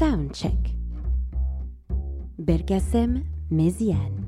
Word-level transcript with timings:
Soundcheck. 0.00 0.72
Belkacem 2.38 3.22
Méziane. 3.50 4.19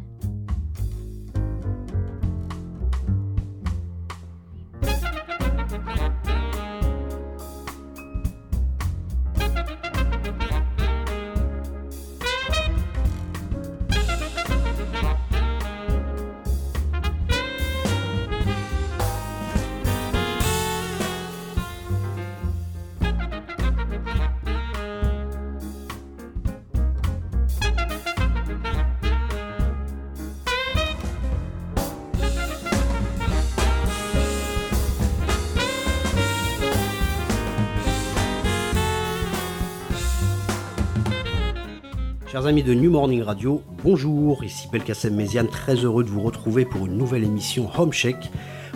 Amis 42.46 42.64
de 42.64 42.74
New 42.74 42.90
Morning 42.90 43.22
Radio, 43.22 43.62
bonjour, 43.84 44.42
ici 44.42 44.66
Belkacem 44.72 45.14
Méziane, 45.14 45.46
très 45.46 45.76
heureux 45.76 46.02
de 46.02 46.08
vous 46.08 46.22
retrouver 46.22 46.64
pour 46.64 46.86
une 46.86 46.98
nouvelle 46.98 47.22
émission 47.22 47.70
Home 47.78 47.92
Check. 47.92 48.16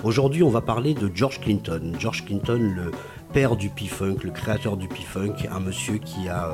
Aujourd'hui, 0.05 0.45
on 0.45 0.51
va 0.51 0.61
parler 0.61 0.95
de 0.95 1.11
George 1.13 1.41
Clinton. 1.41 1.93
George 1.99 2.25
Clinton, 2.25 2.61
le 2.61 2.93
père 3.37 3.55
du 3.55 3.69
P-Funk, 3.69 4.17
le 4.25 4.31
créateur 4.31 4.79
du 4.79 4.89
P-Funk, 4.89 5.47
un 5.53 5.61
monsieur 5.61 5.99
qui, 5.99 6.27
a, 6.27 6.47
euh, 6.47 6.53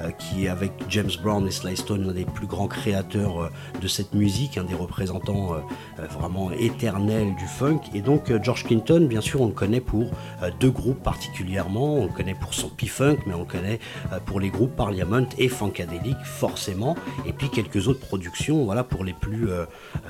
euh, 0.00 0.10
qui 0.12 0.46
est 0.46 0.48
avec 0.48 0.72
James 0.88 1.10
Brown 1.22 1.46
et 1.46 1.50
Sly 1.50 1.76
Stone 1.76 2.06
l'un 2.06 2.14
des 2.14 2.24
plus 2.24 2.46
grands 2.46 2.68
créateurs 2.68 3.42
euh, 3.42 3.50
de 3.82 3.86
cette 3.86 4.14
musique, 4.14 4.56
un 4.56 4.64
des 4.64 4.74
représentants 4.74 5.56
vraiment 5.98 6.50
éternels 6.52 7.34
du 7.34 7.44
funk. 7.44 7.80
Et 7.92 8.00
donc 8.00 8.32
George 8.42 8.64
Clinton, 8.64 9.06
bien 9.06 9.20
sûr, 9.20 9.42
on 9.42 9.48
le 9.48 9.52
connaît 9.52 9.82
pour 9.82 10.10
deux 10.58 10.70
groupes 10.70 11.02
particulièrement. 11.02 11.96
On 11.96 12.06
le 12.06 12.12
connaît 12.12 12.34
pour 12.34 12.54
son 12.54 12.70
P-Funk, 12.70 13.18
mais 13.26 13.34
on 13.34 13.40
le 13.40 13.44
connaît 13.44 13.78
pour 14.24 14.40
les 14.40 14.48
groupes 14.48 14.74
Parliament 14.74 15.26
et 15.36 15.48
Funkadelic, 15.48 16.16
forcément. 16.24 16.96
Et 17.26 17.32
puis 17.32 17.50
quelques 17.50 17.88
autres 17.88 18.00
productions, 18.00 18.64
voilà, 18.64 18.84
pour 18.84 19.04
les 19.04 19.12
plus, 19.12 19.48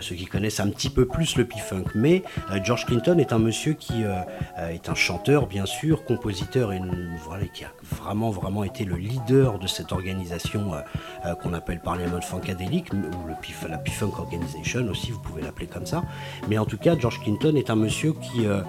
ceux 0.00 0.14
qui 0.14 0.26
connaissent 0.26 0.60
un 0.60 0.68
petit 0.68 0.90
peu 0.90 1.06
plus 1.06 1.36
le 1.36 1.46
P-Funk. 1.46 1.86
Mais 1.94 2.22
George 2.62 2.86
Clinton 2.86 3.18
est 3.18 3.32
un 3.32 3.38
monsieur 3.38 3.72
qui 3.72 4.02
est 4.02 4.88
un 4.88 4.94
chanteur, 4.94 5.46
bien 5.46 5.66
sûr, 5.66 6.04
compositeur 6.16 6.72
et 6.72 6.80
voilà, 7.24 7.46
qui 7.46 7.64
a 7.64 7.72
vraiment 7.92 8.30
vraiment 8.30 8.64
été 8.64 8.84
le 8.84 8.96
leader 8.96 9.58
de 9.58 9.66
cette 9.66 9.92
organisation 9.92 10.74
euh, 10.74 10.80
euh, 11.26 11.34
qu'on 11.34 11.52
appelle 11.52 11.80
Parliament 11.80 12.20
Funkadelic 12.20 12.92
ou 12.92 13.26
le 13.26 13.34
la 13.68 13.78
P-Funk 13.78 14.12
Organization 14.18 14.86
aussi, 14.88 15.10
vous 15.10 15.18
pouvez 15.18 15.42
l'appeler 15.42 15.66
comme 15.66 15.84
ça. 15.84 16.02
Mais 16.48 16.58
en 16.58 16.64
tout 16.64 16.78
cas, 16.78 16.96
George 16.98 17.20
Clinton 17.20 17.54
est 17.56 17.70
un 17.70 17.76
monsieur 17.76 18.12
qui 18.12 18.46
euh, 18.46 18.62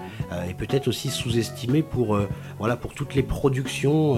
est 0.48 0.54
peut-être 0.54 0.88
aussi 0.88 1.08
sous-estimé 1.08 1.82
pour 1.82 2.18
voilà 2.58 2.76
pour 2.76 2.92
toutes 2.92 3.14
les 3.14 3.22
productions 3.22 4.16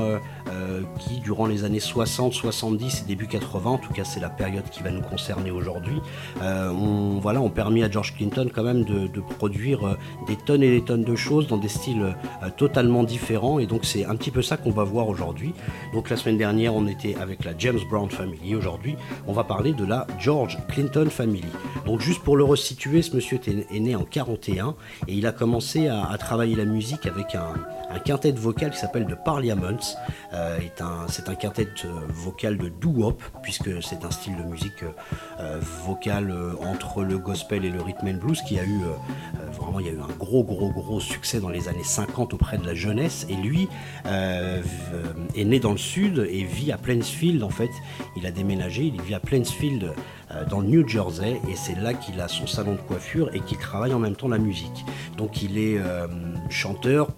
qui 0.98 1.20
durant 1.20 1.46
les 1.46 1.64
années 1.64 1.80
60, 1.80 2.32
70 2.32 3.02
et 3.02 3.06
début 3.06 3.26
80, 3.26 3.70
en 3.70 3.78
tout 3.78 3.92
cas 3.92 4.04
c'est 4.04 4.20
la 4.20 4.30
période 4.30 4.68
qui 4.70 4.82
va 4.82 4.90
nous 4.90 5.02
concerner 5.02 5.50
aujourd'hui, 5.50 6.00
ont 6.42 7.18
voilà 7.20 7.40
permis 7.54 7.82
à 7.82 7.90
George 7.90 8.14
Clinton 8.14 8.48
quand 8.52 8.62
même 8.62 8.84
de, 8.84 9.06
de 9.06 9.20
produire 9.20 9.96
des 10.26 10.36
tonnes 10.36 10.62
et 10.62 10.70
des 10.70 10.84
tonnes 10.84 11.04
de 11.04 11.16
choses 11.16 11.46
dans 11.46 11.58
des 11.58 11.68
styles 11.68 12.16
totalement 12.56 13.04
différents 13.04 13.58
et 13.58 13.66
donc 13.66 13.84
c'est 13.84 14.04
un 14.04 14.16
petit 14.16 14.30
peu 14.30 14.42
ça 14.42 14.56
qu'on 14.56 14.70
va 14.70 14.84
voir 14.84 14.95
aujourd'hui. 15.04 15.52
Donc 15.92 16.10
la 16.10 16.16
semaine 16.16 16.38
dernière 16.38 16.74
on 16.74 16.86
était 16.86 17.14
avec 17.16 17.44
la 17.44 17.52
James 17.58 17.80
Brown 17.90 18.10
Family, 18.10 18.54
aujourd'hui 18.54 18.96
on 19.26 19.32
va 19.32 19.44
parler 19.44 19.72
de 19.72 19.84
la 19.84 20.06
George 20.18 20.58
Clinton 20.68 21.08
Family. 21.10 21.44
Donc 21.84 22.00
juste 22.00 22.22
pour 22.22 22.36
le 22.36 22.44
resituer, 22.44 23.02
ce 23.02 23.14
monsieur 23.14 23.38
est 23.46 23.80
né 23.80 23.94
en 23.94 24.04
41 24.04 24.74
et 25.08 25.14
il 25.14 25.26
a 25.26 25.32
commencé 25.32 25.88
à, 25.88 26.16
travailler 26.18 26.56
la 26.56 26.64
musique 26.64 27.06
avec 27.06 27.34
un, 27.34 27.54
quintet 28.04 28.32
vocal 28.32 28.72
qui 28.72 28.78
s'appelle 28.78 29.06
The 29.06 29.16
Parliaments. 29.24 29.96
Euh, 30.32 30.58
c'est 31.08 31.28
un 31.28 31.34
quintet 31.34 31.68
euh, 31.84 31.88
vocal 32.10 32.58
de 32.58 32.68
doo-wop 32.68 33.22
puisque 33.42 33.82
c'est 33.82 34.04
un 34.04 34.10
style 34.10 34.36
de 34.36 34.42
musique 34.42 34.84
euh, 35.40 35.60
vocale 35.84 36.34
entre 36.62 37.02
le 37.02 37.18
gospel 37.18 37.64
et 37.64 37.70
le 37.70 37.80
rhythm 37.80 38.08
and 38.08 38.18
blues 38.18 38.42
qui 38.42 38.58
a 38.58 38.64
eu 38.64 38.80
vraiment 39.52 39.80
il 39.80 39.86
y 39.86 39.88
a 39.88 39.92
eu 39.92 40.00
un 40.00 40.14
gros 40.18 40.44
gros 40.44 40.70
gros 40.70 41.00
succès 41.00 41.40
dans 41.40 41.48
les 41.48 41.68
années 41.68 41.84
50 41.84 42.34
auprès 42.34 42.58
de 42.58 42.66
la 42.66 42.74
jeunesse 42.74 43.26
et 43.28 43.34
lui 43.34 43.68
euh, 44.92 45.02
est 45.34 45.44
né 45.44 45.60
dans 45.60 45.72
le 45.72 45.78
sud 45.78 46.26
et 46.30 46.44
vit 46.44 46.72
à 46.72 46.78
Plainsfield 46.78 47.42
en 47.42 47.50
fait. 47.50 47.70
Il 48.16 48.26
a 48.26 48.30
déménagé, 48.30 48.84
il 48.84 49.00
vit 49.02 49.14
à 49.14 49.20
Plainsfield 49.20 49.92
euh, 50.30 50.44
dans 50.46 50.60
le 50.60 50.68
New 50.68 50.86
Jersey 50.86 51.40
et 51.48 51.54
c'est 51.54 51.78
là 51.78 51.94
qu'il 51.94 52.20
a 52.20 52.28
son 52.28 52.46
salon 52.46 52.72
de 52.72 52.80
coiffure 52.80 53.34
et 53.34 53.40
qu'il 53.40 53.58
travaille 53.58 53.94
en 53.94 53.98
même 53.98 54.16
temps 54.16 54.28
la 54.28 54.38
musique. 54.38 54.84
Donc 55.16 55.42
il 55.42 55.58
est 55.58 55.78
euh, 55.78 56.06
chanteur, 56.50 57.08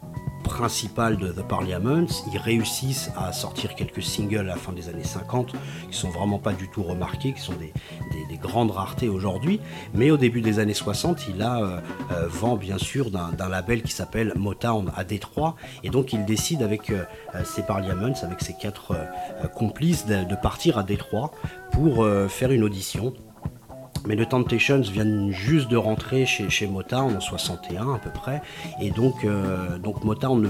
principal 0.48 1.19
de 1.19 1.28
The 1.28 1.47
Parliaments. 1.47 2.06
Ils 2.32 2.38
réussissent 2.38 3.10
à 3.16 3.32
sortir 3.32 3.75
quelques 3.75 4.03
singles 4.03 4.38
à 4.38 4.42
la 4.42 4.56
fin 4.56 4.72
des 4.72 4.88
années 4.88 5.04
50 5.04 5.53
qui 5.91 5.97
sont 5.97 6.09
vraiment 6.09 6.38
pas 6.38 6.54
du 6.54 6.69
tout 6.69 6.82
remarqués, 6.82 7.34
qui 7.34 7.41
sont 7.41 7.53
des, 7.53 7.72
grandes 8.41 8.70
raretés 8.70 9.08
aujourd'hui. 9.08 9.60
Mais 9.94 10.10
au 10.12 10.16
début 10.16 10.41
des 10.41 10.60
années 10.60 10.72
60, 10.72 11.26
il 11.28 11.42
a 11.42 11.60
euh, 11.60 11.81
euh, 12.12 12.28
vend 12.28 12.56
bien 12.56 12.78
sûr 12.78 13.10
d'un 13.10 13.48
label 13.48 13.82
qui 13.82 13.92
s'appelle 13.92 14.32
Motown 14.37 14.92
à 14.97 15.04
Détroit. 15.04 15.56
Et 15.82 15.91
donc 15.91 16.12
il 16.12 16.25
décide 16.25 16.62
avec 16.62 16.91
euh, 16.91 17.04
ses 17.44 17.62
Parliaments, 17.62 18.14
avec 18.22 18.41
ses 18.41 18.54
quatre 18.54 18.97
complices, 19.54 20.06
de, 20.06 20.34
partir 20.41 20.78
à 20.78 20.82
Détroit 20.82 21.32
pour 21.72 22.06
faire 22.28 22.53
une 22.53 22.62
audition 22.62 23.12
mais 24.08 24.16
The 24.16 24.28
Temptations 24.28 24.80
viennent 24.80 25.30
juste 25.30 25.69
de 25.69 25.76
rentrer 25.76 26.24
chez, 26.24 26.48
chez 26.48 26.66
Motown 26.66 27.14
en 27.16 27.20
61 27.20 27.94
à 27.94 27.98
peu 27.98 28.10
près, 28.10 28.41
et 28.80 28.91
donc, 28.91 29.24
euh, 29.24 29.78
donc 29.78 30.02
Motown 30.02 30.41
ne 30.41 30.48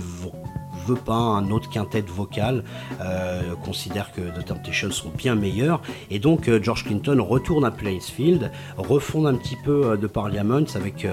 veut 0.86 0.96
pas 0.96 1.14
un 1.14 1.50
autre 1.50 1.68
quintet 1.70 2.02
vocal, 2.02 2.64
euh, 3.00 3.54
considère 3.64 4.12
que 4.12 4.20
The 4.20 4.44
Temptations 4.44 4.90
sont 4.90 5.10
bien 5.10 5.34
meilleurs, 5.34 5.80
et 6.10 6.18
donc 6.18 6.48
euh, 6.48 6.60
George 6.62 6.84
Clinton 6.84 7.24
retourne 7.26 7.64
à 7.64 7.70
Plainsfield, 7.70 8.50
refonde 8.76 9.26
un 9.26 9.34
petit 9.34 9.56
peu 9.64 9.96
de 9.96 10.06
Parliament 10.06 10.64
avec 10.74 11.06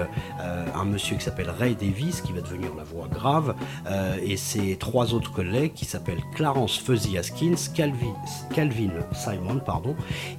un 0.74 0.84
monsieur 0.84 1.16
qui 1.16 1.24
s'appelle 1.24 1.50
Ray 1.50 1.74
Davis, 1.74 2.20
qui 2.20 2.32
va 2.32 2.40
devenir 2.40 2.70
la 2.76 2.84
voix 2.84 3.08
grave, 3.08 3.54
et 4.22 4.36
ses 4.36 4.76
trois 4.76 5.14
autres 5.14 5.32
collègues 5.32 5.72
qui 5.74 5.84
s'appellent 5.84 6.22
Clarence 6.34 6.78
Fuzzy 6.78 7.18
Haskins, 7.18 7.54
Calvin, 7.74 8.14
Simon, 9.12 9.60
pardon, 9.64 9.94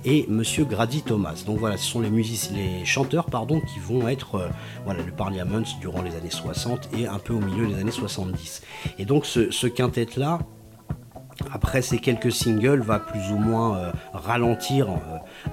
et 0.06 0.26
monsieur 0.30 0.66
Grady 0.66 1.02
Thomas. 1.02 1.44
Donc 1.46 1.60
voilà, 1.60 1.78
ce 1.78 1.86
sont 1.86 2.00
les 2.00 2.10
musiciens, 2.10 2.56
les 2.56 2.86
chanteurs 2.86 3.26
pardon, 3.26 3.60
qui 3.62 3.80
vont 3.80 4.08
être 4.08 4.36
euh, 4.36 4.48
voilà, 4.86 5.04
le 5.04 5.12
Parliament 5.12 5.62
durant 5.82 6.02
les 6.02 6.16
années 6.16 6.30
60 6.30 6.90
et 6.98 7.08
un 7.08 7.20
peu 7.20 7.34
au 7.34 7.40
milieu 7.40 7.68
des 7.68 7.80
années 7.80 7.92
70. 7.92 8.62
Et 9.00 9.06
donc 9.06 9.17
ce, 9.26 9.68
quintet-là, 9.68 10.40
après 11.52 11.82
ces 11.82 12.00
quelques 12.00 12.32
singles, 12.32 12.82
va 12.82 13.00
plus 13.00 13.32
ou 13.32 13.38
moins 13.38 13.78
euh, 13.78 13.92
ralentir 14.14 14.88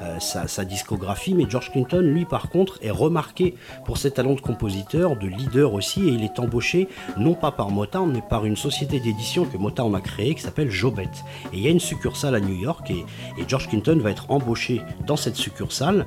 euh, 0.03 0.19
sa, 0.19 0.65
discographie, 0.65 1.35
mais 1.35 1.45
George 1.49 1.71
Clinton, 1.73 2.01
lui, 2.01 2.25
par 2.25 2.49
contre, 2.51 2.79
est 2.83 2.91
remarqué 2.91 3.55
pour 3.85 3.99
ses 3.99 4.11
talents 4.11 4.35
de 4.35 4.41
compositeur, 4.41 5.17
de 5.17 5.27
leader 5.27 5.75
aussi, 5.75 6.09
et 6.09 6.13
il 6.13 6.25
est 6.25 6.39
embauché 6.39 6.89
non 7.19 7.35
pas 7.35 7.53
par 7.53 7.71
Motown, 7.71 8.11
mais 8.13 8.23
par 8.23 8.45
une 8.47 8.57
société 8.57 9.01
d'édition 9.01 9.45
que 9.45 9.57
Motown 9.57 9.95
a 9.95 10.01
créée 10.01 10.35
qui 10.35 10.43
s'appelle 10.43 10.71
Jobet. 10.71 11.11
Et 11.53 11.59
il 11.59 11.61
y 11.61 11.67
a 11.69 11.71
une 11.71 11.81
succursale 11.81 12.35
à 12.35 12.41
New 12.41 12.55
York, 12.55 12.91
et 12.91 13.05
George 13.47 13.69
Clinton 13.69 13.99
va 14.03 14.11
être 14.11 14.31
embauché 14.31 14.81
dans 15.07 15.17
cette 15.17 15.37
succursale 15.37 16.07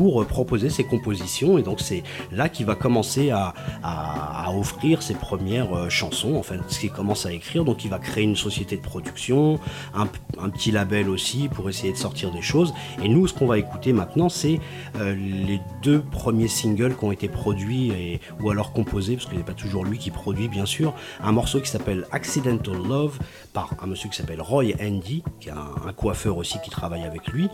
pour 0.00 0.22
euh, 0.22 0.24
proposer 0.24 0.70
ses 0.70 0.84
compositions. 0.84 1.58
Et 1.58 1.62
donc 1.62 1.78
c'est 1.80 2.02
là 2.32 2.48
qu'il 2.48 2.64
va 2.64 2.74
commencer 2.74 3.28
à, 3.28 3.52
offrir 4.58 5.00
ses 5.02 5.14
premières 5.14 5.72
euh, 5.76 5.88
chansons, 5.90 6.34
enfin 6.36 6.56
ce 6.68 6.80
qu'il 6.80 6.90
commence 6.90 7.26
à 7.26 7.32
écrire. 7.32 7.66
Donc 7.66 7.84
il 7.84 7.90
va 7.90 7.98
créer 7.98 8.24
une 8.24 8.34
société 8.34 8.78
de 8.78 8.80
production, 8.80 9.60
un, 9.94 10.06
petit 10.48 10.70
label 10.70 11.10
aussi 11.10 11.48
pour 11.48 11.68
essayer 11.68 11.92
de 11.92 11.98
sortir 11.98 12.32
des 12.32 12.40
choses. 12.40 12.72
Et 13.04 13.08
nous, 13.10 13.26
ce 13.28 13.34
qu'on 13.34 13.46
va 13.46 13.58
écouter 13.58 13.92
maintenant, 13.92 14.30
c'est 14.30 14.58
euh, 14.96 15.14
les 15.14 15.60
deux 15.82 16.00
premiers 16.00 16.48
singles 16.48 16.96
qui 16.96 17.04
ont 17.04 17.12
été 17.12 17.28
produits 17.28 17.90
et, 17.90 18.20
ou 18.40 18.50
alors 18.50 18.72
composés, 18.72 19.16
parce 19.16 19.26
que 19.26 19.36
n'est 19.36 19.42
pas 19.42 19.52
toujours 19.52 19.84
lui 19.84 19.98
qui 19.98 20.10
produit 20.10 20.48
bien 20.48 20.64
sûr, 20.64 20.94
un 21.22 21.32
morceau 21.32 21.60
qui 21.60 21.68
s'appelle 21.68 22.06
Accidental 22.10 22.76
Love 22.88 23.18
par 23.52 23.74
un 23.82 23.86
monsieur 23.86 24.08
qui 24.08 24.16
s'appelle 24.16 24.40
Roy 24.40 24.72
Andy, 24.80 25.22
qui 25.40 25.50
est 25.50 25.52
un, 25.52 25.92
coiffeur 25.92 26.38
aussi 26.38 26.58
qui 26.64 26.70
travaille 26.70 27.02
avec 27.02 27.28
lui. 27.28 27.48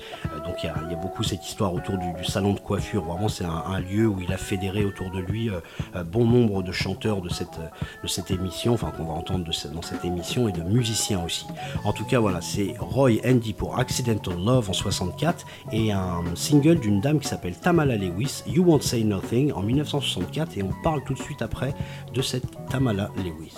donc 0.47 0.57
il 0.63 0.67
y, 0.67 0.69
a 0.69 0.97
beaucoup 0.97 1.25
cette 1.25 1.45
histoire 1.45 1.75
autour 1.75 1.99
du, 1.99 2.13
du 2.13 2.25
salon 2.37 2.53
de 2.53 2.61
coiffure. 2.61 3.03
Vraiment, 3.03 3.29
c'est 3.29 3.47
un, 3.47 3.81
lieu 3.81 4.07
où 4.07 4.21
il 4.21 4.31
a 4.31 4.37
fédéré 4.37 4.85
autour 4.85 5.11
de 5.11 5.21
lui 5.21 5.49
euh, 5.49 6.05
bon 6.05 6.27
nombre 6.27 6.63
de 6.63 6.71
chanteurs 6.71 7.23
de 7.23 7.31
cette, 7.31 7.59
de 8.03 8.09
cette 8.09 8.31
émission, 8.31 8.75
enfin 8.75 8.91
qu'on 8.91 9.05
va 9.05 9.15
entendre 9.15 9.47
dans 9.47 9.81
cette 9.81 10.05
émission, 10.05 10.47
et 10.47 10.53
de 10.53 10.61
musiciens 10.61 11.25
aussi. 11.25 11.47
En 11.83 11.95
tout 11.95 12.05
cas, 12.05 12.21
voilà, 12.21 12.43
c'est 12.43 12.75
Roy 12.79 13.13
Andy 13.27 13.55
pour 13.55 13.79
Accidental 13.79 14.35
Love 14.37 14.69
en 14.69 14.75
64 14.75 15.47
et 15.73 15.93
un 15.93 16.25
single 16.35 16.79
d'une 16.79 17.01
dame 17.01 17.21
qui 17.21 17.29
s'appelle 17.29 17.57
Tamala 17.57 17.97
Lewis, 17.97 18.43
You 18.47 18.65
Won't 18.65 18.83
Say 18.83 19.03
Nothing 19.05 19.53
en 19.53 19.63
1964 19.63 20.59
et 20.59 20.63
on 20.63 20.75
parle 20.83 21.03
tout 21.05 21.15
de 21.15 21.19
suite 21.19 21.41
après 21.41 21.75
de 22.13 22.21
cette 22.21 22.45
Tamala 22.69 23.11
Lewis. 23.17 23.55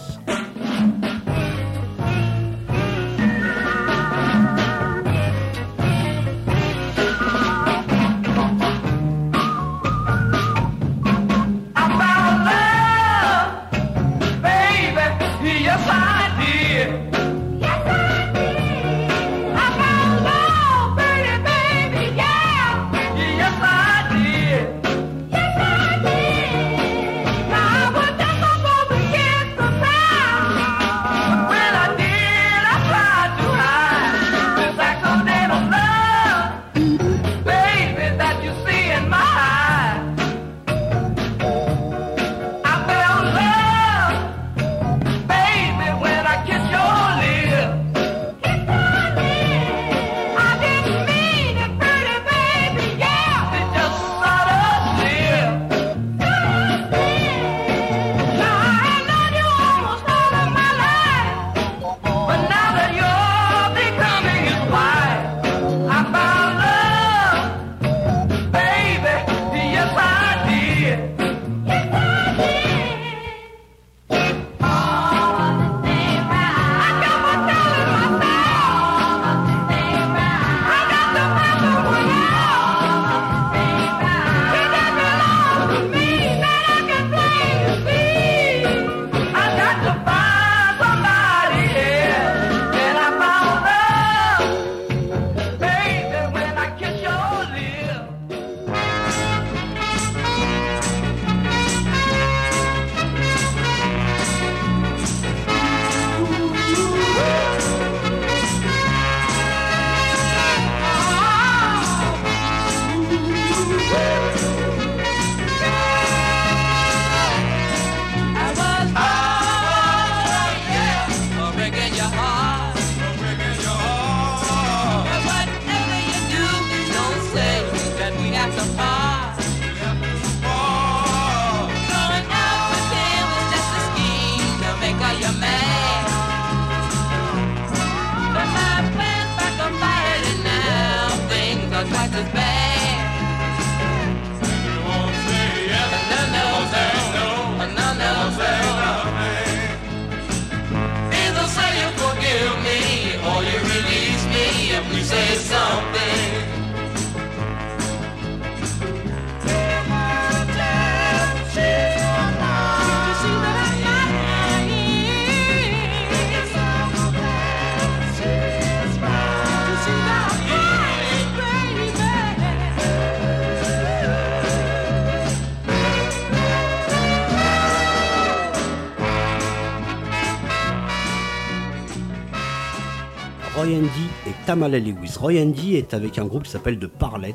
Tamala 184.48 184.78
Lewis. 184.78 185.18
Roy 185.20 185.42
Andy 185.42 185.76
est 185.76 185.92
avec 185.92 186.16
un 186.18 186.24
groupe 186.24 186.44
qui 186.44 186.50
s'appelle 186.50 186.78
The 186.78 186.86
Parlets, 186.86 187.34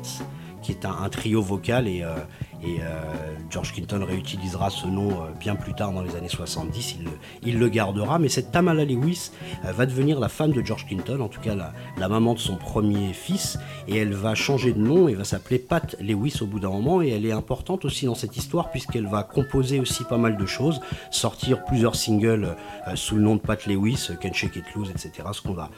qui 0.62 0.72
est 0.72 0.84
un, 0.84 1.08
trio 1.08 1.40
vocal 1.40 1.86
et, 1.86 2.02
euh, 2.02 2.16
euh, 2.64 3.02
George 3.50 3.72
Clinton 3.72 4.04
réutilisera 4.04 4.68
ce 4.68 4.88
nom 4.88 5.10
euh, 5.10 5.30
bien 5.38 5.54
plus 5.54 5.74
tard 5.74 5.92
dans 5.92 6.02
les 6.02 6.16
années 6.16 6.28
70, 6.28 6.96
il, 7.44 7.58
le 7.60 7.68
gardera. 7.68 8.18
Mais 8.18 8.28
cette 8.28 8.50
Tamala 8.50 8.84
Lewis 8.84 9.30
va 9.62 9.86
devenir 9.86 10.18
la 10.18 10.28
femme 10.28 10.50
de 10.50 10.60
George 10.60 10.86
Clinton, 10.86 11.20
en 11.20 11.28
tout 11.28 11.40
cas 11.40 11.54
la, 11.54 11.72
maman 12.08 12.34
de 12.34 12.38
son 12.38 12.56
premier 12.56 13.12
fils, 13.12 13.58
et 13.88 13.96
elle 13.96 14.12
va 14.12 14.34
changer 14.34 14.72
de 14.72 14.78
nom 14.78 15.08
et 15.08 15.14
va 15.14 15.24
s'appeler 15.24 15.58
Pat 15.58 15.96
Lewis 16.00 16.38
au 16.40 16.46
bout 16.46 16.60
d'un 16.60 16.70
moment. 16.70 17.02
Et 17.02 17.08
elle 17.10 17.26
est 17.26 17.32
importante 17.32 17.84
aussi 17.84 18.06
dans 18.06 18.14
cette 18.14 18.36
histoire 18.36 18.70
puisqu'elle 18.70 19.06
va 19.06 19.22
composer 19.22 19.80
aussi 19.80 20.04
pas 20.04 20.18
mal 20.18 20.36
de 20.36 20.46
choses, 20.46 20.80
sortir 21.10 21.64
plusieurs 21.64 21.94
singles 21.94 22.56
sous 22.94 23.16
le 23.16 23.22
nom 23.22 23.36
de 23.36 23.40
Pat 23.40 23.66
Lewis, 23.66 24.08
Can 24.20 24.32
Shake 24.32 24.56
It 24.56 24.64
Loose, 24.74 24.90
etc. 24.90 25.28
Ce 25.32 25.42
qu'on 25.42 25.54
va 25.54 25.70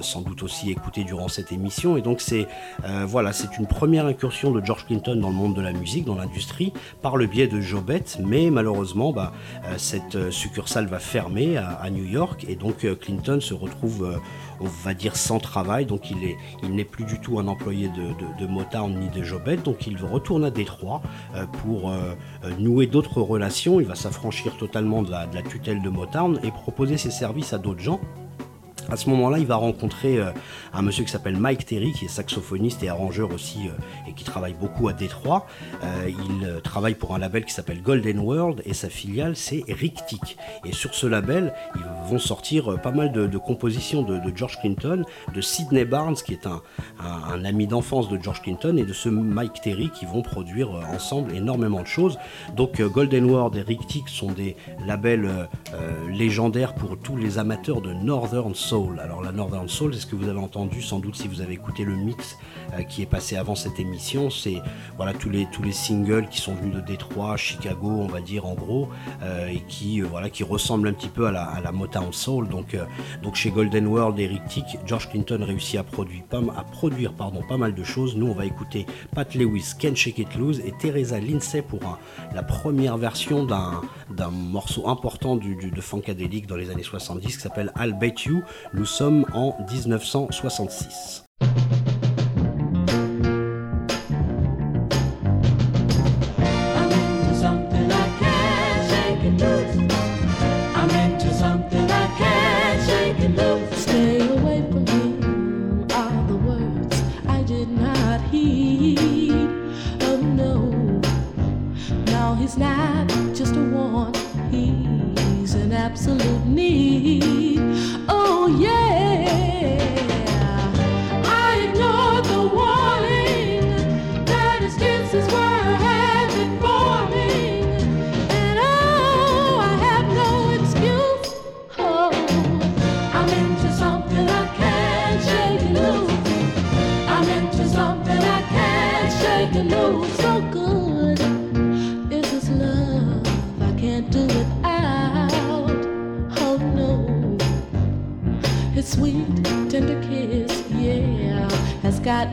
sans 0.00 0.20
doute 0.20 0.42
aussi 0.42 0.70
écouter 0.70 1.04
durant 1.04 1.28
cette 1.28 1.52
émission. 1.52 1.96
Et 1.96 2.02
donc 2.02 2.20
c'est 2.20 2.46
voilà, 3.06 3.32
c'est 3.32 3.56
une 3.58 3.66
première 3.66 4.06
incursion 4.06 4.50
de 4.50 4.64
George 4.64 4.86
Clinton 4.86 5.16
dans 5.16 5.30
le 5.30 5.34
monde 5.34 5.54
de 5.54 5.62
la 5.62 5.72
musique, 5.72 6.04
dans 6.04 6.16
l'industrie 6.16 6.72
par 7.02 7.16
le 7.16 7.26
biais 7.26 7.46
de 7.46 7.60
Jobet, 7.60 8.04
mais 8.20 8.50
malheureusement, 8.50 9.12
bah, 9.12 9.32
euh, 9.64 9.74
cette 9.78 10.16
euh, 10.16 10.30
succursale 10.30 10.86
va 10.86 10.98
fermer 10.98 11.56
à, 11.56 11.88
New 11.90 12.04
York 12.04 12.44
et 12.48 12.56
donc 12.56 12.84
euh, 12.84 12.94
Clinton 12.94 13.40
se 13.40 13.54
retrouve, 13.54 14.18
on 14.64 14.68
va 14.84 14.94
dire, 14.94 15.16
sans 15.16 15.38
travail. 15.38 15.86
Donc 15.86 16.10
il 16.10 16.18
n'est 16.18 16.36
il 16.62 16.84
plus 16.84 17.04
du 17.04 17.20
tout 17.20 17.38
un 17.38 17.46
employé 17.46 17.88
de, 17.88 18.46
Motown 18.46 18.98
ni 18.98 19.08
de 19.08 19.22
Jobet, 19.22 19.56
donc 19.56 19.86
il 19.86 19.96
retourne 20.02 20.44
à 20.44 20.50
Détroit 20.50 21.02
pour 21.62 21.92
nouer 22.58 22.86
d'autres 22.86 23.20
relations. 23.20 23.80
Il 23.80 23.86
va 23.86 23.94
s'affranchir 23.94 24.56
totalement 24.56 25.02
de 25.02 25.10
la, 25.10 25.26
de 25.26 25.34
la 25.34 25.42
tutelle 25.42 25.82
de 25.82 25.88
Motown 25.88 26.38
et 26.42 26.50
proposer 26.50 26.96
ses 26.96 27.10
services 27.10 27.52
à 27.52 27.58
d'autres 27.58 27.80
gens. 27.80 28.00
À 28.90 28.96
ce 28.96 29.08
moment-là, 29.10 29.38
il 29.38 29.46
va 29.46 29.56
rencontrer 29.56 30.18
euh, 30.18 30.30
un 30.74 30.82
monsieur 30.82 31.04
qui 31.04 31.10
s'appelle 31.10 31.38
Mike 31.38 31.64
Terry, 31.64 31.92
qui 31.92 32.04
est 32.04 32.08
saxophoniste 32.08 32.82
et 32.82 32.88
arrangeur 32.88 33.32
aussi, 33.32 33.66
euh, 33.66 34.08
et 34.08 34.12
qui 34.12 34.24
travaille 34.24 34.54
beaucoup 34.54 34.88
à 34.88 34.92
Détroit. 34.92 35.46
Euh, 35.82 36.10
il 36.10 36.60
travaille 36.62 36.94
pour 36.94 37.14
un 37.14 37.18
label 37.18 37.44
qui 37.44 37.54
s'appelle 37.54 37.80
Golden 37.80 38.18
World, 38.18 38.62
et 38.66 38.74
sa 38.74 38.90
filiale, 38.90 39.36
c'est 39.36 39.64
Rictic. 39.68 40.36
Et 40.64 40.72
sur 40.72 40.94
ce 40.94 41.06
label, 41.06 41.54
ils 41.76 42.10
vont 42.10 42.18
sortir 42.18 42.80
pas 42.82 42.90
mal 42.90 43.12
de, 43.12 43.38
compositions 43.38 44.02
de, 44.02 44.20
George 44.34 44.58
Clinton, 44.60 45.04
de 45.34 45.40
Sidney 45.40 45.84
Barnes, 45.84 46.16
qui 46.16 46.32
est 46.32 46.46
un, 46.46 46.62
ami 47.44 47.66
d'enfance 47.66 48.08
de 48.08 48.18
George 48.20 48.42
Clinton, 48.42 48.76
et 48.76 48.84
de 48.84 48.92
ce 48.92 49.08
Mike 49.08 49.62
Terry, 49.62 49.90
qui 49.90 50.04
vont 50.04 50.22
produire 50.22 50.70
ensemble 50.94 51.34
énormément 51.34 51.80
de 51.80 51.86
choses. 51.86 52.18
Donc 52.54 52.80
Golden 52.80 53.24
World 53.24 53.56
et 53.56 53.62
Rictic 53.62 54.08
sont 54.08 54.32
des 54.32 54.56
labels 54.86 55.48
légendaires 56.10 56.74
pour 56.74 56.98
tous 56.98 57.16
les 57.16 57.38
amateurs 57.38 57.80
de 57.80 57.92
Northern 57.92 58.54
Soul 58.54 58.73
alors 58.74 59.22
la 59.22 59.30
Northern 59.30 59.68
Soul, 59.68 59.94
c'est 59.94 60.00
ce 60.00 60.06
que 60.06 60.16
vous 60.16 60.28
avez 60.28 60.40
entendu 60.40 60.82
sans 60.82 60.98
doute 60.98 61.14
si 61.14 61.28
vous 61.28 61.40
avez 61.40 61.54
écouté 61.54 61.84
le 61.84 61.94
mix 61.94 62.38
euh, 62.72 62.82
qui 62.82 63.02
est 63.02 63.06
passé 63.06 63.36
avant 63.36 63.54
cette 63.54 63.78
émission. 63.78 64.30
C'est 64.30 64.60
voilà 64.96 65.12
tous 65.12 65.30
les 65.30 65.46
tous 65.52 65.62
les 65.62 65.70
singles 65.70 66.26
qui 66.28 66.40
sont 66.40 66.54
venus 66.54 66.74
de 66.74 66.80
Détroit, 66.80 67.36
Chicago, 67.36 67.86
on 67.88 68.08
va 68.08 68.20
dire 68.20 68.46
en 68.46 68.54
gros, 68.54 68.88
euh, 69.22 69.46
et 69.46 69.60
qui 69.68 70.02
euh, 70.02 70.06
voilà 70.10 70.28
qui 70.28 70.42
ressemblent 70.42 70.88
un 70.88 70.92
petit 70.92 71.08
peu 71.08 71.26
à 71.26 71.30
la, 71.30 71.44
à 71.44 71.60
la 71.60 71.70
Motown 71.70 72.12
Soul. 72.12 72.48
Donc 72.48 72.76
donc 73.22 73.36
chez 73.36 73.50
Golden 73.50 73.86
World 73.86 74.18
et 74.18 74.28
Tick, 74.48 74.64
George 74.86 75.08
Clinton 75.08 75.38
réussit 75.42 75.78
à 75.78 75.84
produire 75.84 77.12
pas 77.12 77.56
mal 77.56 77.74
de 77.74 77.84
choses. 77.84 78.16
Nous 78.16 78.26
on 78.26 78.34
va 78.34 78.44
écouter 78.44 78.86
Pat 79.14 79.32
Lewis, 79.36 79.74
Ken 79.78 79.94
Shake 79.94 80.18
It 80.18 80.34
Loose 80.34 80.58
et 80.60 80.72
Teresa 80.80 81.20
Lindsay 81.20 81.62
pour 81.62 81.80
la 82.34 82.42
première 82.42 82.96
version 82.96 83.44
d'un 83.44 84.30
morceau 84.30 84.88
important 84.88 85.36
de 85.36 85.80
Funkadelic 85.80 86.48
dans 86.48 86.56
les 86.56 86.70
années 86.70 86.82
70 86.82 87.36
qui 87.36 87.40
s'appelle 87.40 87.72
I'll 87.78 87.96
Bet 87.96 88.14
You. 88.26 88.42
Nous 88.72 88.86
sommes 88.86 89.26
en 89.34 89.56
1966. 89.70 91.24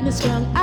me 0.04 0.12
strong. 0.12 0.61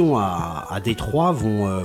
À, 0.00 0.66
à 0.70 0.80
Détroit 0.80 1.32
vont, 1.32 1.68
euh, 1.68 1.82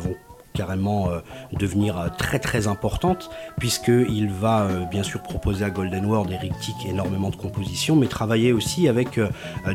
carrément 0.53 1.09
euh, 1.09 1.19
devenir 1.59 1.99
euh, 1.99 2.07
très 2.17 2.39
très 2.39 2.67
importante 2.67 3.29
puisqu'il 3.59 4.29
va 4.29 4.69
bien 4.89 5.03
sûr 5.03 5.21
proposer 5.21 5.65
à 5.65 5.69
Golden 5.69 6.05
World 6.05 6.31
Eric 6.31 6.57
Tick 6.59 6.85
énormément 6.87 7.29
de 7.29 7.35
compositions 7.35 7.97
mais 7.97 8.07
travailler 8.07 8.53
aussi 8.53 8.87
avec 8.87 9.19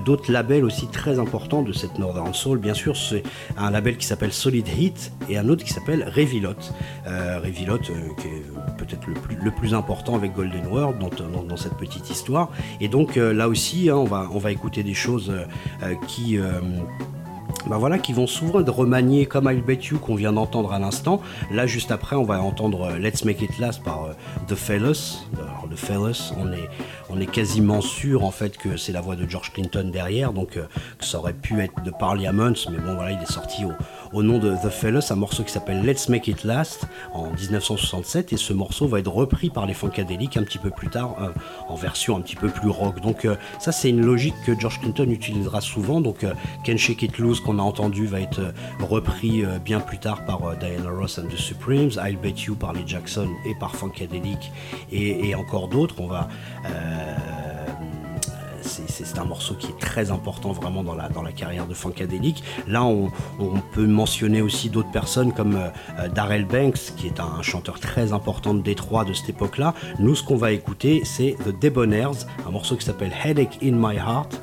d'autres 0.06 0.32
labels 0.32 0.64
aussi 0.64 0.86
très 0.86 1.18
importants 1.18 1.62
de 1.62 1.72
cette 1.72 1.98
Northern 1.98 2.32
Soul. 2.32 2.58
Bien 2.58 2.74
sûr 2.74 2.96
c'est 2.96 3.22
un 3.58 3.70
label 3.70 3.98
qui 3.98 4.06
s'appelle 4.06 4.32
Solid 4.32 4.66
Heat 4.66 5.12
et 5.28 5.36
un 5.36 5.48
autre 5.50 5.62
qui 5.62 5.72
s'appelle 5.72 6.10
Revilot 6.16 6.56
Revilot 7.06 7.78
qui 7.78 8.28
est 8.28 8.42
peut-être 8.78 9.06
le 9.06 9.50
plus, 9.50 9.74
important 9.74 10.14
avec 10.14 10.32
Golden 10.34 10.66
World 10.66 10.98
dans 11.48 11.56
cette 11.56 11.76
petite 11.76 12.08
histoire. 12.10 12.48
Et 12.80 12.88
donc 12.88 13.16
là 13.16 13.48
aussi 13.48 13.90
hein, 13.90 13.96
on, 13.96 14.04
va, 14.04 14.28
on 14.32 14.38
va 14.38 14.50
écouter 14.50 14.82
des 14.82 14.94
choses 14.94 15.32
qui 16.08 16.38
bah 17.66 17.76
voilà, 17.78 17.98
qui 17.98 18.12
vont 18.12 18.26
souvent 18.26 18.60
être 18.60 18.72
remaniés 18.72 19.26
comme 19.26 19.48
I'll 19.50 19.62
Bet 19.62 19.80
You 19.90 19.98
qu'on 19.98 20.14
vient 20.14 20.32
d'entendre 20.32 20.72
à 20.72 20.78
l'instant. 20.78 21.20
Là, 21.50 21.66
juste 21.66 21.90
après, 21.90 22.16
on 22.16 22.24
va 22.24 22.42
entendre 22.42 22.82
euh, 22.82 22.98
Let's 22.98 23.24
Make 23.24 23.40
It 23.42 23.58
Last 23.58 23.82
par 23.82 24.04
euh, 24.04 24.12
The 24.48 24.54
Fellas. 24.54 25.24
Alors, 25.40 25.68
The 25.70 25.76
Fellas, 25.76 26.32
on 26.38 26.52
est, 26.52 26.68
on 27.08 27.20
est 27.20 27.30
quasiment 27.30 27.80
sûr 27.80 28.24
en 28.24 28.30
fait 28.30 28.56
que 28.56 28.76
c'est 28.76 28.92
la 28.92 29.00
voix 29.00 29.16
de 29.16 29.28
George 29.28 29.52
Clinton 29.52 29.90
derrière, 29.92 30.32
donc 30.32 30.56
euh, 30.56 30.64
que 30.98 31.04
ça 31.04 31.18
aurait 31.18 31.32
pu 31.32 31.60
être 31.60 31.82
de 31.82 31.90
Parliament, 31.90 32.52
mais 32.70 32.78
bon 32.78 32.94
voilà, 32.94 33.12
il 33.12 33.22
est 33.22 33.32
sorti 33.32 33.64
au, 33.64 33.72
au 34.12 34.22
nom 34.22 34.38
de 34.38 34.54
The 34.54 34.70
Fellas, 34.70 35.08
un 35.10 35.16
morceau 35.16 35.42
qui 35.42 35.52
s'appelle 35.52 35.82
Let's 35.84 36.08
Make 36.08 36.28
It 36.28 36.44
Last 36.44 36.86
en 37.12 37.30
1967, 37.30 38.32
et 38.32 38.36
ce 38.36 38.52
morceau 38.52 38.86
va 38.86 39.00
être 39.00 39.10
repris 39.10 39.50
par 39.50 39.66
les 39.66 39.74
Funkadelic 39.74 40.36
un 40.36 40.42
petit 40.42 40.58
peu 40.58 40.70
plus 40.70 40.88
tard 40.88 41.16
euh, 41.20 41.28
en 41.68 41.74
version 41.74 42.16
un 42.16 42.20
petit 42.20 42.36
peu 42.36 42.48
plus 42.48 42.68
rock. 42.68 43.00
Donc 43.00 43.24
euh, 43.24 43.36
ça 43.58 43.72
c'est 43.72 43.88
une 43.88 44.04
logique 44.04 44.34
que 44.44 44.58
George 44.58 44.80
Clinton 44.80 45.08
utilisera 45.10 45.60
souvent. 45.60 46.00
Donc 46.00 46.24
euh, 46.24 46.34
Can 46.64 46.76
Shake 46.76 47.02
It 47.02 47.18
Loose 47.18 47.40
qu'on 47.40 47.58
a 47.58 47.62
entendu 47.62 48.06
va 48.06 48.20
être 48.20 48.40
euh, 48.40 48.52
repris 48.80 49.44
bien 49.64 49.80
plus 49.80 49.98
tard 49.98 50.24
par 50.24 50.56
Diana 50.56 50.90
Ross 50.90 51.18
and 51.18 51.28
the 51.28 51.36
Supremes, 51.36 51.92
I'll 51.92 52.16
Bet 52.16 52.34
You 52.46 52.54
par 52.54 52.72
les 52.72 52.86
Jackson 52.86 53.28
et 53.46 53.54
par 53.54 53.74
Funkadelic 53.74 54.52
et, 54.90 55.28
et 55.28 55.34
encore 55.34 55.68
d'autres. 55.68 56.00
On 56.00 56.06
va 56.06 56.28
c'est 58.62 59.18
un 59.18 59.24
morceau 59.24 59.54
qui 59.54 59.68
est 59.68 59.78
très 59.78 60.10
important 60.10 60.52
vraiment 60.52 60.82
dans 60.82 60.94
la, 60.94 61.32
carrière 61.32 61.66
de 61.66 61.74
Funkadelic. 61.74 62.42
Là, 62.68 62.84
on, 62.84 63.10
peut 63.72 63.86
mentionner 63.86 64.42
aussi 64.42 64.68
d'autres 64.68 64.90
personnes 64.90 65.32
comme 65.32 65.56
euh, 65.56 66.08
Darrell 66.08 66.44
Banks, 66.44 66.94
qui 66.96 67.06
est 67.06 67.20
un 67.20 67.42
chanteur 67.42 67.80
très 67.80 68.12
important 68.12 68.54
de 68.54 68.60
Détroit 68.60 69.04
de 69.04 69.12
cette 69.12 69.30
époque-là. 69.30 69.74
Nous, 69.98 70.14
ce 70.14 70.22
qu'on 70.22 70.36
va 70.36 70.52
écouter, 70.52 71.02
c'est 71.04 71.36
The 71.44 71.58
Debonaires, 71.58 72.12
un 72.46 72.50
morceau 72.50 72.76
qui 72.76 72.84
s'appelle 72.84 73.12
Headache 73.24 73.58
in 73.62 73.72
My 73.72 73.96
Heart. 73.96 74.40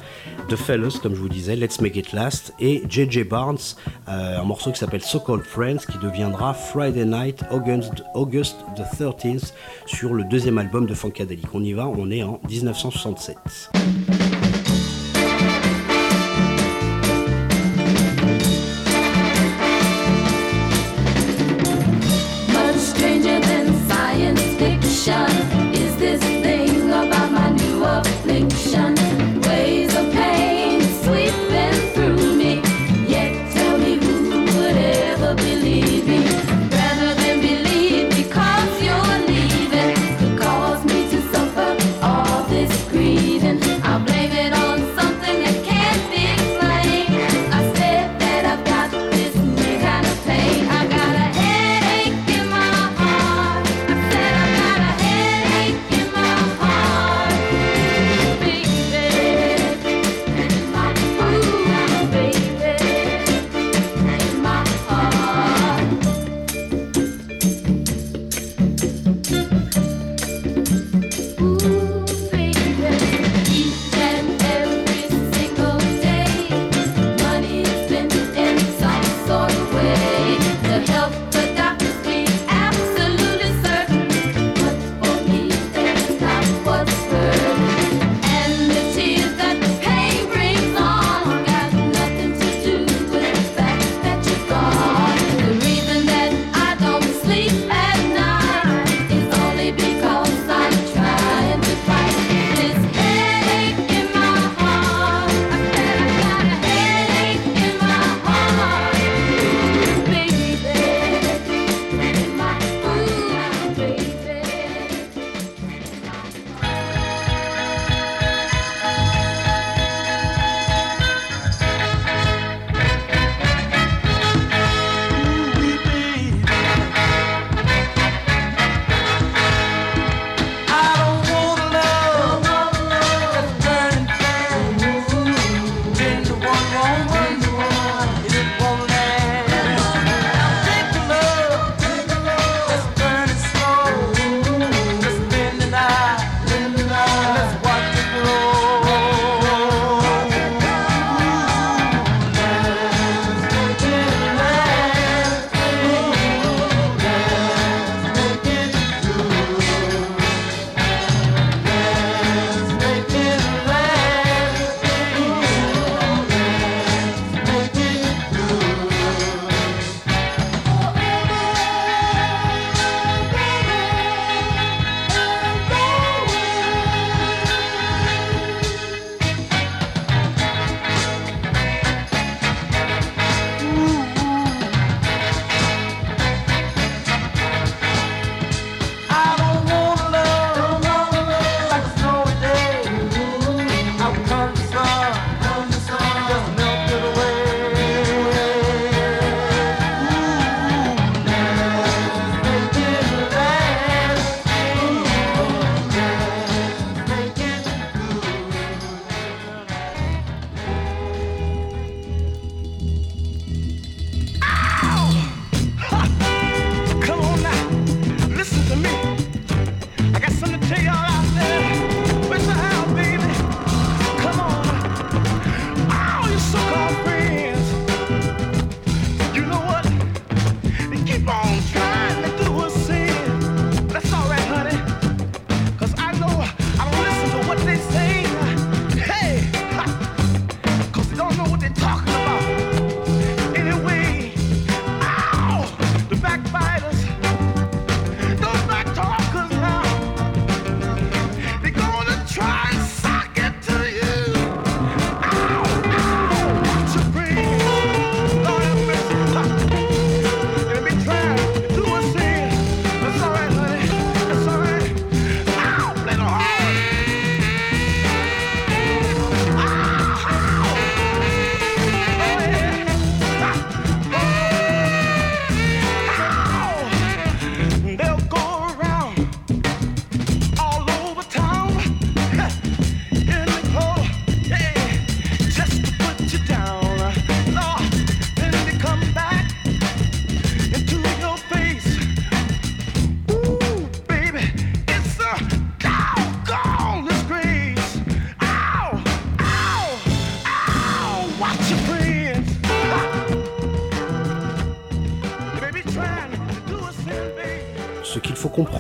The 0.50 0.56
Fellas, 0.56 0.98
comme 1.00 1.14
je 1.14 1.22
vous 1.22 1.30
disais, 1.30 1.56
Let's 1.56 1.80
Make 1.80 1.96
It 1.96 2.12
Last, 2.12 2.56
et 2.60 2.82
JJ 2.90 3.28
Barnes, 3.28 3.76
euh, 4.08 4.40
un 4.40 4.44
morceau 4.44 4.72
qui 4.72 4.80
s'appelle 4.80 5.04
So 5.04 5.20
Called 5.20 5.44
Friends, 5.44 5.86
qui 5.92 6.00
deviendra 6.00 6.56
Friday 6.56 7.06
Night, 7.06 7.44
August, 7.52 8.04
August 8.16 8.58
the 8.76 8.82
13th, 9.00 9.54
sur 9.86 10.12
le 10.14 10.24
deuxième 10.24 10.58
album 10.58 10.88
de 10.88 10.96
Funkadelic. 10.96 11.46
On 11.54 11.64
y 11.64 11.74
va, 11.74 11.88
on 11.88 12.10
est 12.10 12.24
en 12.24 12.40
1967. 12.50 13.38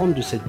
De 0.07 0.21
cette 0.21 0.41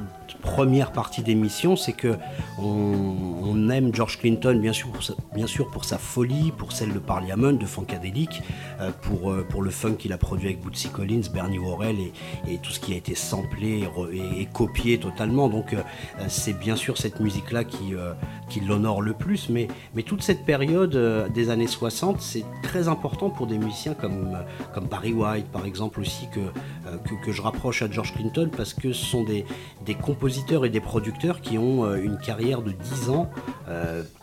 première 0.43 0.93
partie 0.93 1.23
d'émission, 1.23 1.75
c'est 1.75 1.93
que 1.93 2.17
on, 2.59 3.69
aime 3.69 3.95
George 3.95 4.19
Clinton 4.19 4.59
bien 4.59 4.73
sûr, 4.73 4.91
pour 5.71 5.85
sa, 5.85 5.99
folie, 5.99 6.53
pour 6.57 6.73
celle 6.73 6.93
de 6.93 6.99
Parliament, 6.99 7.53
de 7.53 7.67
Funkadelic, 7.67 8.43
pour, 9.03 9.31
euh, 9.31 9.47
pour 9.49 9.63
le 9.63 9.71
funk 9.71 9.95
qu'il 9.95 10.13
a 10.13 10.19
produit 10.19 10.49
avec 10.49 10.61
Bootsy 10.61 10.89
Collins, 10.89 11.23
Bernie 11.33 11.59
Worrell 11.59 11.97
et, 12.49 12.59
tout 12.59 12.71
ce 12.71 12.81
qui 12.81 12.93
a 12.93 12.97
été 12.97 13.15
samplé 13.15 13.89
et, 14.13 14.47
copié 14.53 14.99
totalement. 14.99 15.49
Donc 15.49 15.73
euh, 15.73 15.83
c'est 16.29 16.59
bien 16.59 16.77
sûr 16.77 16.99
cette 16.99 17.21
musique-là 17.21 17.65
qui, 17.65 17.95
l'honore 18.67 19.03
le 19.03 19.13
plus, 19.13 19.49
mais, 19.49 19.69
toute 20.05 20.23
cette 20.23 20.45
période 20.45 21.31
des 21.33 21.51
années 21.51 21.67
60, 21.67 22.21
c'est 22.21 22.45
très 22.63 22.89
important 22.89 23.31
pour 23.31 23.47
des 23.47 23.59
musiciens 23.59 23.95
comme, 23.95 24.37
Barry 24.91 25.13
White 25.13 25.47
par 25.53 25.67
exemple 25.67 26.01
aussi 26.01 26.27
que, 26.33 26.41
je 27.31 27.43
rapproche 27.43 27.83
à 27.83 27.91
George 27.91 28.15
Clinton 28.15 28.51
parce 28.57 28.75
que 28.75 28.93
ce 28.93 29.05
sont 29.05 29.25
des, 29.25 29.45
compositeurs 29.95 30.65
et 30.65 30.71
des 30.71 30.81
producteurs 30.81 31.41
qui 31.41 31.59
ont 31.59 31.95
une 31.95 32.19
carrière 32.19 32.63
de 32.63 32.73
10 32.73 33.11
ans 33.11 33.31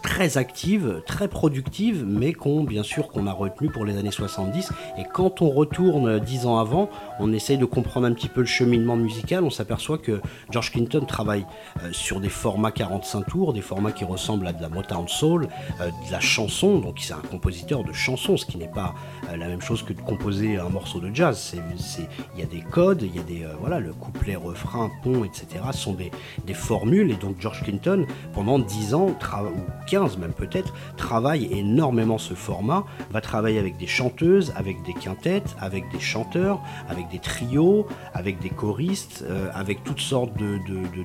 très 0.01 0.37
active, 0.37 1.01
très 1.05 1.27
productive, 1.27 2.05
mais 2.07 2.33
qu'on 2.33 2.63
bien 2.63 2.83
sûr 2.83 3.07
qu'on 3.07 3.27
a 3.27 3.33
retenu 3.33 3.69
pour 3.69 3.85
les 3.85 3.97
années 3.97 4.11
70. 4.47 4.71
Et 4.97 5.03
quand 5.03 5.41
on 5.41 5.49
retourne 5.49 6.19
10 6.19 6.45
ans 6.45 6.59
avant, 6.59 6.89
on 7.19 7.31
essaye 7.33 7.57
de 7.57 7.65
comprendre 7.65 8.07
un 8.07 8.13
petit 8.13 8.29
peu 8.29 8.41
le 8.41 8.47
cheminement 8.47 8.95
musical, 8.95 9.43
on 9.43 9.49
s'aperçoit 9.49 9.97
que 9.97 10.21
George 10.49 10.71
Clinton 10.71 11.05
travaille 11.07 11.45
euh, 11.83 11.89
sur 11.91 12.19
des 12.19 12.29
formats 12.29 12.71
45 12.71 13.25
tours, 13.27 13.53
des 13.53 13.61
formats 13.61 13.91
qui 13.91 14.05
ressemblent 14.05 14.47
à 14.47 14.53
de 14.53 14.61
la 14.61 14.69
Motown 14.69 15.07
Soul, 15.07 15.47
euh, 15.81 15.87
de 16.07 16.11
la 16.11 16.19
chanson, 16.19 16.79
donc 16.79 16.97
c'est 16.99 17.13
un 17.13 17.21
compositeur 17.29 17.83
de 17.83 17.93
chansons, 17.93 18.37
ce 18.37 18.45
qui 18.45 18.57
n'est 18.57 18.67
pas 18.67 18.93
euh, 19.29 19.37
la 19.37 19.47
même 19.47 19.61
chose 19.61 19.83
que 19.83 19.93
de 19.93 20.01
composer 20.01 20.57
un 20.57 20.69
morceau 20.69 20.99
de 20.99 21.13
jazz. 21.13 21.55
Il 22.35 22.39
y 22.39 22.43
a 22.43 22.45
des 22.45 22.61
codes, 22.61 23.01
il 23.01 23.15
y 23.15 23.19
a 23.19 23.23
des 23.23 23.45
voilà 23.59 23.79
le 23.79 23.93
couplet, 23.93 24.35
refrain, 24.35 24.91
pont, 25.03 25.23
etc. 25.23 25.47
sont 25.71 25.93
des, 25.93 26.11
des 26.45 26.53
formules 26.53 27.11
et 27.11 27.15
donc 27.15 27.37
George 27.39 27.63
Clinton 27.63 28.05
pendant 28.33 28.59
10 28.59 28.93
ans 28.93 29.07
ou 29.07 29.85
15 29.87 30.17
même 30.17 30.33
peut-être 30.33 30.73
travaille 30.95 31.47
énormément 31.51 32.17
ce 32.17 32.33
format, 32.33 32.85
va 33.11 33.21
travailler 33.21 33.59
avec 33.59 33.77
des 33.77 33.87
chanteuses, 33.87 34.36
avec 34.55 34.83
des 34.83 34.93
quintettes, 34.93 35.55
avec 35.59 35.89
des 35.91 35.99
chanteurs, 35.99 36.61
avec 36.89 37.07
des 37.09 37.19
trios, 37.19 37.87
avec 38.13 38.39
des 38.39 38.49
choristes, 38.49 39.23
euh, 39.27 39.49
avec 39.53 39.83
toutes 39.83 39.99
sortes 39.99 40.31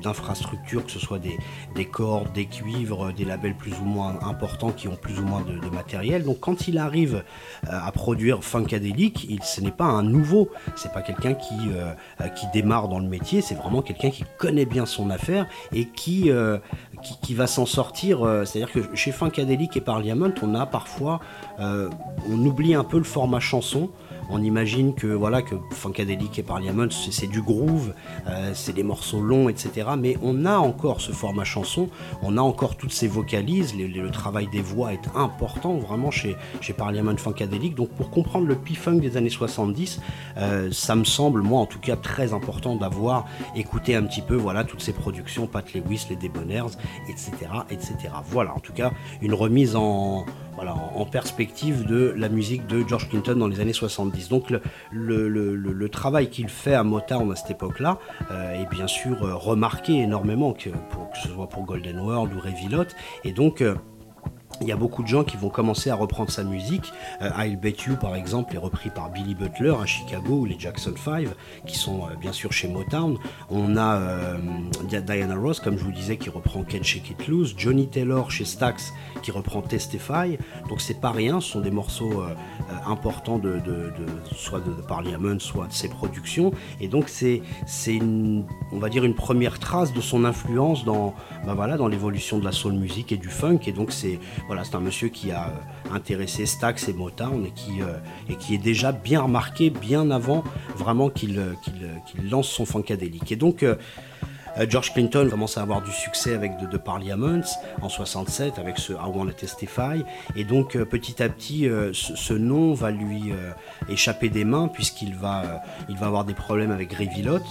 d'infrastructures, 0.03 0.81
de, 0.81 0.87
que 0.87 0.93
ce 0.93 0.99
soit 0.99 1.19
des, 1.19 1.39
des, 1.75 1.85
cordes, 1.85 2.33
des 2.33 2.47
cuivres, 2.47 3.13
des 3.13 3.25
labels 3.25 3.55
plus 3.55 3.75
ou 3.81 3.85
moins 3.85 4.19
importants 4.23 4.71
qui 4.71 4.89
ont 4.89 4.97
plus 4.97 5.19
ou 5.19 5.25
moins 5.25 5.43
de, 5.43 5.53
matériel. 5.73 6.25
Donc 6.25 6.41
quand 6.41 6.69
il 6.69 6.77
arrive 6.77 7.25
euh, 7.67 7.71
à 7.71 7.91
produire 7.93 8.45
Funkadelic, 8.45 9.29
ce 9.43 9.61
n'est 9.61 9.71
pas 9.71 9.85
un 9.85 10.03
nouveau, 10.03 10.51
c'est 10.77 10.93
pas 10.93 11.01
quelqu'un 11.01 11.35
qui, 11.35 11.55
euh, 11.71 12.29
qui 12.29 12.47
démarre 12.53 12.89
dans 12.89 12.99
le 12.99 13.09
métier, 13.09 13.41
c'est 13.41 13.55
vraiment 13.55 13.81
quelqu'un 13.81 14.11
qui 14.11 14.25
connaît 14.37 14.67
bien 14.67 14.85
son 14.85 15.09
affaire 15.09 15.47
et 15.73 15.87
qui, 15.87 16.31
qui, 17.03 17.35
va 17.35 17.47
s'en 17.47 17.67
sortir. 17.67 18.21
C'est-à-dire 18.45 18.73
que 18.73 18.95
chez 18.97 19.13
Funkadelic 19.13 19.77
et 19.77 19.81
Parliament, 19.81 20.33
on 20.43 20.55
a 20.55 20.67
parfois, 20.67 21.21
on 21.59 22.47
oublie 22.47 22.75
un 22.75 22.85
peu 22.85 22.99
le 22.99 23.05
format 23.05 23.41
chanson 23.41 23.91
on 24.33 24.43
imagine 24.43 24.95
que 24.95 25.07
voilà 25.07 25.43
que 25.43 25.55
Funkadelic 25.71 26.39
et 26.39 26.43
Parliament 26.43 26.89
c'est 26.91 27.27
du 27.27 27.43
groove, 27.43 27.95
euh, 28.27 28.53
c'est 28.55 28.73
des 28.73 28.83
morceaux 28.83 29.21
longs, 29.21 29.49
etc. 29.49 29.91
Mais 29.99 30.17
on 30.23 30.47
a 30.47 30.57
encore 30.57 31.01
ce 31.01 31.13
format 31.13 31.45
chanson, 31.45 31.89
on 32.23 32.37
a 32.39 32.41
encore 32.41 32.77
toutes 32.77 32.93
ces 32.93 33.09
vocalises, 33.09 33.75
le 33.77 34.11
travail 34.11 34.49
des 34.51 34.63
voix 34.63 34.93
est 34.93 35.09
important 35.15 35.75
vraiment 35.75 36.11
chez, 36.11 36.37
chez 36.61 36.73
Parliament 36.73 37.17
Funkadelic. 37.17 37.75
Donc 37.75 37.91
pour 37.91 38.11
comprendre 38.11 38.47
le 38.47 38.57
P-Funk 38.57 38.97
des 38.97 39.17
années 39.17 39.31
70, 39.31 40.01
euh, 40.39 40.71
ça 40.73 40.97
me 40.97 41.05
semble 41.05 41.43
moi 41.43 41.61
en 41.61 41.67
tout 41.67 41.81
cas 41.81 41.97
très 41.97 42.33
important 42.33 42.77
d'avoir 42.77 43.27
écouté 43.55 43.95
un 43.95 44.03
petit 44.05 44.23
peu 44.23 44.35
voilà 44.35 44.65
toutes 44.65 44.83
ces 44.83 44.93
productions, 44.93 45.47
Pat 45.47 45.73
Lewis, 45.75 46.07
les 46.09 46.17
Debonaires, 46.17 46.67
etc., 47.09 47.31
etc. 47.71 47.95
Voilà 48.31 48.55
en 48.55 48.61
tout 48.61 48.73
cas 48.73 48.93
une 49.21 49.35
remise 49.35 49.77
en 49.77 50.25
voilà, 50.55 50.75
en 50.75 51.05
perspective 51.07 51.87
de 51.87 52.15
la 52.17 52.29
musique 52.29 52.67
de 52.67 52.87
George 52.87 53.09
Clinton 53.09 53.37
dans 53.37 53.49
les 53.49 53.61
années 53.61 53.73
70. 53.73 54.29
Donc 54.29 54.53
le, 54.93 55.89
travail 55.89 56.31
qu'il 56.31 56.49
fait 56.49 56.75
à 56.75 56.85
Motown 56.85 57.31
à 57.33 57.37
cette 57.37 57.51
époque-là 57.51 57.99
euh, 58.31 58.63
est 58.63 58.69
bien 58.71 58.87
sûr 58.87 59.23
euh, 59.23 59.35
remarqué 59.35 60.01
énormément, 60.01 60.53
que, 60.53 60.71
pour, 60.91 61.11
que 61.11 61.19
ce 61.19 61.29
soit 61.29 61.49
pour 61.49 61.65
Golden 61.65 62.01
World 62.01 62.33
ou 62.35 62.41
Revilote. 62.41 62.95
Et 63.25 63.33
donc 63.33 63.61
euh, 63.61 63.75
il 64.61 64.69
y 64.69 64.73
a 64.73 64.77
beaucoup 64.77 65.03
de 65.03 65.09
gens 65.09 65.25
qui 65.25 65.37
vont 65.37 65.49
commencer 65.49 65.91
à 65.91 65.95
reprendre 65.95 66.31
sa 66.31 66.45
musique. 66.45 66.93
Euh, 67.21 67.31
I'll 67.39 67.57
Bet 67.57 67.77
You, 67.87 67.97
par 67.97 68.15
exemple, 68.15 68.55
est 68.55 68.59
repris 68.59 68.91
par 68.91 69.11
Billy 69.11 69.35
Butler 69.35 69.75
à 69.81 69.87
Chicago 69.87 70.41
ou 70.41 70.45
les 70.45 70.59
Jackson 70.59 70.95
5, 70.97 71.27
qui 71.67 71.77
sont 71.77 72.03
euh, 72.03 72.15
bien 72.21 72.33
sûr 72.33 72.53
chez 72.53 72.69
Motown. 72.69 73.19
On 73.51 73.77
a 73.77 73.97
euh, 73.97 74.39
Diana 74.85 75.35
Ross, 75.35 75.61
comme 75.61 75.79
je 75.79 75.85
vous 75.85 75.93
disais, 75.93 76.17
qui 76.17 76.31
reprend 76.31 76.63
Can't 76.63 76.85
Shake 76.85 77.11
It 77.11 77.29
Loose. 77.29 77.55
Johnny 77.57 77.89
Taylor 77.89 78.31
chez 78.31 78.45
Stax, 78.45 78.93
qui 79.23 79.31
reprend 79.31 79.63
Testify. 79.63 80.39
Donc 80.69 80.81
c'est 80.81 81.01
pas 81.01 81.11
rien, 81.11 81.41
ce 81.41 81.53
sont 81.53 81.61
des 81.61 81.71
morceaux 81.71 82.23
importants 82.87 83.39
de, 83.39 83.61
soit 84.35 84.61
de, 84.61 84.71
Parliament, 84.83 85.39
soit 85.39 85.67
de 85.67 85.73
ses 85.73 85.89
productions. 85.89 86.53
Et 86.81 86.89
donc 86.89 87.09
c'est, 87.09 87.43
c'est 87.67 88.01
on 88.01 88.79
va 88.79 88.89
dire, 88.89 89.05
une 89.05 89.15
première 89.15 89.59
trace 89.59 89.93
de 89.93 90.01
son 90.01 90.25
influence 90.25 90.85
dans, 90.85 91.15
bah 91.47 91.55
voilà, 91.55 91.77
dans 91.77 91.89
l'évolution 91.89 92.39
de 92.39 92.45
la 92.45 92.53
soul 92.53 92.75
music 92.75 93.13
et 93.13 93.17
du 93.17 93.29
funk. 93.29 93.61
Et 93.67 93.73
donc 93.73 93.93
c'est 93.93 94.19
voilà, 94.47 94.65
c'est 94.65 94.75
un 94.75 94.81
monsieur 94.81 95.09
qui 95.09 95.31
a 95.31 95.45
euh, 95.45 95.95
intéressé 95.95 96.47
Stax 96.47 96.89
et 96.89 96.93
Motown 96.93 97.47
et 97.47 97.51
qui, 97.51 97.83
euh, 97.83 97.99
et 98.29 98.37
qui 98.37 98.55
est 98.55 98.59
déjà 98.59 98.93
bien 98.93 99.23
remarqué 99.23 99.71
bien 99.71 100.11
avant 100.11 100.45
vraiment 100.77 101.09
qu'il 101.11 101.39
euh, 101.39 101.55
lance 102.31 102.49
son 102.49 102.67
funkadelic. 102.67 103.31
Et 103.33 103.37
donc 103.37 103.65
George 104.69 104.93
Clinton 104.93 105.29
commence 105.31 105.57
à 105.57 105.63
avoir 105.63 105.81
du 105.81 105.91
succès 105.91 106.35
avec 106.35 106.53
The, 106.71 106.77
Parliaments 106.77 107.41
en 107.81 107.89
67 107.89 108.59
avec 108.59 108.79
ce 108.79 108.93
I 108.93 108.97
Wanna 109.07 109.33
Testify 109.33 110.05
et 110.37 110.45
donc 110.45 110.77
petit 110.77 111.23
à 111.23 111.31
petit 111.31 111.67
ce, 111.93 112.33
nom 112.35 112.75
va 112.75 112.91
lui 112.91 113.33
échapper 113.89 114.29
des 114.29 114.45
mains 114.45 114.69
puisqu'il 114.69 115.15
va, 115.15 115.63
avoir 116.03 116.27
des 116.27 116.35
problèmes 116.35 116.71
avec 116.71 116.93
Revilote 116.93 117.47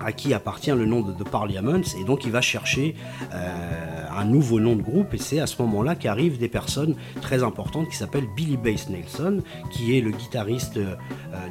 à 0.00 0.12
qui 0.12 0.34
appartient 0.34 0.70
le 0.70 0.86
nom 0.86 1.00
de 1.02 1.12
The 1.12 1.28
Parliaments 1.28 1.82
et 2.00 2.04
donc 2.04 2.24
il 2.24 2.30
va 2.30 2.40
chercher 2.40 2.94
un 4.18 4.24
nouveau 4.24 4.58
nom 4.58 4.74
de 4.74 4.82
groupe 4.82 5.14
et 5.14 5.18
c'est 5.18 5.38
à 5.40 5.46
ce 5.46 5.60
moment-là 5.62 5.94
qu'arrivent 5.94 6.38
des 6.38 6.48
personnes 6.48 6.96
très 7.22 7.42
importantes 7.42 7.88
qui 7.88 7.96
s'appellent 7.96 8.28
Billy 8.36 8.56
Bass 8.56 8.88
Nelson, 8.88 9.42
qui 9.70 9.96
est 9.96 10.00
le 10.00 10.10
guitariste 10.10 10.76
euh, 10.76 10.96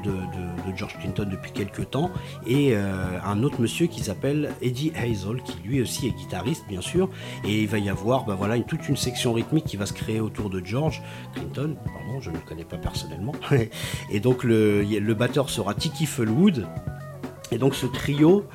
de, 0.03 0.75
George 0.75 0.97
Clinton 0.99 1.27
depuis 1.29 1.51
quelques 1.51 1.89
temps, 1.89 2.11
et 2.45 2.71
euh, 2.73 3.19
un 3.25 3.41
autre 3.43 3.61
monsieur 3.61 3.87
qui 3.87 4.01
s'appelle 4.01 4.51
Eddie 4.61 4.91
Hazel, 4.95 5.41
qui 5.43 5.57
lui 5.65 5.81
aussi 5.81 6.07
est 6.07 6.11
guitariste 6.11 6.65
bien 6.67 6.81
sûr, 6.81 7.09
et 7.45 7.61
il 7.61 7.67
va 7.67 7.79
y 7.79 7.89
avoir 7.89 8.25
ben 8.25 8.35
voilà, 8.35 8.59
toute 8.59 8.87
une 8.89 8.97
section 8.97 9.33
rythmique 9.33 9.65
qui 9.65 9.77
va 9.77 9.85
se 9.85 9.93
créer 9.93 10.19
autour 10.19 10.49
de 10.49 10.63
George 10.63 11.01
Clinton, 11.33 11.77
pardon, 11.85 12.19
je 12.19 12.29
ne 12.29 12.35
le 12.35 12.41
connais 12.41 12.65
pas 12.65 12.77
personnellement, 12.77 13.33
et 14.11 14.19
donc 14.19 14.43
le, 14.43 14.83
le 14.83 15.13
batteur 15.13 15.49
sera 15.49 15.73
Tiki 15.73 16.05
Fullwood, 16.05 16.67
et 17.51 17.57
donc 17.57 17.75
ce 17.75 17.85
trio 17.85 18.45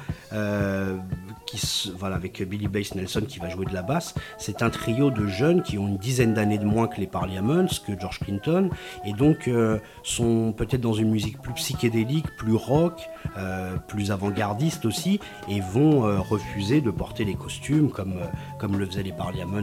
voilà, 1.97 2.17
avec 2.17 2.43
Billy 2.43 2.69
Bass 2.69 2.95
Nelson 2.95 3.23
qui 3.27 3.39
va 3.39 3.49
jouer 3.49 3.67
de 3.67 3.75
la 3.75 3.83
basse. 3.83 4.15
C'est 4.39 4.63
un 4.63 4.71
trio 4.71 5.11
de 5.11 5.27
jeunes 5.27 5.63
qui 5.63 5.79
ont 5.79 5.87
une 5.87 5.99
dizaine 5.99 6.35
d'années 6.35 6.59
de 6.59 6.65
moins 6.65 6.87
que 6.87 7.01
les 7.01 7.07
Parliaments, 7.07 7.67
que 7.87 7.99
George 7.99 8.21
Clinton, 8.21 8.71
et 9.05 9.13
donc 9.13 9.49
euh, 9.49 9.79
sont 10.03 10.53
peut-être 10.53 10.81
dans 10.81 10.93
une 10.93 11.11
musique 11.11 11.41
plus 11.41 11.55
psychédélique, 11.55 12.27
plus 12.39 12.55
rock, 12.55 13.09
euh, 13.37 13.77
plus 13.89 14.11
avant-gardiste 14.11 14.85
aussi, 14.85 15.21
et 15.49 15.61
vont 15.61 16.07
euh, 16.07 16.19
refuser 16.19 16.81
de 16.81 16.91
porter 16.91 17.25
les 17.25 17.35
costumes 17.35 17.91
comme, 17.91 18.15
comme 18.59 18.79
le 18.79 18.87
faisaient 18.87 19.03
les 19.03 19.13
Parliaments 19.13 19.63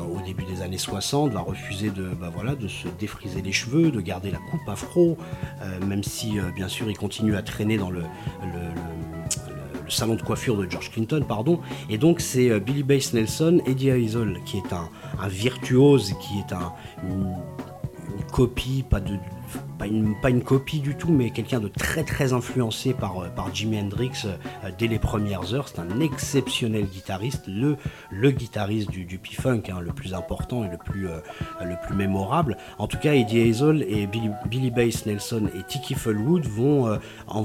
au 0.00 0.20
début 0.24 0.44
des 0.44 0.62
années 0.62 0.78
60, 0.78 1.32
va 1.32 1.40
refuser 1.40 1.90
de, 1.90 2.08
bah, 2.20 2.30
voilà, 2.34 2.54
de 2.54 2.68
se 2.68 2.88
défriser 2.98 3.40
les 3.42 3.52
cheveux, 3.52 3.90
de 3.90 4.00
garder 4.00 4.30
la 4.30 4.38
coupe 4.38 4.68
afro, 4.68 5.16
même 5.86 6.02
si 6.02 6.38
bien 6.54 6.68
sûr 6.68 6.90
ils 6.90 6.98
continuent 6.98 7.36
à 7.36 7.42
traîner 7.42 7.76
dans 7.76 7.90
le 7.90 8.02
salon 9.92 10.14
de 10.14 10.22
coiffure 10.22 10.56
de 10.56 10.70
George 10.70 10.90
Clinton, 10.90 11.24
pardon. 11.26 11.60
Et 11.88 11.98
donc 11.98 12.20
c'est 12.20 12.50
euh, 12.50 12.60
Billy 12.60 12.82
Bass 12.82 13.12
Nelson, 13.12 13.60
Eddie 13.66 13.90
Hazel, 13.90 14.40
qui 14.44 14.58
est 14.58 14.72
un, 14.72 14.88
virtuose, 15.28 16.14
qui 16.20 16.38
est 16.38 16.52
un, 16.52 16.72
une, 17.08 17.34
copie, 18.32 18.84
pas 18.88 19.00
de 19.00 19.16
pas 20.20 20.30
une, 20.30 20.44
copie 20.44 20.78
du 20.78 20.94
tout, 20.94 21.10
mais 21.10 21.30
quelqu'un 21.30 21.58
de 21.58 21.66
très 21.66 22.04
très 22.04 22.32
influencé 22.32 22.94
par, 22.94 23.18
euh, 23.18 23.28
par 23.28 23.52
Jimi 23.52 23.80
Hendrix 23.80 24.12
euh, 24.24 24.70
dès 24.78 24.86
les 24.86 25.00
premières 25.00 25.54
heures. 25.54 25.66
C'est 25.66 25.80
un 25.80 25.98
exceptionnel 25.98 26.84
guitariste, 26.84 27.48
le, 27.48 27.76
le 28.10 28.30
guitariste 28.30 28.90
du, 28.90 29.04
du 29.04 29.18
P-Funk, 29.18 29.62
hein, 29.70 29.80
le 29.80 29.92
plus 29.92 30.14
important 30.14 30.64
et 30.64 30.68
le 30.68 30.78
plus, 30.78 31.08
le 31.60 31.76
plus 31.84 31.96
mémorable. 31.96 32.56
En 32.78 32.86
tout 32.86 32.98
cas, 32.98 33.14
Eddie 33.14 33.50
Hazel 33.50 33.84
et 33.88 34.06
Billy, 34.06 34.30
Billy 34.46 34.70
Bass 34.70 35.04
Nelson 35.04 35.50
et 35.52 35.64
Tiki 35.64 35.94
Fullwood 35.94 36.46
vont 36.46 36.98
en 37.26 37.44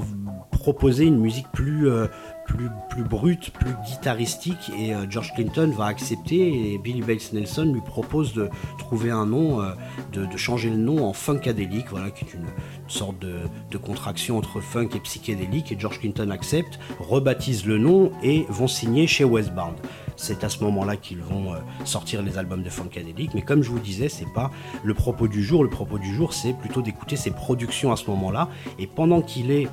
proposer 0.52 1.06
une 1.06 1.18
musique 1.18 1.48
plus, 1.52 1.88
plus, 2.48 3.04
brute, 3.04 3.50
plus 3.50 3.74
guitaristique, 3.86 4.72
et 4.76 4.94
euh, 4.94 5.06
George 5.08 5.32
Clinton 5.34 5.72
va 5.76 5.86
accepter, 5.86 6.72
et 6.72 6.78
Billy 6.78 7.02
Bates 7.02 7.32
Nelson 7.32 7.70
lui 7.72 7.80
propose 7.80 8.32
de 8.32 8.48
trouver 8.78 9.10
un 9.10 9.26
nom, 9.26 9.60
euh, 9.60 9.72
de, 10.12 10.36
changer 10.36 10.70
le 10.70 10.76
nom 10.76 11.06
en 11.06 11.12
Funkadelic, 11.12 11.86
voilà, 11.90 12.10
qui 12.10 12.24
est 12.24 12.34
une 12.34 12.46
sorte 12.88 13.18
de, 13.20 13.78
contraction 13.78 14.38
entre 14.38 14.60
funk 14.60 14.88
et 14.96 15.00
psychédélique. 15.00 15.70
Et 15.70 15.78
George 15.78 16.00
Clinton 16.00 16.30
accepte, 16.30 16.80
rebaptise 16.98 17.64
le 17.64 17.78
nom 17.78 18.10
et 18.24 18.44
vont 18.48 18.66
signer 18.66 19.06
chez 19.06 19.24
Westbound. 19.24 19.76
C'est 20.16 20.42
à 20.42 20.48
ce 20.48 20.64
moment-là 20.64 20.96
qu'ils 20.96 21.22
vont 21.22 21.52
euh, 21.52 21.58
sortir 21.84 22.22
les 22.22 22.38
albums 22.38 22.64
de 22.64 22.70
Funkadelic. 22.70 23.34
Mais 23.34 23.42
comme 23.42 23.62
je 23.62 23.70
vous 23.70 23.78
disais, 23.78 24.08
c'est 24.08 24.30
pas 24.34 24.50
le 24.82 24.94
propos 24.94 25.28
du 25.28 25.44
jour. 25.44 25.62
Le 25.62 25.70
propos 25.70 25.98
du 25.98 26.12
jour, 26.12 26.32
c'est 26.32 26.54
plutôt 26.54 26.82
d'écouter 26.82 27.14
ses 27.14 27.30
productions 27.30 27.92
à 27.92 27.96
ce 27.96 28.10
moment-là. 28.10 28.48
Et 28.80 28.88
pendant 28.88 29.22
qu'il 29.22 29.52
est 29.52 29.68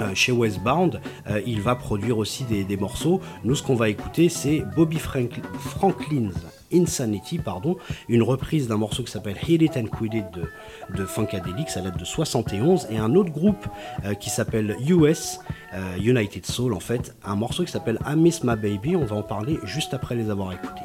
euh, 0.00 0.14
chez 0.14 0.32
Westbound, 0.32 1.00
euh, 1.28 1.40
il 1.46 1.60
va 1.60 1.74
produire 1.74 2.18
aussi 2.18 2.44
des, 2.44 2.64
des 2.64 2.76
morceaux. 2.76 3.20
Nous, 3.44 3.54
ce 3.54 3.62
qu'on 3.62 3.74
va 3.74 3.88
écouter, 3.88 4.28
c'est 4.28 4.64
Bobby 4.74 4.98
Frank- 4.98 5.40
Franklin's 5.58 6.34
Insanity, 6.74 7.38
pardon, 7.38 7.76
une 8.08 8.22
reprise 8.22 8.66
d'un 8.66 8.78
morceau 8.78 9.02
qui 9.02 9.10
s'appelle 9.12 9.36
Hit 9.46 9.60
It 9.60 9.76
and 9.76 9.94
Quit 9.94 10.16
It 10.16 10.24
de, 10.32 10.96
de 10.96 11.04
Funkadelic, 11.04 11.68
ça 11.68 11.82
date 11.82 11.98
de 11.98 12.04
71, 12.06 12.86
et 12.90 12.96
un 12.96 13.14
autre 13.14 13.30
groupe 13.30 13.66
euh, 14.06 14.14
qui 14.14 14.30
s'appelle 14.30 14.76
US, 14.88 15.38
United 15.98 16.44
Soul 16.46 16.72
en 16.74 16.80
fait, 16.80 17.14
un 17.24 17.34
morceau 17.36 17.64
qui 17.64 17.72
s'appelle 17.72 17.98
I 18.06 18.16
Miss 18.16 18.42
My 18.44 18.56
Baby, 18.56 18.96
on 18.96 19.04
va 19.04 19.16
en 19.16 19.22
parler 19.22 19.58
juste 19.64 19.92
après 19.94 20.14
les 20.14 20.30
avoir 20.30 20.52
écoutés. 20.52 20.82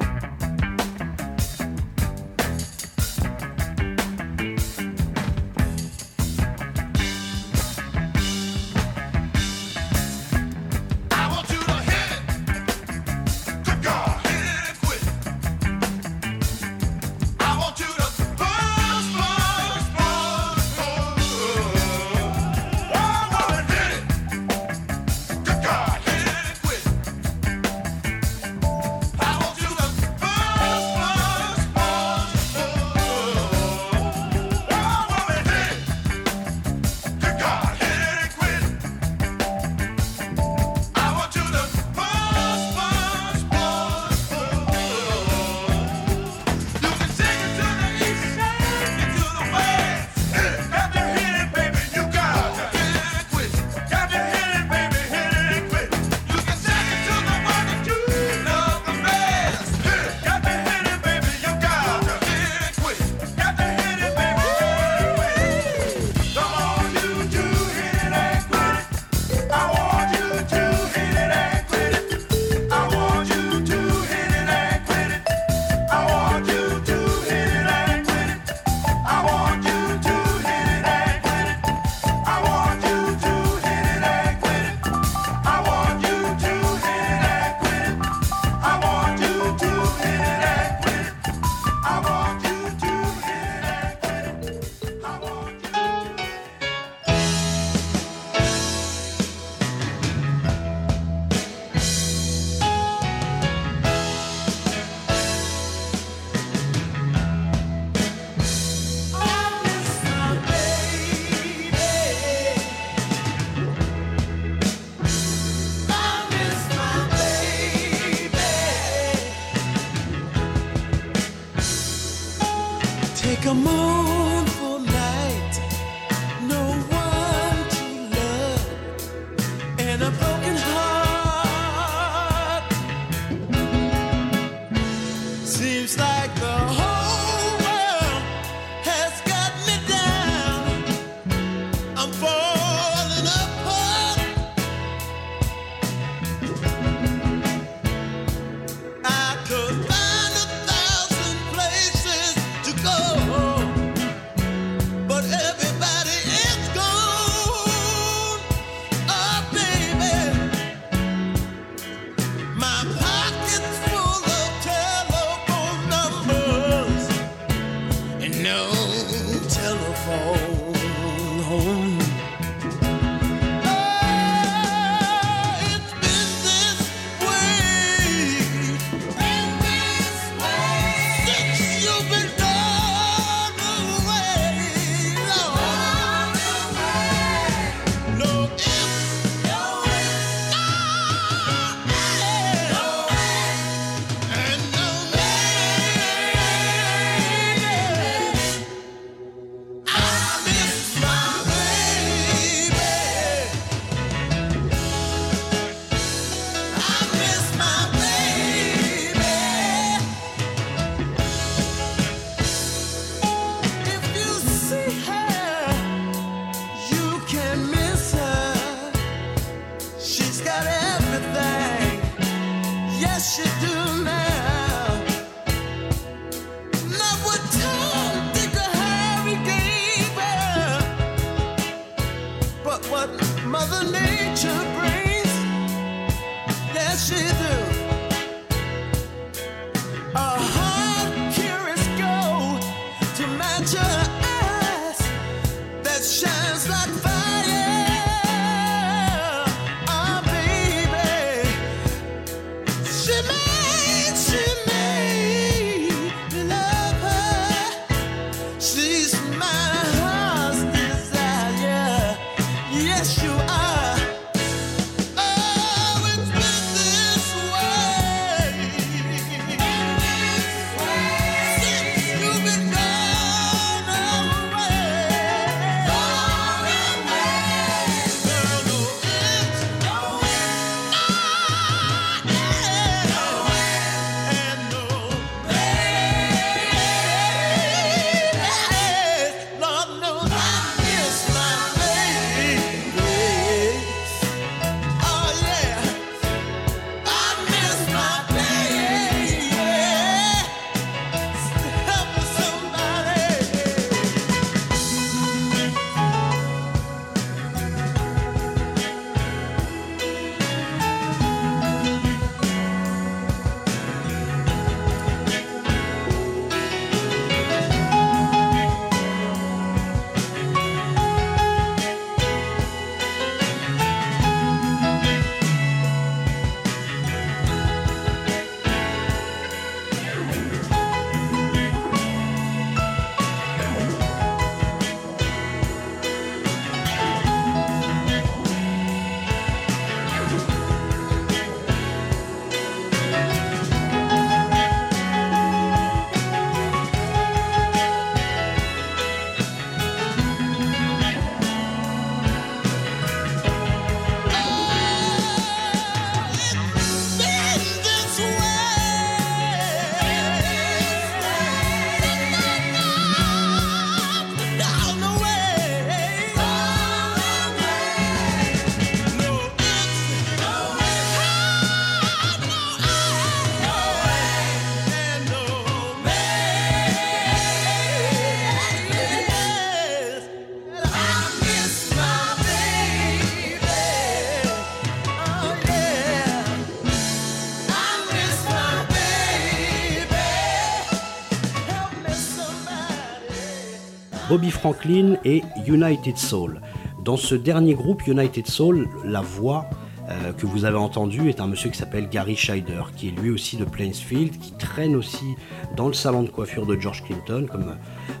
Bobby 394.28 394.50
Franklin 394.50 395.16
et 395.24 395.42
United 395.66 396.18
Soul. 396.18 396.60
Dans 397.02 397.16
ce 397.16 397.34
dernier 397.34 397.72
groupe, 397.72 398.06
United 398.06 398.46
Soul, 398.46 398.86
la 399.02 399.22
voix 399.22 399.70
euh, 400.10 400.32
que 400.34 400.44
vous 400.44 400.66
avez 400.66 400.76
entendue 400.76 401.30
est 401.30 401.40
un 401.40 401.46
monsieur 401.46 401.70
qui 401.70 401.78
s'appelle 401.78 402.10
Gary 402.10 402.36
Scheider, 402.36 402.82
qui 402.94 403.08
est 403.08 403.10
lui 403.10 403.30
aussi 403.30 403.56
de 403.56 403.64
Plainsfield, 403.64 404.38
qui 404.38 404.52
traîne 404.52 404.96
aussi 404.96 405.34
dans 405.76 405.86
le 405.88 405.94
salon 405.94 406.24
de 406.24 406.28
coiffure 406.28 406.66
de 406.66 406.78
George 406.78 407.04
Clinton, 407.04 407.46
comme, 407.50 407.76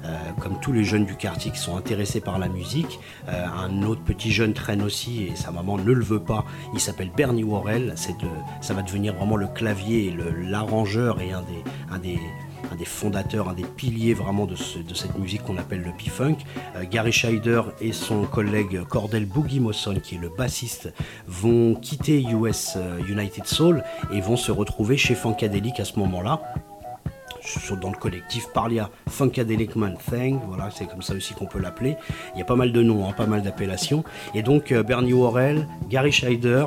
euh, 0.06 0.16
tous 0.62 0.72
les 0.72 0.82
jeunes 0.82 1.04
du 1.04 1.14
quartier 1.14 1.50
qui 1.50 1.58
sont 1.58 1.76
intéressés 1.76 2.20
par 2.20 2.38
la 2.38 2.48
musique. 2.48 3.00
Euh, 3.28 3.44
un 3.46 3.82
autre 3.82 4.02
petit 4.02 4.32
jeune 4.32 4.54
traîne 4.54 4.82
aussi, 4.82 5.24
et 5.24 5.36
sa 5.36 5.50
maman 5.50 5.76
ne 5.76 5.92
le 5.92 6.04
veut 6.04 6.22
pas, 6.22 6.46
il 6.72 6.80
s'appelle 6.80 7.10
Bernie 7.14 7.42
Worrell, 7.42 7.94
ça 8.62 8.72
va 8.72 8.80
devenir 8.80 9.12
vraiment 9.12 9.36
le 9.36 9.46
clavier, 9.46 10.16
l'arrangeur 10.42 11.20
et 11.20 11.32
un 11.32 11.98
des 11.98 12.18
un 12.72 12.76
des 12.76 12.84
fondateurs, 12.84 13.48
un 13.48 13.54
des 13.54 13.64
piliers 13.64 14.14
vraiment 14.14 14.46
de, 14.46 14.54
ce- 14.56 14.78
de 14.78 14.94
cette 14.94 15.16
musique 15.18 15.42
qu'on 15.44 15.56
appelle 15.58 15.82
le 15.82 15.92
P-Funk. 15.96 16.36
Euh, 16.76 16.84
Gary 16.90 17.12
Scheider 17.12 17.62
et 17.80 17.92
son 17.92 18.24
collègue 18.24 18.82
Cordell 18.88 19.26
Boogie 19.26 19.60
Mawson, 19.60 20.00
qui 20.02 20.16
est 20.16 20.18
le 20.18 20.28
bassiste, 20.28 20.92
vont 21.26 21.74
quitter 21.74 22.22
US 22.22 22.74
euh, 22.76 22.98
United 23.08 23.46
Soul 23.46 23.82
et 24.12 24.20
vont 24.20 24.36
se 24.36 24.52
retrouver 24.52 24.96
chez 24.96 25.14
Funkadelic 25.14 25.80
à 25.80 25.84
ce 25.84 25.98
moment-là 25.98 26.40
dans 27.80 27.90
le 27.90 27.96
collectif 27.96 28.46
Parlia 28.52 28.90
Funkadelic 29.08 29.74
Man 29.74 29.96
Thing, 30.10 30.38
voilà, 30.48 30.68
c'est 30.70 30.86
comme 30.86 31.00
ça 31.00 31.14
aussi 31.14 31.32
qu'on 31.32 31.46
peut 31.46 31.60
l'appeler. 31.60 31.96
Il 32.34 32.38
y 32.38 32.42
a 32.42 32.44
pas 32.44 32.56
mal 32.56 32.72
de 32.72 32.82
noms, 32.82 33.08
hein, 33.08 33.12
pas 33.16 33.24
mal 33.26 33.40
d'appellations. 33.42 34.04
Et 34.34 34.42
donc 34.42 34.70
euh, 34.70 34.82
Bernie 34.82 35.14
Worrell, 35.14 35.66
Gary 35.88 36.12
Scheider, 36.12 36.66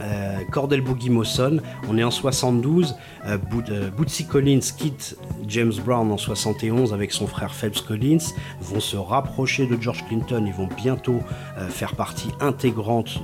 euh, 0.00 0.38
Cordell 0.50 0.80
Boogie 0.80 1.10
Mawson, 1.10 1.60
on 1.88 1.98
est 1.98 2.04
en 2.04 2.10
72, 2.10 2.96
euh, 3.26 3.38
euh, 3.70 3.90
Bootsy 3.90 4.26
Collins 4.26 4.60
quitte 4.76 5.16
James 5.46 5.72
Brown 5.84 6.10
en 6.10 6.16
71 6.16 6.92
avec 6.92 7.12
son 7.12 7.26
frère 7.26 7.54
Phelps 7.54 7.80
Collins, 7.80 8.32
vont 8.60 8.80
se 8.80 8.96
rapprocher 8.96 9.66
de 9.66 9.80
George 9.80 10.04
Clinton 10.06 10.44
et 10.46 10.52
vont 10.52 10.68
bientôt 10.76 11.20
euh, 11.58 11.68
faire 11.68 11.94
partie 11.96 12.30
intégrante 12.40 13.20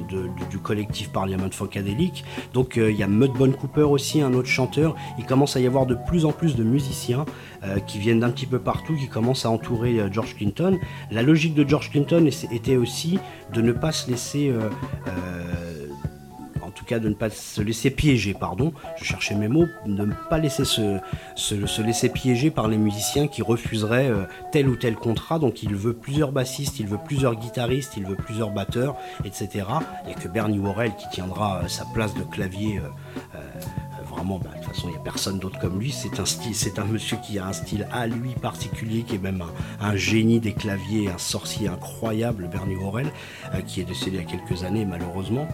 du 0.50 0.58
collectif 0.58 1.10
Parliament 1.10 1.50
Funkadelic. 1.50 2.24
Donc 2.52 2.76
il 2.76 2.96
y 2.96 3.02
a 3.02 3.06
Mudbone 3.06 3.54
Cooper 3.54 3.82
aussi, 3.82 4.20
un 4.20 4.32
autre 4.34 4.48
chanteur. 4.48 4.94
Il 5.18 5.26
commence 5.26 5.56
à 5.56 5.60
y 5.60 5.66
avoir 5.66 5.86
de 5.86 5.94
plus 5.94 6.24
en 6.24 6.32
plus 6.32 6.56
de 6.56 6.64
musiciens 6.64 7.24
qui 7.86 7.98
viennent 7.98 8.20
d'un 8.20 8.30
petit 8.30 8.46
peu 8.46 8.58
partout, 8.58 8.94
qui 8.94 9.08
commencent 9.08 9.46
à 9.46 9.50
entourer 9.50 10.00
George 10.10 10.36
Clinton. 10.36 10.78
La 11.10 11.22
logique 11.22 11.54
de 11.54 11.66
George 11.66 11.90
Clinton 11.90 12.28
était 12.52 12.76
aussi 12.76 13.18
de 13.52 13.62
ne 13.62 13.72
pas 13.72 13.92
se 13.92 14.10
laisser 14.10 14.52
tout 16.74 16.84
cas 16.84 16.98
de 16.98 17.08
ne 17.08 17.14
pas 17.14 17.30
se 17.30 17.60
laisser 17.62 17.90
piéger, 17.90 18.34
pardon, 18.34 18.72
je 18.96 19.04
cherchais 19.04 19.34
mes 19.34 19.48
mots, 19.48 19.66
de 19.86 20.04
ne 20.04 20.12
pas 20.28 20.38
laisser 20.38 20.64
se, 20.64 20.98
se- 21.36 21.66
se 21.66 21.82
laisser 21.82 22.08
piéger 22.08 22.50
par 22.50 22.68
les 22.68 22.76
musiciens 22.76 23.26
qui 23.28 23.42
refuseraient 23.42 24.08
euh, 24.10 24.24
tel 24.52 24.68
ou 24.68 24.76
tel 24.76 24.96
contrat. 24.96 25.38
Donc 25.38 25.62
il 25.62 25.74
veut 25.74 25.94
plusieurs 25.94 26.32
bassistes, 26.32 26.78
il 26.80 26.86
veut 26.86 26.98
plusieurs 27.04 27.34
guitaristes, 27.36 27.96
il 27.96 28.04
veut 28.06 28.16
plusieurs 28.16 28.50
batteurs, 28.50 28.96
etc. 29.24 29.66
A 29.70 30.12
que 30.14 30.28
Bernie 30.28 30.58
Worrell 30.58 30.92
qui 30.96 31.08
tiendra 31.10 31.60
euh, 31.62 31.68
sa 31.68 31.84
place 31.86 32.14
de 32.14 32.22
clavier. 32.22 32.78
euh, 33.34 33.38
Vraiment, 34.10 34.38
bah, 34.38 34.50
de 34.56 34.64
toute 34.64 34.72
façon, 34.72 34.86
il 34.88 34.92
n'y 34.92 34.96
a 34.96 35.00
personne 35.00 35.40
d'autre 35.40 35.58
comme 35.58 35.80
lui. 35.80 35.90
C'est 35.90 36.20
un 36.20 36.82
un 36.82 36.84
monsieur 36.86 37.16
qui 37.26 37.38
a 37.40 37.46
un 37.46 37.52
style 37.52 37.88
à 37.92 38.06
lui 38.06 38.30
particulier, 38.34 39.02
qui 39.02 39.16
est 39.16 39.18
même 39.18 39.42
un, 39.42 39.84
un 39.88 39.96
génie 39.96 40.38
des 40.38 40.52
claviers, 40.52 41.08
un 41.08 41.18
sorcier 41.18 41.66
incroyable, 41.68 42.48
Bernie 42.50 42.76
Worrell, 42.76 43.10
qui 43.66 43.80
est 43.80 43.84
décédé 43.84 44.18
il 44.18 44.22
y 44.22 44.26
a 44.26 44.30
quelques 44.38 44.62
années 44.62 44.84
malheureusement. 44.84 45.48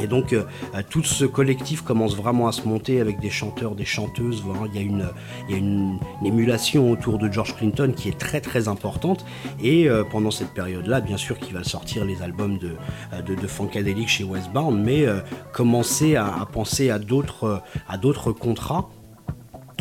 Et 0.00 0.06
donc 0.06 0.32
euh, 0.32 0.44
tout 0.88 1.02
ce 1.02 1.24
collectif 1.24 1.82
commence 1.82 2.16
vraiment 2.16 2.48
à 2.48 2.52
se 2.52 2.66
monter 2.66 3.00
avec 3.00 3.20
des 3.20 3.30
chanteurs, 3.30 3.74
des 3.74 3.84
chanteuses. 3.84 4.42
Voilà, 4.44 4.72
il 4.72 4.76
y 4.76 4.78
a, 4.78 4.86
une, 4.86 5.08
il 5.48 5.52
y 5.52 5.54
a 5.54 5.58
une, 5.58 5.98
émulation 6.24 6.90
autour 6.90 7.18
de 7.18 7.30
George 7.30 7.56
Clinton 7.56 7.92
qui 7.96 8.08
est 8.08 8.18
très 8.18 8.40
très 8.40 8.68
importante. 8.68 9.24
Et 9.62 9.88
euh, 9.88 10.04
pendant 10.04 10.30
cette 10.30 10.52
période-là, 10.54 11.00
bien 11.00 11.16
sûr 11.16 11.38
qu'il 11.38 11.54
va 11.54 11.64
sortir 11.64 12.04
les 12.04 12.22
albums 12.22 12.58
de, 12.58 12.76
euh, 13.12 13.22
de, 13.22 13.34
de 13.34 13.46
Funkadelic 13.46 14.08
chez 14.08 14.24
Westbound, 14.24 14.82
mais 14.82 15.06
commencer 15.52 16.16
à, 16.16 16.46
penser 16.52 16.90
à 16.90 16.98
d'autres 16.98 18.32
contrats. 18.32 18.88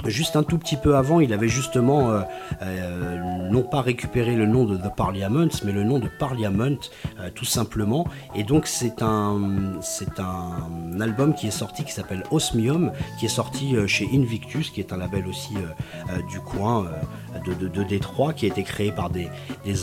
Juste 0.06 0.36
un 0.36 0.43
tout 0.43 0.58
petit 0.58 0.76
peu 0.76 0.95
avant, 0.95 1.20
il 1.20 1.34
avait 1.34 1.47
justement 1.47 2.10
euh, 2.10 2.22
euh, 2.62 3.50
non 3.52 3.64
pas 3.64 3.82
récupéré 3.82 4.36
le 4.36 4.45
nom 4.45 4.66
de 4.66 4.78
The 4.78 4.95
Parliament, 4.95 5.50
mais 5.66 5.72
le 5.72 5.84
nom 5.84 6.00
de 6.00 6.08
Parliament, 6.08 6.78
euh, 7.20 7.30
tout 7.34 7.45
simplement. 7.45 8.08
Et 8.36 8.43
donc 8.43 8.68
c'est 8.68 9.02
un 9.02 9.80
album 11.00 11.34
qui 11.34 11.47
est 11.47 11.52
sorti 11.52 11.84
qui 11.84 11.91
s'appelle 11.91 12.24
Osmium, 12.32 12.91
qui 13.20 13.26
est 13.26 13.30
sorti 13.30 13.76
chez 13.88 14.08
Invictus, 14.14 14.70
qui 14.70 14.80
est 14.80 14.93
un 14.93 14.97
label 14.97 15.28
aussi 15.28 15.56
du 16.30 16.39
coin 16.39 16.88
de, 17.45 17.68
de, 17.68 17.84
Détroit, 17.84 18.34
qui 18.34 18.45
a 18.45 18.50
été 18.50 18.64
créé 18.64 18.91
par 18.91 19.10
des, 19.10 19.30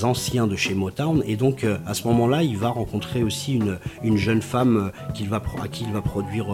anciens 0.04 0.46
de 0.46 0.56
chez 0.56 0.74
Motown. 0.74 1.22
Et 1.26 1.36
donc 1.36 1.64
à 1.86 1.94
ce 1.94 2.06
moment-là, 2.08 2.42
il 2.42 2.56
va 2.56 2.68
rencontrer 2.68 3.22
aussi 3.22 3.54
une, 3.54 3.78
une 4.02 4.16
jeune 4.16 4.42
femme 4.42 4.90
qu'il 5.14 5.32
à 5.34 5.68
qui 5.68 5.84
il 5.84 5.92
va 5.92 6.02
produire 6.02 6.46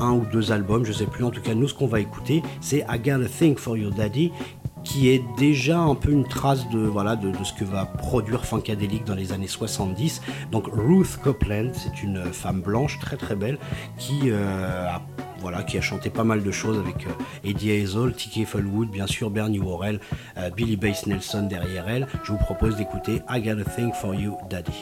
un 0.00 0.12
ou 0.12 0.24
deux 0.32 0.52
albums, 0.52 0.84
je 0.84 0.92
sais 0.92 1.06
plus. 1.06 1.24
En 1.24 1.30
tout 1.30 1.40
cas, 1.40 1.54
nous, 1.54 1.68
ce 1.68 1.74
qu'on 1.74 1.86
va 1.86 2.00
écouter, 2.00 2.42
c'est 2.60 2.84
I 2.88 2.98
Got 2.98 3.22
a 3.22 3.28
Thing 3.28 3.56
for 3.56 3.76
Your 3.76 3.92
Daddy 3.92 4.32
qui 4.84 5.10
est 5.10 5.22
déjà 5.36 5.78
un 5.78 5.94
peu 5.94 6.10
une 6.10 6.26
trace 6.26 6.68
de, 6.70 6.78
voilà, 6.78 7.16
de, 7.16 7.32
ce 7.44 7.52
que 7.52 7.64
va 7.64 7.84
produire 7.84 8.44
Funkadelic 8.44 9.04
dans 9.04 9.14
les 9.14 9.32
années 9.32 9.46
70. 9.46 10.22
Donc 10.50 10.66
Ruth 10.72 11.18
Copeland, 11.22 11.70
c'est 11.74 12.02
une 12.02 12.24
femme 12.32 12.60
blanche 12.60 12.98
très 12.98 13.16
très 13.16 13.36
belle 13.36 13.58
qui 13.98 14.30
euh, 14.30 14.88
a 14.88 15.02
voilà, 15.40 15.62
qui 15.62 15.78
a 15.78 15.80
chanté 15.80 16.10
pas 16.10 16.24
mal 16.24 16.42
de 16.42 16.50
choses 16.50 16.78
avec 16.78 17.06
euh, 17.06 17.10
Eddie 17.44 17.72
Hazel, 17.72 18.12
Tiki 18.12 18.44
Fullwood, 18.44 18.90
bien 18.90 19.06
sûr 19.06 19.30
Bernie 19.30 19.58
Worrell, 19.58 19.98
euh, 20.36 20.50
Billy 20.50 20.76
Bass 20.76 21.06
Nelson 21.06 21.46
derrière 21.48 21.88
elle. 21.88 22.06
Je 22.24 22.32
vous 22.32 22.38
propose 22.38 22.76
d'écouter 22.76 23.22
I 23.28 23.40
Got 23.40 23.60
a 23.60 23.64
Thing 23.64 23.92
for 23.94 24.14
You, 24.14 24.36
Daddy. 24.50 24.72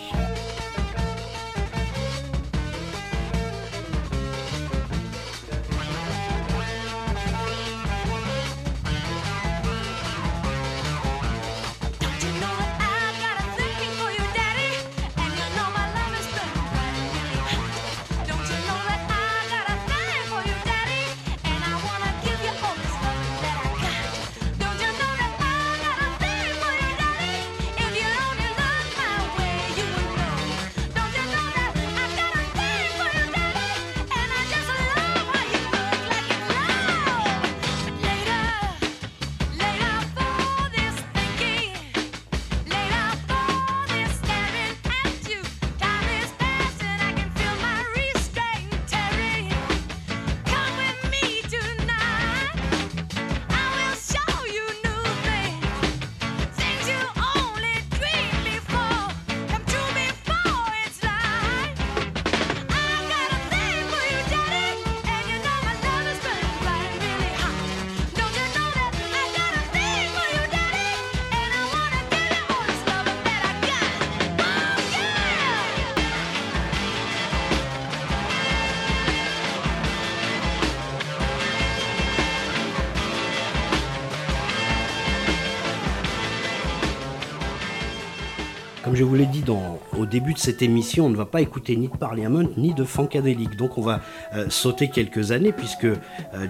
Début 90.08 90.34
de 90.34 90.38
cette 90.38 90.62
émission, 90.62 91.06
on 91.06 91.10
ne 91.10 91.16
va 91.16 91.26
pas 91.26 91.40
écouter 91.40 91.76
ni 91.76 91.88
de 91.88 91.96
Parliament 91.96 92.48
ni 92.56 92.74
de 92.74 92.84
Funkadelic. 92.84 93.56
Donc 93.56 93.78
on 93.78 93.82
va 93.82 94.00
euh, 94.34 94.46
sauter 94.48 94.88
quelques 94.88 95.30
années 95.32 95.52
puisque 95.52 95.84
euh, 95.84 95.96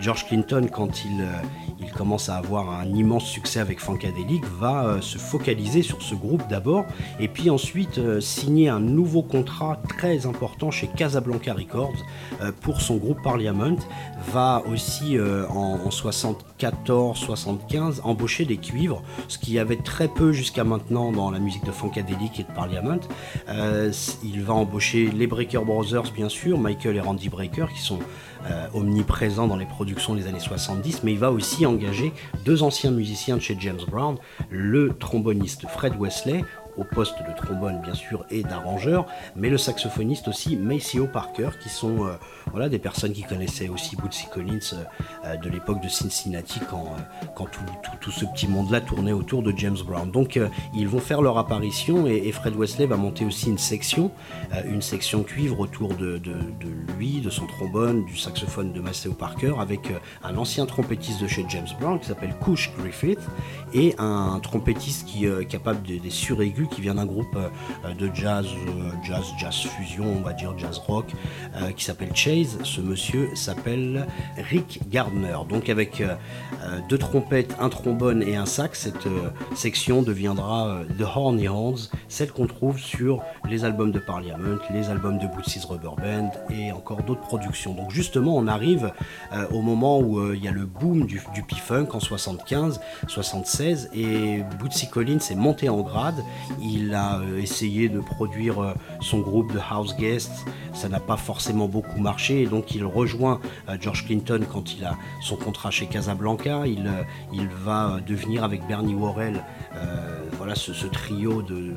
George 0.01 0.27
Clinton, 0.27 0.67
quand 0.73 1.05
il, 1.05 1.21
euh, 1.21 1.27
il 1.81 1.91
commence 1.93 2.29
à 2.29 2.37
avoir 2.37 2.71
un 2.71 2.87
immense 2.87 3.25
succès 3.25 3.61
avec 3.61 3.81
Funkadelic, 3.81 4.45
va 4.59 4.99
se 5.01 5.19
focaliser 5.19 5.83
sur 5.83 6.01
ce 6.03 6.15
groupe 6.15 6.43
d'abord 6.49 6.87
et 7.21 7.29
puis 7.29 7.51
ensuite 7.51 8.01
signer 8.21 8.69
un 8.69 8.81
nouveau 8.81 9.23
contrat 9.23 9.81
très 9.89 10.27
important 10.27 10.71
chez 10.71 10.87
Casablanca 10.87 11.53
Records 11.53 12.05
pour 12.61 12.81
son 12.81 12.97
groupe 12.97 13.23
Parliament. 13.23 13.77
Va 14.33 14.63
aussi 14.71 15.17
euh, 15.17 15.47
en, 15.49 15.81
en 15.85 15.89
74-75 15.89 18.03
embaucher 18.03 18.45
des 18.45 18.59
cuivres, 18.59 19.03
ce 19.29 19.39
qu'il 19.39 19.55
y 19.55 19.59
avait 19.59 19.77
très 19.77 20.09
peu 20.09 20.33
jusqu'à 20.33 20.65
maintenant 20.65 21.13
dans 21.13 21.31
la 21.31 21.39
musique 21.39 21.65
de 21.65 21.71
Funkadelic 21.71 22.41
et 22.41 22.43
de 22.43 22.53
Parliament. 22.53 23.01
Euh, 23.49 23.93
il 24.23 24.43
va 24.43 24.55
embaucher 24.55 25.11
les 25.11 25.27
Breaker 25.27 25.61
Brothers 25.65 26.13
bien 26.15 26.29
sûr, 26.29 26.59
Michael 26.59 26.97
et 26.97 27.01
Randy 27.01 27.29
Breaker 27.29 27.67
qui 27.73 27.81
sont 27.81 28.01
euh, 28.51 28.67
omniprésents 28.75 29.47
dans 29.47 29.57
les 29.57 29.67
productions 29.67 30.15
des 30.15 30.27
années 30.27 30.41
70, 30.41 31.03
mais 31.05 31.13
il 31.13 31.19
va 31.19 31.31
aussi 31.31 31.65
engager 31.65 32.13
deux 32.45 32.63
anciens 32.63 32.91
musiciens 32.91 33.37
de 33.37 33.43
chez 33.43 33.57
James 33.59 33.81
Brown, 33.89 34.17
le 34.51 34.91
tromboniste 34.99 35.67
Fred 35.69 35.95
Wesley 35.99 36.45
au 36.79 36.85
poste 36.85 37.17
de 37.29 37.35
trombone 37.37 37.81
bien 37.83 37.95
sûr 37.95 38.25
et 38.31 38.43
d'arrangeur, 38.43 39.07
mais 39.37 39.51
le 39.51 39.59
saxophoniste 39.59 40.29
aussi 40.29 40.57
Maceo 40.57 41.07
Parker, 41.07 41.51
qui 41.63 41.69
sont 41.69 42.07
euh, 42.07 42.13
voilà, 42.53 42.69
des 42.69 42.79
personnes 42.79 43.13
qui 43.13 43.23
connaissaient 43.23 43.69
aussi 43.69 43.97
Bootsy 43.97 44.27
Collins 44.33 44.59
euh, 44.75 44.85
euh, 45.27 45.37
de 45.37 45.49
l'époque 45.51 45.83
de 45.83 45.89
Cincinnati 45.89 46.61
quand, 46.71 46.87
quand 47.35 47.47
tout, 47.47 47.61
tout- 48.01 48.11
ce 48.11 48.25
petit 48.25 48.49
monde-là 48.49 48.81
tournait 48.81 49.13
autour 49.13 49.43
de 49.43 49.53
James 49.57 49.77
Brown. 49.87 50.11
Donc 50.11 50.41
ils 50.75 50.89
vont 50.89 50.99
faire 50.99 51.21
leur 51.21 51.37
apparition 51.37 52.07
et, 52.07 52.33
Fred 52.33 52.55
Wesley 52.57 52.87
va 52.87 52.97
monter 52.97 53.25
aussi 53.25 53.49
une 53.51 53.59
section, 53.59 54.11
une 54.67 54.81
section 54.83 55.23
cuivre 55.23 55.61
autour 55.61 55.95
de, 55.95 56.17
de- 56.19 56.35
lui, 56.99 57.21
de 57.21 57.29
son 57.31 57.47
trombone, 57.47 58.05
du 58.07 58.17
saxophone 58.17 58.73
de 58.73 58.81
Maceo 58.81 59.13
Parker, 59.13 59.55
avec 59.61 59.93
un 60.25 60.37
ancien 60.37 60.65
trompettiste 60.67 61.21
de 61.21 61.27
chez 61.29 61.45
James 61.49 61.67
Brown 61.81 61.99
qui 62.01 62.07
s'appelle 62.07 62.35
Cush 62.43 62.73
Griffith 62.79 63.21
et 63.75 63.95
un 63.99 64.41
trompettiste 64.43 65.07
qui 65.07 65.27
est 65.27 65.45
capable 65.47 65.83
de- 65.83 65.99
des 65.99 66.11
suraigus 66.11 66.68
qui 66.71 66.81
vient 66.81 66.95
d'un 66.95 67.07
groupe 67.07 67.37
euh, 67.37 67.95
de 67.95 68.11
jazz, 68.15 68.47
euh, 68.47 68.91
jazz, 69.03 69.25
jazz 69.39 69.55
fusion, 69.55 70.05
on 70.05 70.23
va 70.23 70.33
dire 70.33 70.57
jazz 70.59 70.79
rock, 70.79 71.07
euh, 71.57 71.71
qui 71.73 71.85
s'appelle 71.85 72.15
Chase. 72.15 72.59
Ce 72.63 72.81
monsieur 72.81 73.31
s'appelle 73.35 74.07
Rick 74.37 74.81
Gardner. 74.91 75.37
Donc 75.49 75.69
avec 75.69 76.01
euh, 76.01 76.15
euh, 76.65 76.79
deux 76.89 76.99
trompettes, 76.99 77.55
un 77.61 77.69
trombone 77.69 78.23
et 78.23 78.37
un 78.37 78.47
sax, 78.47 78.81
cette 78.81 79.07
euh, 79.07 79.31
section 79.55 80.03
deviendra 80.03 80.69
euh, 80.69 80.85
The 80.99 81.03
Horny 81.03 81.49
Horns, 81.49 81.91
celle 82.09 82.33
qu'on 82.33 82.47
trouve 82.47 82.79
sur 82.79 83.23
les 83.49 83.65
albums 83.65 83.93
de 83.93 83.99
Parliament, 83.99 84.59
les 84.73 84.91
albums 84.91 85.19
de 85.19 85.27
Bootsy's 85.27 85.65
Rubber 85.65 85.91
Band 86.03 86.31
et 86.51 86.73
encore 86.73 87.03
d'autres 87.03 87.21
productions. 87.21 87.75
Donc 87.75 87.91
justement, 87.91 88.37
on 88.37 88.47
arrive 88.47 88.93
euh, 89.33 89.47
au 89.53 89.63
moment 89.63 89.99
où 90.01 90.19
euh, 90.19 90.37
il 90.37 90.45
y 90.45 90.49
a 90.49 90.53
le 90.53 90.67
boom 90.67 91.07
du, 91.07 91.21
du 91.35 91.43
P-Funk 91.43 91.89
en 91.93 92.01
75, 92.01 92.81
76 93.07 93.91
et 93.95 94.43
Bootsy 94.59 94.89
Collins 94.89 95.19
est 95.31 95.35
monté 95.37 95.69
en 95.69 95.81
grade. 95.81 96.23
Il 96.61 96.95
a 96.95 97.19
euh, 97.21 97.39
essayé 97.39 97.89
de 97.89 98.01
produire 98.01 98.63
euh, 98.63 98.75
son 99.01 99.21
groupe 99.21 99.53
de 99.53 99.59
House 99.59 99.97
Guests. 99.97 100.47
Ça 100.73 100.89
n'a 100.89 101.01
pas 101.01 101.17
forcément 101.17 101.69
beaucoup 101.69 102.01
marché 102.01 102.43
et 102.43 102.47
donc 102.47 102.75
il 102.75 102.85
rejoint 102.85 103.41
euh, 103.69 103.77
George 103.81 104.07
Clinton 104.07 104.41
quand 104.51 104.75
il 104.75 104.85
a 104.85 104.97
son 105.21 105.37
contrat 105.37 105.71
chez 105.71 105.87
Casablanca. 105.87 106.65
Il, 106.67 106.89
va 107.65 107.99
devenir 108.07 108.45
avec 108.45 108.67
Bernie 108.67 108.95
Worrell 108.95 109.43
voilà 110.37 110.55
ce, 110.55 110.87
trio 110.87 111.43
de 111.43 111.75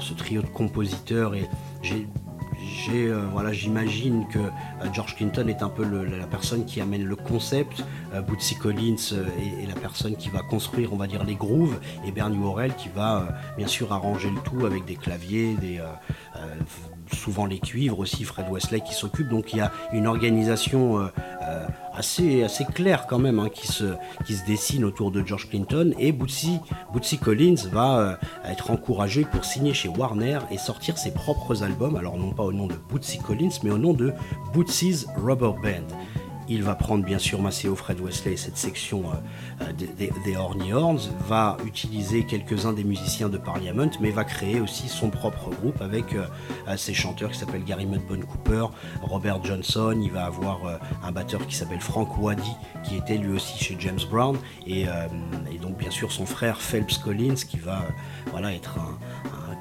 ce 0.00 0.12
trio 0.12 0.42
de 0.42 0.46
compositeurs 0.46 1.34
et 1.34 1.48
j'ai 1.82 2.06
euh, 2.90 3.52
j'imagine 3.52 4.26
que 4.28 4.38
euh, 4.38 4.92
George 4.92 5.16
Clinton 5.16 5.46
est 5.48 5.62
un 5.62 5.68
peu 5.68 5.84
la 5.84 6.26
personne 6.26 6.64
qui 6.64 6.80
amène 6.80 7.04
le 7.04 7.16
concept, 7.16 7.84
euh, 8.12 8.20
Bootsy 8.20 8.56
Collins 8.56 8.96
est, 9.38 9.66
la 9.66 9.74
personne 9.74 10.16
qui 10.16 10.28
va 10.28 10.40
construire, 10.40 10.92
on 10.92 10.96
va 10.96 11.06
dire, 11.06 11.24
les 11.24 11.34
grooves, 11.34 11.78
et 12.06 12.12
Bernie 12.12 12.38
Worrell 12.38 12.74
qui 12.74 12.88
va 12.88 13.28
bien 13.56 13.66
sûr 13.66 13.92
arranger 13.92 14.30
le 14.30 14.40
tout 14.40 14.66
avec 14.66 14.84
des 14.84 14.96
claviers, 14.96 15.54
des, 15.54 15.80
souvent 17.14 17.46
les 17.46 17.58
cuivres 17.58 17.98
aussi, 18.00 18.24
Fred 18.24 18.46
Wesley 18.50 18.80
qui 18.80 18.94
s'occupe. 18.94 19.28
Donc 19.28 19.52
il 19.52 19.58
y 19.58 19.60
a 19.60 19.72
une 19.92 20.06
organisation 20.06 20.98
euh, 20.98 21.06
euh, 21.42 21.66
assez, 21.94 22.42
assez 22.42 22.64
claire 22.64 23.06
quand 23.06 23.18
même 23.18 23.38
hein, 23.38 23.48
qui, 23.52 23.66
se, 23.66 23.84
dessine 24.46 24.84
autour 24.84 25.10
de 25.10 25.24
George 25.24 25.48
Clinton 25.48 25.94
et 25.98 26.12
Bootsy, 26.12 26.58
Bootsy 26.92 27.18
Collins 27.18 27.68
va 27.72 27.98
euh, 27.98 28.16
être 28.44 28.70
encouragé 28.70 29.24
pour 29.24 29.44
signer 29.44 29.74
chez 29.74 29.88
Warner 29.88 30.40
et 30.50 30.58
sortir 30.58 30.98
ses 30.98 31.12
propres 31.12 31.62
albums, 31.62 31.96
alors 31.96 32.16
non 32.16 32.32
pas 32.32 32.42
au 32.42 32.52
nom 32.52 32.66
de 32.66 32.74
Bootsy 32.88 33.18
Collins 33.18 33.58
mais 33.62 33.70
au 33.70 33.78
nom 33.78 33.92
de 33.92 34.12
Bootsy's 34.52 35.06
Rubber 35.16 35.52
Band. 35.62 35.86
Il 36.48 36.62
va 36.62 36.74
prendre 36.74 37.04
bien 37.04 37.18
sûr 37.18 37.40
Maceo 37.40 37.74
Fred 37.74 38.00
Wesley 38.00 38.34
et 38.34 38.36
cette 38.36 38.58
section 38.58 39.04
euh, 39.10 39.64
euh, 39.64 39.72
des, 39.72 40.10
des- 40.24 40.36
Horny 40.36 40.72
Horns, 40.72 41.00
va 41.26 41.56
utiliser 41.64 42.24
quelques-uns 42.24 42.72
des 42.72 42.84
musiciens 42.84 43.28
de 43.28 43.38
Parliament, 43.38 43.90
mais 44.00 44.10
va 44.10 44.24
créer 44.24 44.60
aussi 44.60 44.88
son 44.88 45.08
propre 45.10 45.50
groupe 45.50 45.80
avec 45.80 46.14
euh, 46.14 46.26
ses 46.76 46.92
chanteurs 46.92 47.30
qui 47.30 47.38
s'appellent 47.38 47.64
Gary 47.64 47.86
Mudbone 47.86 48.24
Cooper, 48.24 48.66
Robert 49.02 49.42
Johnson, 49.44 49.98
il 50.02 50.10
va 50.10 50.24
avoir 50.26 50.60
un 51.02 51.12
batteur 51.12 51.46
qui 51.46 51.54
s'appelle 51.54 51.80
Frank 51.80 52.18
Waddy, 52.20 52.52
qui 52.82 52.96
était 52.96 53.16
lui 53.16 53.32
aussi 53.32 53.62
chez 53.62 53.76
James 53.78 54.00
Brown, 54.10 54.36
et, 54.66 54.86
donc 55.62 55.76
bien 55.78 55.90
sûr 55.90 56.10
son 56.12 56.26
frère 56.26 56.60
Phelps 56.60 56.98
Collins 56.98 57.34
qui 57.48 57.58
va 57.58 57.82
voilà, 58.32 58.52
être 58.52 58.76
un- 58.78 58.98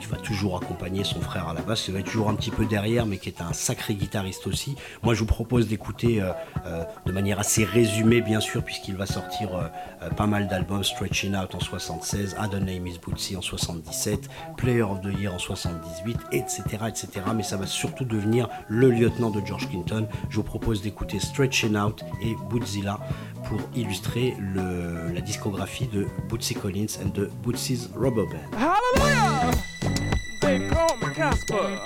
qui 0.04 0.10
va 0.10 0.18
toujours 0.18 0.58
accompagner 0.58 1.04
son 1.04 1.22
frère 1.22 1.48
à 1.48 1.54
la 1.54 1.62
basse, 1.62 1.84
qui 1.84 1.92
va 1.92 2.00
être 2.00 2.12
toujours 2.12 2.30
un 2.30 2.36
petit 2.36 2.52
peu 2.52 2.66
derrière, 2.66 3.06
mais 3.06 3.18
qui 3.18 3.30
est 3.30 3.42
un 3.42 3.54
sacré 3.54 3.96
guitariste 3.96 4.48
aussi. 4.48 4.76
Moi, 5.02 5.14
je 5.14 5.22
vous 5.22 5.26
propose 5.26 5.68
d'écouter 5.68 6.22
euh, 6.22 6.32
euh, 6.66 6.84
de 7.06 7.12
manière 7.12 7.40
assez 7.40 7.64
résumée, 7.64 8.22
bien 8.22 8.42
sûr, 8.42 8.64
puisqu'il 8.64 8.96
va 8.96 9.06
sortir 9.06 9.56
euh, 9.56 10.10
pas 10.10 10.28
mal 10.28 10.48
d'albums, 10.48 10.84
Stretching 10.84 11.36
Out 11.36 11.56
en 11.56 11.62
76, 11.62 12.36
A 12.38 12.50
The 12.50 12.56
Name 12.56 12.86
Is 12.88 13.00
Bootsy 13.02 13.38
en 13.38 13.42
77, 13.42 14.30
Player 14.58 14.82
of 14.82 15.02
the 15.02 15.18
Year 15.18 15.34
en 15.34 15.40
78, 15.40 16.18
etc., 16.34 16.62
etc. 16.88 17.08
Mais 17.34 17.44
ça 17.44 17.56
va 17.56 17.66
surtout 17.66 18.06
devenir 18.06 18.50
le 18.68 18.90
lieutenant 18.90 19.30
de 19.30 19.46
George 19.46 19.70
Clinton. 19.70 20.08
Je 20.30 20.36
vous 20.36 20.44
propose 20.44 20.82
d'écouter 20.82 21.20
Stretching 21.20 21.78
Out 21.78 22.04
et 22.22 22.36
Bootzilla 22.50 23.00
pour 23.46 23.60
illustrer 23.76 24.36
la 25.14 25.22
discographie 25.22 25.88
de 25.88 26.08
Bootsy 26.30 26.56
Collins 26.56 26.98
and 27.04 27.12
the 27.12 27.30
Bootsy's 27.44 27.90
Rubber 27.96 28.26
Band. 28.26 28.58
Hallelujah! 28.58 29.93
They 30.42 30.68
call 30.70 30.98
me 30.98 31.14
Casper, 31.14 31.80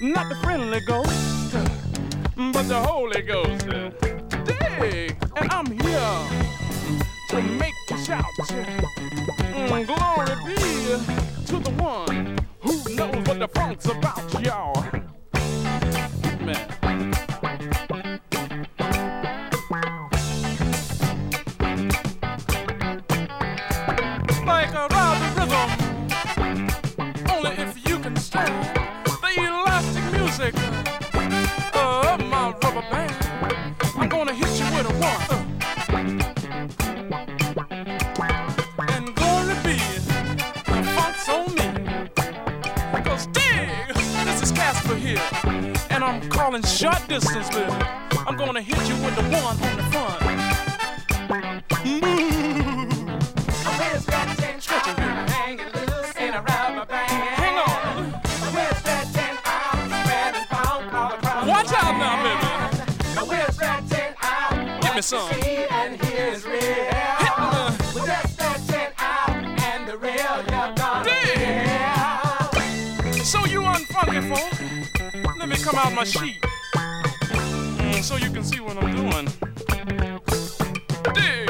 not 0.00 0.28
the 0.28 0.36
friendly 0.42 0.80
ghost, 0.80 1.54
but 2.52 2.68
the 2.68 2.80
Holy 2.80 3.22
Ghost. 3.22 3.66
Dig, 4.44 5.16
and 5.36 5.52
I'm 5.52 5.66
here 5.66 6.18
to 7.30 7.42
make 7.42 7.74
you 7.90 7.98
shout. 7.98 8.24
Mm, 8.48 9.86
glory 9.86 10.34
be 10.46 10.56
to 11.46 11.58
the 11.58 11.70
one 11.82 12.38
who 12.60 12.94
knows 12.94 13.26
what 13.26 13.38
the 13.38 13.48
funk's 13.54 13.86
about, 13.86 14.44
y'all. 14.44 14.84
Man. 16.44 16.77
I'm 46.08 46.26
calling 46.30 46.62
short 46.62 47.06
distance, 47.06 47.50
baby. 47.50 47.70
I'm 48.26 48.34
gonna 48.38 48.62
hit 48.62 48.78
you 48.88 48.94
with 49.04 49.14
the 49.14 49.22
one 49.24 49.44
on 49.44 49.76
the 49.76 49.82
front. 49.92 50.18
Stretch 54.58 54.88
it, 54.88 54.98
Hang 57.36 57.58
on. 57.58 58.12
Watch 61.46 61.72
out 61.74 61.94
now, 61.98 62.14
baby. 62.24 62.48
Give 64.80 64.94
me 64.94 65.02
some. 65.02 65.47
Come 75.70 75.78
out 75.80 75.92
my 75.94 76.04
sheet. 76.04 76.40
Mm, 76.72 78.02
so 78.02 78.16
you 78.16 78.30
can 78.30 78.42
see 78.42 78.60
what 78.60 78.76
I'm 78.78 78.94
doing. 78.94 79.28
Dig. 81.14 81.47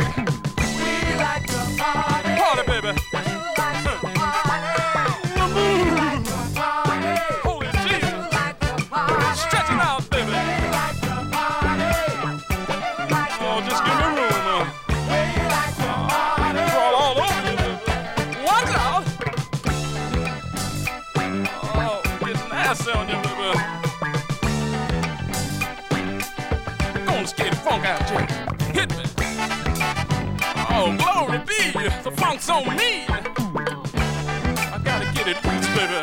song 32.36 32.38
so 32.40 32.70
mean. 32.70 33.06
I 33.08 34.80
gotta 34.84 35.06
get 35.14 35.28
it 35.28 35.42
loose, 35.44 35.68
baby. 35.76 36.00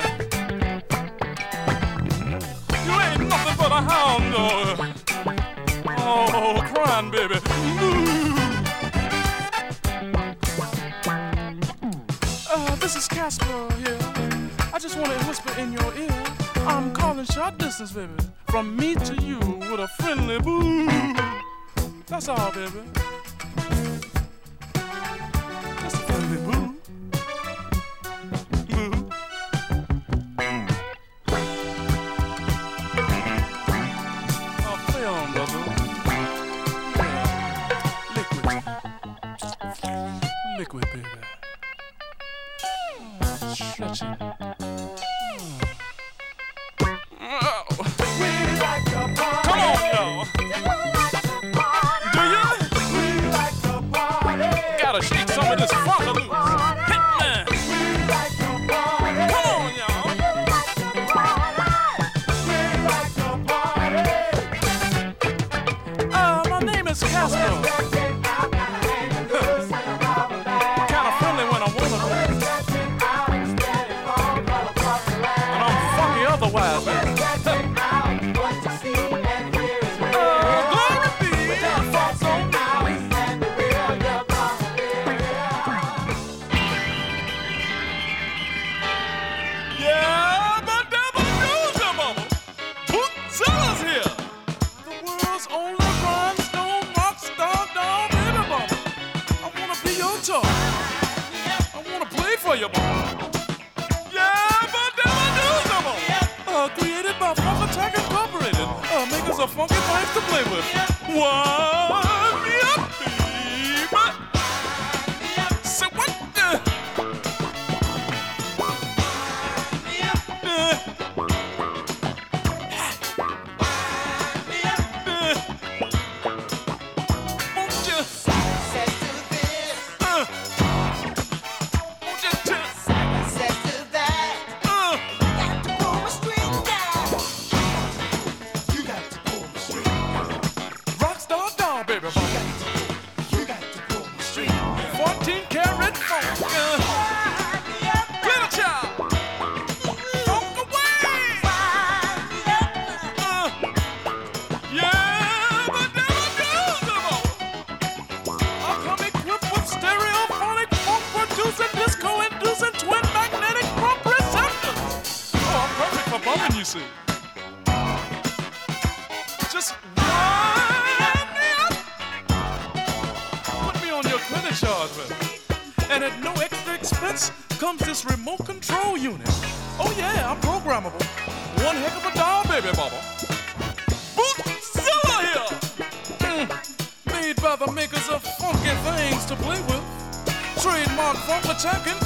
You 2.86 2.93
ain't 3.01 3.30
nothing 3.30 3.57
but 3.57 3.71
a 3.71 3.82
hound 3.91 4.34
dog. 4.34 4.78
Oh, 5.97 6.61
crying, 6.73 7.11
baby. 7.11 7.36
Mm. 7.36 8.36
Uh, 12.51 12.76
this 12.76 12.95
is 12.95 13.07
Casper 13.07 13.73
here. 13.78 13.97
I 14.73 14.80
just 14.80 14.97
want 14.97 15.11
to 15.11 15.28
whisper 15.28 15.59
in 15.59 15.73
your 15.73 15.95
ear. 15.95 16.23
I'm 16.67 16.91
calling 16.93 17.26
short 17.26 17.57
distance, 17.57 17.91
baby. 17.91 18.13
From 18.47 18.76
me 18.76 18.95
to 18.95 19.15
you 19.21 19.39
with 19.39 19.80
a 19.80 19.88
friendly 19.99 20.39
boo. 20.39 20.89
That's 22.07 22.30
all, 22.30 22.51
baby. 22.51 22.82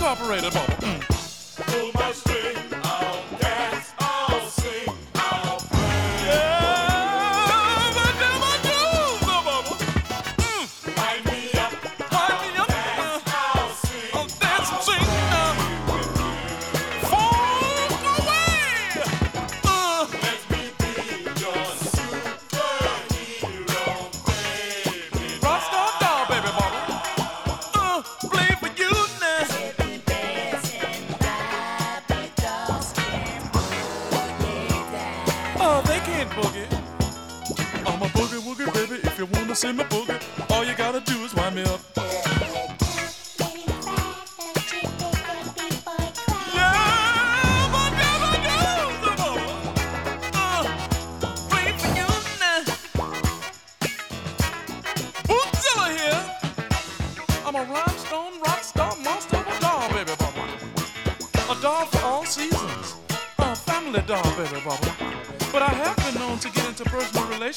operated 0.10 0.52
bubble. 0.52 0.74
Mm. 0.78 0.99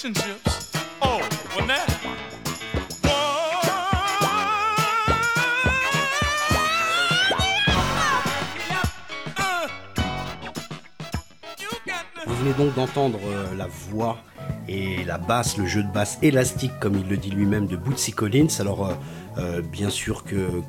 Vous 0.05 0.09
venez 12.35 12.53
donc 12.59 12.75
d'entendre 12.75 13.21
euh, 13.27 13.55
la 13.57 13.69
voix 13.69 14.19
et 14.67 15.05
la 15.05 15.19
basse, 15.19 15.57
le 15.57 15.67
jeu 15.67 15.85
de 15.85 15.93
basse 15.93 16.19
élastique, 16.21 16.73
comme 16.81 16.97
il 16.97 17.09
le 17.09 17.17
dit 17.17 17.31
lui-même, 17.31 17.69
de 17.69 17.77
Bootsy 17.77 18.11
Collins. 18.11 18.49
Alors, 18.59 18.87
euh, 18.87 18.95
euh, 19.39 19.63
bien 19.63 19.91
sûr 19.91 20.25
que 20.25 20.63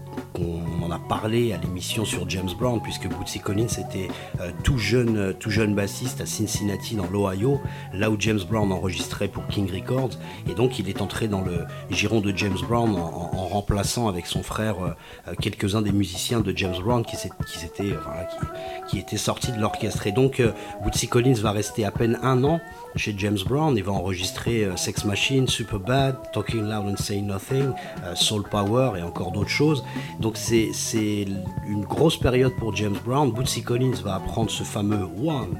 à 1.24 1.30
l'émission 1.30 2.04
sur 2.04 2.30
James 2.30 2.50
Brown, 2.60 2.82
puisque 2.82 3.08
Bootsy 3.08 3.40
Collins 3.40 3.68
était 3.68 4.10
euh, 4.42 4.52
tout 4.66 4.78
jeune, 4.78 5.16
euh, 5.18 5.34
tout 5.34 5.50
jeune 5.50 5.74
bassiste 5.74 6.20
à 6.20 6.26
Cincinnati 6.26 6.96
dans 6.98 7.10
l'Ohio, 7.10 7.62
là 7.94 8.12
où 8.12 8.18
James 8.20 8.42
Brown 8.46 8.70
enregistrait 8.74 9.30
pour 9.30 9.48
King 9.48 9.72
Records, 9.72 10.20
et 10.50 10.54
donc 10.54 10.80
il 10.80 10.90
est 10.90 11.02
entré 11.02 11.30
dans 11.30 11.40
le 11.40 11.64
giron 11.90 12.20
de 12.20 12.36
James 12.36 12.58
Brown 12.68 12.94
en, 12.98 13.48
remplaçant 13.48 14.10
avec 14.10 14.26
son 14.26 14.44
frère 14.44 14.76
euh, 14.84 14.92
quelques-uns 15.40 15.82
des 15.82 15.92
musiciens 15.92 16.40
de 16.40 16.56
James 16.56 16.76
Brown 16.84 17.04
qui, 17.06 17.16
s'étaient, 17.16 17.92
euh, 17.92 17.98
qui, 18.90 19.00
étaient 19.00 19.18
sortis 19.18 19.52
de 19.52 19.60
l'orchestre. 19.60 20.08
Et 20.08 20.12
donc 20.12 20.40
euh, 20.40 20.52
Bootsy 20.84 21.08
Collins 21.08 21.36
va 21.36 21.52
rester 21.52 21.86
à 21.86 21.92
peine 21.92 22.20
un 22.22 22.44
an 22.44 22.60
chez 22.96 23.16
James 23.18 23.40
Brown. 23.46 23.76
Il 23.76 23.84
va 23.84 23.92
enregistrer 23.92 24.66
euh, 24.66 24.76
Sex 24.76 25.06
Machine, 25.06 25.48
Super 25.48 25.80
Bad, 25.80 26.16
Talking 26.32 26.62
Loud 26.62 26.88
and 26.88 26.98
Saying 26.98 27.28
Nothing, 27.28 27.72
euh, 28.04 28.16
Soul 28.16 28.44
Power 28.44 28.94
et 28.98 29.02
encore 29.02 29.32
d'autres 29.32 29.50
choses. 29.50 29.84
Donc 30.20 30.38
c'est 30.38 30.72
une 31.68 31.84
grosse 31.84 32.18
période 32.18 32.56
pour 32.58 32.76
James 32.76 32.98
Brown. 33.04 33.32
Bootsy 33.32 33.64
Collins 33.64 34.02
va 34.04 34.16
apprendre 34.16 34.50
ce 34.50 34.64
fameux 34.64 35.04
one, 35.24 35.60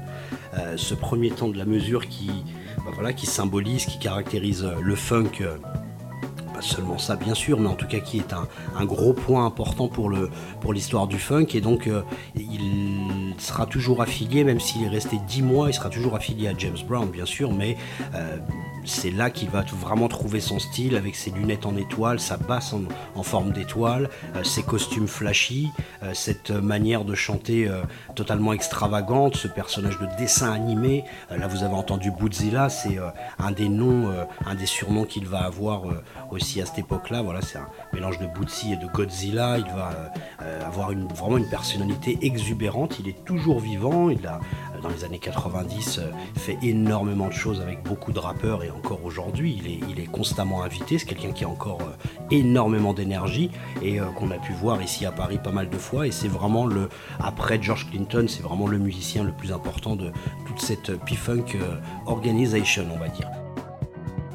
euh, 0.56 0.76
ce 0.76 0.94
premier 0.94 1.30
temps 1.30 1.48
de 1.48 1.58
la 1.58 1.64
mesure 1.64 2.06
qui, 2.06 2.30
bah 2.78 2.90
voilà, 2.94 3.12
qui 3.12 3.26
symbolise, 3.26 3.86
qui 3.86 3.98
caractérise 3.98 4.64
euh, 4.64 4.80
le 4.80 4.94
funk. 4.94 5.42
Seulement 6.64 6.98
ça 6.98 7.16
bien 7.16 7.34
sûr, 7.34 7.60
mais 7.60 7.68
en 7.68 7.74
tout 7.74 7.86
cas 7.86 8.00
qui 8.00 8.18
est 8.18 8.32
un, 8.32 8.46
un 8.76 8.84
gros 8.84 9.12
point 9.12 9.46
important 9.46 9.88
pour 9.88 10.08
le 10.08 10.30
pour 10.60 10.72
l'histoire 10.72 11.06
du 11.06 11.18
funk. 11.18 11.46
Et 11.54 11.60
donc 11.60 11.86
euh, 11.86 12.02
il 12.36 13.34
sera 13.38 13.66
toujours 13.66 14.02
affilié, 14.02 14.44
même 14.44 14.60
s'il 14.60 14.84
est 14.84 14.88
resté 14.88 15.18
10 15.26 15.42
mois, 15.42 15.68
il 15.68 15.74
sera 15.74 15.90
toujours 15.90 16.14
affilié 16.14 16.48
à 16.48 16.54
James 16.56 16.76
Brown 16.86 17.08
bien 17.08 17.26
sûr, 17.26 17.52
mais 17.52 17.76
euh, 18.14 18.38
c'est 18.84 19.10
là 19.10 19.30
qu'il 19.30 19.50
va 19.50 19.62
vraiment 19.62 20.08
trouver 20.08 20.40
son 20.40 20.58
style 20.58 20.96
avec 20.96 21.16
ses 21.16 21.30
lunettes 21.30 21.66
en 21.66 21.76
étoile, 21.76 22.20
sa 22.20 22.36
basse 22.36 22.74
en, 23.14 23.22
forme 23.22 23.52
d'étoile, 23.52 24.10
euh, 24.36 24.44
ses 24.44 24.62
costumes 24.62 25.08
flashy, 25.08 25.70
euh, 26.02 26.12
cette 26.12 26.50
manière 26.50 27.04
de 27.04 27.14
chanter 27.14 27.66
euh, 27.66 27.82
totalement 28.14 28.52
extravagante, 28.52 29.36
ce 29.36 29.48
personnage 29.48 29.98
de 29.98 30.06
dessin 30.18 30.52
animé. 30.52 31.04
Là, 31.30 31.46
vous 31.46 31.62
avez 31.64 31.74
entendu 31.74 32.10
Bootzilla, 32.10 32.68
c'est 32.68 32.98
un 33.38 33.50
des 33.50 33.68
noms, 33.68 34.12
un 34.46 34.54
des 34.54 34.66
surnoms 34.66 35.04
qu'il 35.04 35.26
va 35.26 35.44
avoir 35.44 35.82
aussi 36.30 36.60
à 36.60 36.66
cette 36.66 36.78
époque-là. 36.78 37.22
Voilà, 37.22 37.40
c'est 37.42 37.58
un 37.58 37.66
mélange 37.92 38.18
de 38.18 38.26
Bootsy 38.26 38.72
et 38.72 38.76
de 38.76 38.86
Godzilla. 38.86 39.58
Il 39.58 39.64
va 39.64 40.12
avoir 40.66 40.92
une, 40.92 41.08
vraiment 41.08 41.38
une 41.38 41.48
personnalité 41.48 42.18
exubérante. 42.22 42.98
Il 43.00 43.08
est 43.08 43.24
toujours 43.24 43.60
vivant. 43.60 44.10
Il 44.10 44.26
a, 44.26 44.40
dans 44.84 44.90
les 44.90 45.04
années 45.04 45.18
90, 45.18 45.98
euh, 45.98 46.10
fait 46.36 46.58
énormément 46.62 47.28
de 47.28 47.32
choses 47.32 47.62
avec 47.62 47.82
beaucoup 47.82 48.12
de 48.12 48.18
rappeurs 48.18 48.62
et 48.62 48.70
encore 48.70 49.02
aujourd'hui, 49.02 49.58
il 49.58 49.66
est, 49.66 49.80
il 49.88 49.98
est 49.98 50.06
constamment 50.06 50.62
invité. 50.62 50.98
C'est 50.98 51.06
quelqu'un 51.06 51.32
qui 51.32 51.44
a 51.44 51.48
encore 51.48 51.80
euh, 51.80 52.26
énormément 52.30 52.92
d'énergie 52.92 53.50
et 53.82 53.98
euh, 53.98 54.04
qu'on 54.16 54.30
a 54.30 54.36
pu 54.36 54.52
voir 54.52 54.82
ici 54.82 55.06
à 55.06 55.10
Paris 55.10 55.38
pas 55.42 55.52
mal 55.52 55.70
de 55.70 55.78
fois. 55.78 56.06
Et 56.06 56.10
c'est 56.10 56.28
vraiment 56.28 56.66
le, 56.66 56.90
après 57.18 57.60
George 57.62 57.88
Clinton, 57.90 58.26
c'est 58.28 58.42
vraiment 58.42 58.66
le 58.66 58.78
musicien 58.78 59.24
le 59.24 59.32
plus 59.32 59.52
important 59.52 59.96
de 59.96 60.12
toute 60.46 60.60
cette 60.60 60.92
P-Funk 61.04 61.56
Organization, 62.06 62.84
on 62.94 62.98
va 62.98 63.08
dire. 63.08 63.28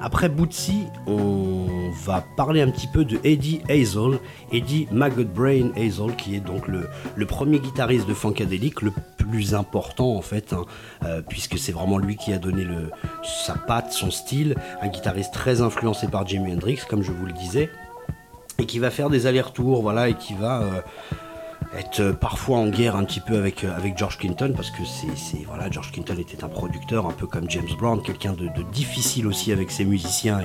Après 0.01 0.29
Bootsy, 0.29 0.85
on 1.07 1.91
va 2.05 2.23
parler 2.37 2.61
un 2.61 2.69
petit 2.69 2.87
peu 2.87 3.03
de 3.03 3.19
Eddie 3.25 3.61
Hazel, 3.69 4.19
Eddie 4.51 4.87
Maggot 4.91 5.25
Brain 5.25 5.71
Hazel, 5.75 6.15
qui 6.15 6.35
est 6.35 6.39
donc 6.39 6.67
le, 6.67 6.87
premier 7.25 7.59
guitariste 7.59 8.07
de 8.07 8.13
Funkadelic, 8.13 8.81
le 8.81 8.93
plus 9.17 9.53
important 9.53 10.15
en 10.15 10.21
fait, 10.21 10.53
hein, 10.53 10.65
euh, 11.03 11.21
puisque 11.21 11.57
c'est 11.57 11.73
vraiment 11.73 11.97
lui 11.97 12.15
qui 12.15 12.31
a 12.31 12.37
donné 12.37 12.65
sa 13.23 13.55
patte, 13.55 13.91
son 13.91 14.09
style, 14.09 14.55
un 14.81 14.87
guitariste 14.87 15.33
très 15.33 15.61
influencé 15.61 16.07
par 16.07 16.25
Jimi 16.25 16.53
Hendrix, 16.53 16.79
comme 16.89 17.03
je 17.03 17.11
vous 17.11 17.25
le 17.25 17.33
disais, 17.33 17.69
et 18.57 18.65
qui 18.65 18.79
va 18.79 18.91
faire 18.91 19.09
des 19.09 19.27
allers-retours, 19.27 19.81
voilà, 19.81 20.07
et 20.07 20.13
qui 20.13 20.33
va 20.33 20.61
euh, 20.61 20.81
être 21.77 21.99
euh, 21.99 22.13
parfois 22.13 22.57
en 22.57 22.67
guerre 22.67 22.95
un 22.95 23.03
petit 23.03 23.19
peu 23.19 23.37
avec, 23.37 23.63
euh, 23.63 23.75
avec 23.75 23.97
George 23.97 24.17
Clinton 24.17 24.53
parce 24.55 24.71
que 24.71 24.83
c'est 24.85 25.45
voilà 25.45 25.69
George 25.69 25.91
Clinton 25.91 26.15
était 26.17 26.43
un 26.43 26.47
producteur 26.47 27.05
un 27.05 27.11
peu 27.11 27.27
comme 27.27 27.49
James 27.49 27.67
Brown 27.77 28.01
quelqu'un 28.01 28.33
de, 28.33 28.49
difficile 28.71 29.27
aussi 29.27 29.51
avec 29.51 29.69
ses 29.69 29.85
musiciens 29.85 30.41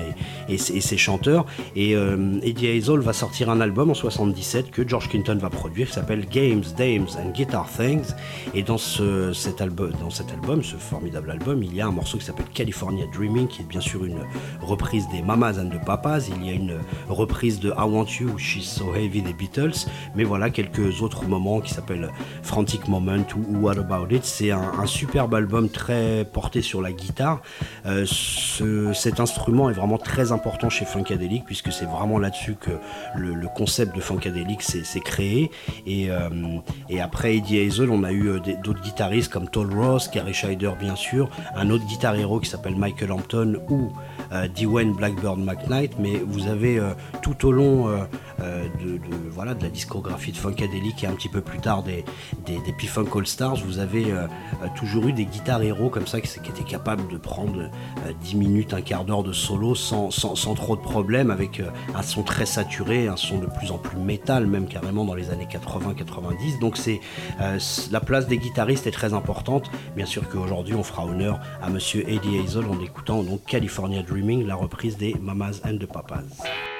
et, 0.47 0.53
et 0.53 0.57
ses 0.57 0.97
chanteurs. 0.97 1.45
Et 1.75 1.95
euh, 1.95 2.39
Eddie 2.43 2.67
Hazel 2.67 2.99
va 2.99 3.13
sortir 3.13 3.49
un 3.49 3.59
album 3.59 3.89
en 3.89 3.93
77 3.93 4.71
que 4.71 4.87
George 4.87 5.09
Clinton 5.09 5.37
va 5.39 5.49
produire 5.49 5.87
qui 5.87 5.93
s'appelle 5.93 6.27
Games, 6.27 6.63
Dames 6.77 7.07
and 7.17 7.31
Guitar 7.31 7.67
Things. 7.69 8.13
Et 8.53 8.61
dans 8.61 8.77
ce, 8.77 9.33
cet 9.33 9.61
album, 9.61 9.91
dans 9.99 10.11
cet 10.11 10.31
album 10.31 10.63
ce 10.63 10.75
formidable 10.75 11.31
album 11.31 11.63
il 11.63 11.73
y 11.73 11.81
a 11.81 11.87
un 11.87 11.91
morceau 11.91 12.17
qui 12.17 12.25
s'appelle 12.25 12.49
California 12.53 13.05
Dreaming 13.13 13.47
qui 13.47 13.61
est 13.61 13.65
bien 13.65 13.81
sûr 13.81 14.05
une 14.05 14.19
reprise 14.61 15.07
des 15.11 15.21
Mamas 15.23 15.59
and 15.59 15.69
the 15.69 15.83
Papas. 15.83 16.27
Il 16.29 16.45
y 16.45 16.49
a 16.49 16.53
une 16.53 16.77
reprise 17.09 17.59
de 17.59 17.69
I 17.69 17.83
Want 17.83 18.07
You 18.19 18.37
She's 18.37 18.65
So 18.65 18.93
Heavy 18.93 19.23
des 19.23 19.33
Beatles. 19.33 19.87
Mais 20.15 20.23
voilà 20.23 20.49
quelques 20.49 21.01
autres 21.01 21.14
moments 21.23 21.61
qui 21.61 21.73
s'appellent 21.73 22.09
Frantic 22.43 22.87
Moment 22.87 23.25
ou 23.35 23.61
What 23.61 23.77
About 23.79 24.13
It. 24.13 24.25
C'est 24.25 24.51
un, 24.51 24.85
superbe 24.85 25.33
album 25.33 25.69
très 25.69 26.25
porté 26.25 26.61
sur 26.61 26.81
la 26.81 26.91
guitare. 26.91 27.41
Euh, 27.85 28.05
ce- 28.05 28.93
cet 28.93 29.19
instrument 29.19 29.69
est 29.69 29.73
vraiment 29.73 29.97
très 29.97 30.31
important 30.31 30.69
chez 30.69 30.85
Funkadelic 30.85 31.43
puisque 31.45 31.71
c'est 31.71 31.85
vraiment 31.85 32.19
là-dessus 32.19 32.55
que 32.55 32.71
le, 33.15 33.47
concept 33.55 33.95
de 33.95 34.01
Funkadelic 34.01 34.61
s'est 34.61 34.99
créé. 34.99 35.49
Et, 35.85 36.09
euh, 36.09 36.29
et 36.89 36.99
après 37.01 37.37
Eddie 37.37 37.59
Hazel, 37.59 37.89
on 37.89 38.03
a 38.03 38.11
eu 38.11 38.27
euh, 38.27 38.39
d'autres 38.63 38.81
guitaristes 38.81 39.31
comme 39.31 39.47
Toll 39.49 39.73
Ross, 39.73 40.09
Gary 40.11 40.33
Scheider 40.33 40.71
bien 40.79 40.95
sûr, 40.95 41.29
un 41.55 41.69
autre 41.69 41.85
guitar 41.85 42.15
héros 42.15 42.39
qui 42.39 42.49
s'appelle 42.49 42.75
Michael 42.75 43.11
Hampton 43.11 43.61
ou 43.69 43.91
Dwayne 44.31 44.93
Blackburn 44.93 45.43
McKnight, 45.43 45.99
mais 45.99 46.17
vous 46.17 46.47
avez 46.47 46.79
euh, 46.79 46.93
tout 47.21 47.45
au 47.45 47.51
long 47.51 47.87
euh, 47.87 47.97
euh, 48.41 48.65
de, 48.83 48.99
voilà, 49.29 49.53
de 49.53 49.63
la 49.63 49.69
discographie 49.69 50.31
de 50.31 50.37
Funkadelic 50.37 51.03
et 51.03 51.07
un 51.07 51.13
petit 51.13 51.29
peu 51.29 51.41
plus 51.41 51.59
tard 51.59 51.83
des, 51.83 52.03
des, 52.45 52.59
P-Funk 52.77 53.07
All 53.15 53.27
Stars, 53.27 53.55
vous 53.65 53.79
avez 53.79 54.11
euh, 54.11 54.27
euh, 54.63 54.67
toujours 54.75 55.07
eu 55.07 55.13
des 55.13 55.25
guitares 55.25 55.61
héros 55.61 55.89
comme 55.89 56.07
ça 56.07 56.21
qui, 56.21 56.27
étaient 56.37 56.63
capables 56.63 57.07
de 57.07 57.17
prendre 57.17 57.59
euh, 57.59 58.11
10 58.21 58.35
minutes, 58.35 58.73
un 58.73 58.81
quart 58.81 59.05
d'heure 59.05 59.23
de 59.23 59.33
solo 59.33 59.75
sans, 59.75 60.11
sans, 60.11 60.53
trop 60.55 60.75
de 60.75 60.81
problèmes, 60.81 61.31
avec 61.31 61.59
euh, 61.59 61.69
un 61.95 62.01
son 62.01 62.23
très 62.23 62.45
saturé, 62.45 63.07
un 63.07 63.17
son 63.17 63.39
de 63.39 63.47
plus 63.47 63.71
en 63.71 63.77
plus 63.77 63.97
métal, 63.97 64.47
même 64.47 64.67
carrément 64.67 65.05
dans 65.05 65.15
les 65.15 65.29
années 65.29 65.47
80-90. 65.49 66.59
Donc 66.59 66.77
c'est 66.77 66.99
euh, 67.41 67.57
la 67.91 67.99
place 67.99 68.27
des 68.27 68.37
guitaristes 68.37 68.87
est 68.87 68.91
très 68.91 69.13
importante. 69.13 69.69
Bien 69.95 70.05
sûr 70.05 70.27
qu'aujourd'hui 70.29 70.75
on 70.75 70.83
fera 70.83 71.05
honneur 71.05 71.39
à 71.61 71.69
Monsieur 71.69 72.07
Eddie 72.09 72.39
Hazel 72.39 72.65
en 72.65 72.79
écoutant 72.81 73.23
donc 73.23 73.43
California 73.45 74.01
La 74.17 74.55
reprise 74.55 74.95
des 74.97 75.13
Mamas 75.19 75.59
and 75.65 75.77
the 75.77 75.85
Papas. 75.85 76.74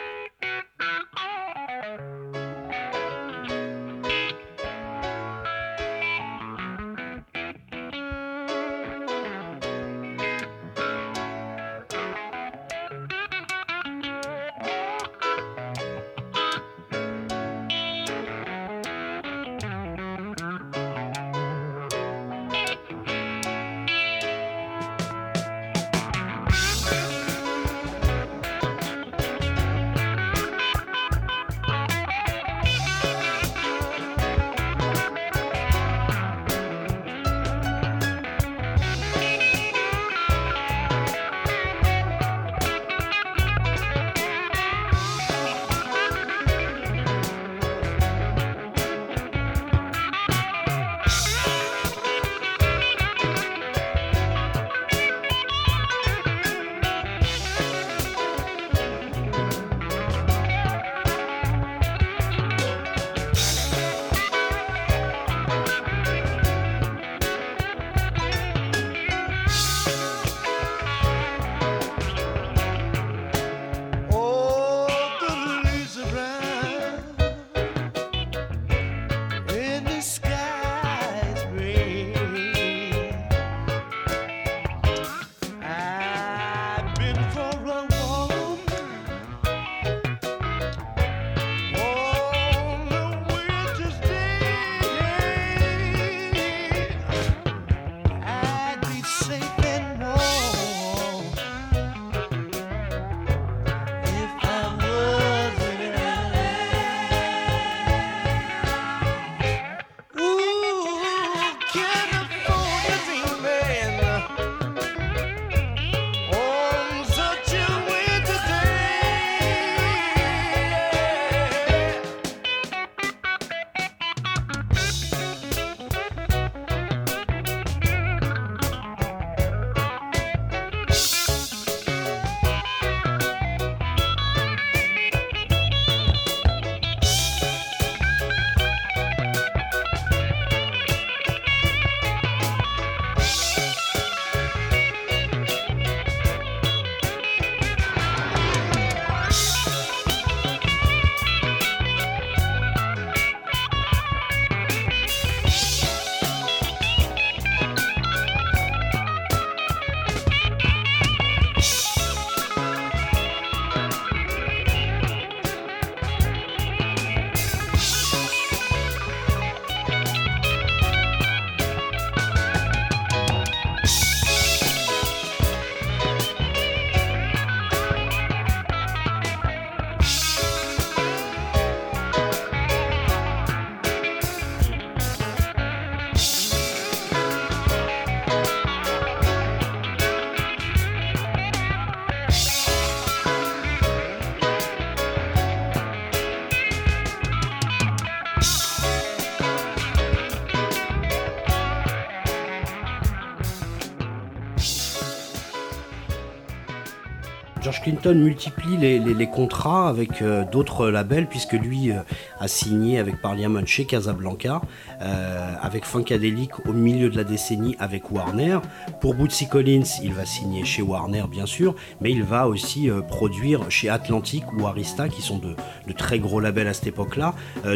Clinton 207.85 208.15
multiplie 208.15 208.77
les, 208.77 209.27
contrats 209.27 209.87
avec 209.87 210.23
euh, 210.23 210.43
d'autres 210.43 210.87
labels 210.89 211.27
puisque 211.27 211.53
lui 211.53 211.91
euh, 211.91 211.99
a 212.39 212.47
signé 212.47 212.97
avec 212.97 213.21
Parliament 213.21 213.63
chez 213.63 213.85
Casablanca, 213.85 214.61
euh, 215.03 215.53
avec 215.61 215.85
Funkadelic 215.85 216.65
au 216.67 216.73
milieu 216.73 217.11
de 217.11 217.15
la 217.15 217.23
décennie 217.23 217.75
avec 217.77 218.09
Warner. 218.09 218.57
Pour 219.01 219.13
Bootsy 219.13 219.47
Collins, 219.47 219.83
il 220.01 220.13
va 220.13 220.25
signer 220.25 220.65
chez 220.65 220.81
Warner 220.81 221.25
bien 221.29 221.45
sûr, 221.45 221.75
mais 222.01 222.09
il 222.09 222.23
va 222.23 222.47
aussi 222.47 222.89
produire 223.07 223.69
chez 223.69 223.87
Atlantic 223.87 224.43
ou 224.57 224.65
Arista 224.65 225.07
qui 225.07 225.21
sont 225.21 225.37
de, 225.37 225.53
très 225.93 226.17
gros 226.17 226.39
labels 226.39 226.67
à 226.67 226.73
cette 226.73 226.87
époque-là. 226.87 227.35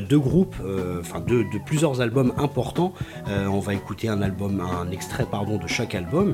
Deux 0.10 0.20
groupes, 0.20 0.56
enfin 1.00 1.20
de 1.20 1.46
plusieurs 1.68 2.02
albums 2.02 2.34
importants. 2.38 2.94
On 3.28 3.60
va 3.60 3.76
écouter 3.76 4.10
un 4.10 4.24
un 4.24 4.92
extrait 4.92 5.28
pardon 5.30 5.58
de 5.58 5.68
chaque 5.68 5.94
album. 5.94 6.34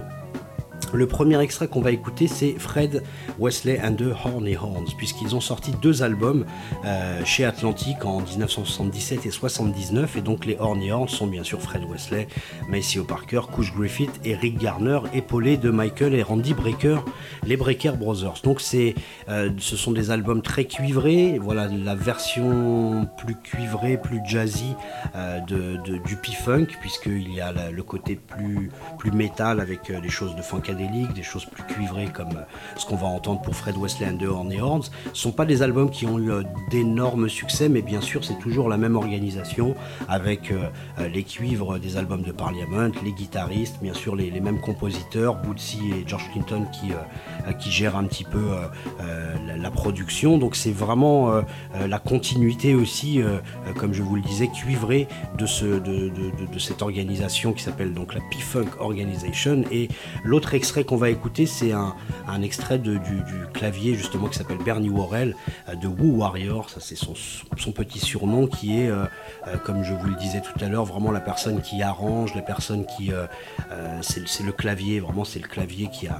Le 0.96 1.08
premier 1.08 1.38
extrait 1.42 1.68
qu'on 1.68 1.82
va 1.82 1.92
écouter, 1.92 2.28
c'est 2.30 2.54
Fred 2.58 3.04
Wesley 3.38 3.82
and 3.84 3.96
the 3.96 4.14
Horny 4.24 4.56
Horns, 4.56 4.94
puisqu'ils 4.98 5.36
ont 5.36 5.42
sorti 5.42 5.74
deux 5.82 6.04
albums 6.04 6.46
euh, 6.86 7.22
chez 7.26 7.44
Atlantic 7.44 8.06
en 8.06 8.22
1977 8.22 9.26
et 9.26 9.30
79, 9.30 10.16
et 10.16 10.22
donc 10.22 10.46
les 10.46 10.56
Horny 10.58 10.92
Horns 10.92 11.10
sont 11.10 11.28
bien 11.28 11.44
sûr 11.44 11.62
Fred 11.62 11.84
Wesley, 11.84 12.30
Maceo 12.70 13.04
Parker, 13.04 13.42
Couch 13.52 13.74
Griffith 13.76 14.22
et 14.24 14.36
Rick 14.36 14.58
Garner, 14.58 15.00
épaulés 15.14 15.58
de 15.58 15.70
Michael 15.70 16.14
et 16.14 16.24
Randy 16.24 16.54
Brecker, 16.54 17.04
les 17.46 17.58
Brecker 17.58 17.98
Brothers. 17.98 18.42
Donc 18.44 18.62
euh, 18.74 19.50
ce 19.58 19.76
sont 19.76 19.92
des 19.92 20.12
albums 20.12 20.42
très 20.42 20.64
cuivrés, 20.64 21.40
voilà 21.42 21.68
la 21.68 21.96
version 21.96 23.06
plus 23.18 23.36
cuivrée, 23.36 23.98
plus 23.98 24.22
jazzy 24.26 24.76
euh, 25.16 25.40
du 25.42 26.16
P-Funk, 26.16 26.68
puisqu'il 26.80 27.34
y 27.34 27.42
a 27.42 27.52
le 27.70 27.84
côté 27.84 28.16
plus, 28.16 28.72
plus 28.98 29.12
métal 29.12 29.60
avec 29.60 29.92
des 29.92 30.10
choses 30.10 30.36
de 30.38 30.42
funkadelic, 30.42 30.85
des 31.14 31.24
choses 31.24 31.46
plus 31.46 31.64
cuivrées 31.64 32.08
comme 32.14 32.30
euh, 32.38 32.44
ce 32.78 32.86
qu'on 32.86 32.96
va 32.96 33.08
entendre 33.08 33.42
pour 33.42 33.56
Fred 33.56 33.76
Wesley 33.78 34.08
and 34.08 34.18
the 34.18 34.24
Horny 34.28 34.60
Horns. 34.60 34.84
Ce 35.14 35.22
sont 35.22 35.32
pas 35.32 35.46
des 35.46 35.62
albums 35.62 35.90
qui 35.90 36.06
ont 36.06 36.20
eu 36.20 36.32
euh, 36.32 36.44
d'énormes 36.70 37.30
succès, 37.30 37.70
mais 37.70 37.82
bien 37.82 38.02
sûr 38.02 38.24
c'est 38.24 38.38
toujours 38.40 38.70
la 38.70 38.78
même 38.78 38.96
organisation 38.96 39.76
avec 40.08 40.52
euh, 40.52 40.70
les 41.14 41.24
cuivres 41.24 41.80
des 41.80 41.98
albums 41.98 42.22
de 42.24 42.32
Parliament, 42.32 42.90
les 43.04 43.12
guitaristes, 43.12 43.78
bien 43.82 43.94
sûr 43.94 44.16
les, 44.16 44.32
mêmes 44.40 44.60
compositeurs, 44.60 45.36
Bootsy 45.36 45.80
et 45.92 46.04
George 46.08 46.30
Clinton 46.32 46.66
qui, 46.72 46.92
qui 47.60 47.72
gèrent 47.72 47.96
un 47.96 48.04
petit 48.04 48.24
peu 48.26 48.44
la, 49.58 49.72
production. 49.72 50.38
Donc 50.38 50.56
c'est 50.56 50.72
vraiment 50.72 51.42
la 51.80 52.00
continuité 52.00 52.76
aussi, 52.76 53.22
comme 53.78 53.94
je 53.94 54.04
vous 54.04 54.16
le 54.16 54.22
disais, 54.22 54.48
cuivrée 54.50 55.08
de, 55.38 55.46
ce, 55.46 55.66
de- 55.66 56.10
de- 56.10 56.54
de 56.54 56.60
cette 56.60 56.82
organisation 56.82 57.54
qui 57.54 57.64
s'appelle 57.64 57.94
donc 57.94 58.14
la 58.14 58.22
P-Funk 58.22 58.70
Organization. 58.80 59.64
Et 59.72 59.88
l'autre 60.24 60.54
extrait 60.66 60.84
qu'on 60.84 60.98
va 60.98 61.12
écouter, 61.12 61.46
c'est 61.46 61.74
un, 61.74 61.94
extrait 62.42 62.80
du, 62.80 63.00
clavier 63.54 63.94
justement 63.94 64.28
qui 64.28 64.40
s'appelle 64.40 64.58
Bernie 64.58 64.90
Worrell 64.90 65.36
euh, 65.70 65.76
de 65.76 65.88
Woo 65.88 66.18
Warrior. 66.18 66.72
Ça 66.72 66.80
c'est 66.80 66.96
son, 66.96 67.14
petit 67.72 68.00
surnom 68.00 68.48
qui 68.48 68.82
est, 68.82 68.90
euh, 68.90 69.06
euh, 69.48 69.58
comme 69.64 69.84
je 69.84 69.94
vous 69.94 70.08
le 70.08 70.16
disais 70.16 70.42
tout 70.42 70.66
à 70.66 70.68
l'heure, 70.68 70.86
vraiment 70.86 71.12
la 71.12 71.20
personne 71.20 71.62
qui 71.62 71.84
arrange, 71.84 72.34
la 72.34 72.42
personne 72.42 72.88
qui... 72.88 73.12
c'est 74.02 74.44
le 74.44 74.52
clavier, 74.52 75.00
vraiment 75.00 75.24
c'est 75.24 75.40
le 75.40 75.48
clavier 75.48 75.88
qui 75.94 76.08
a 76.08 76.20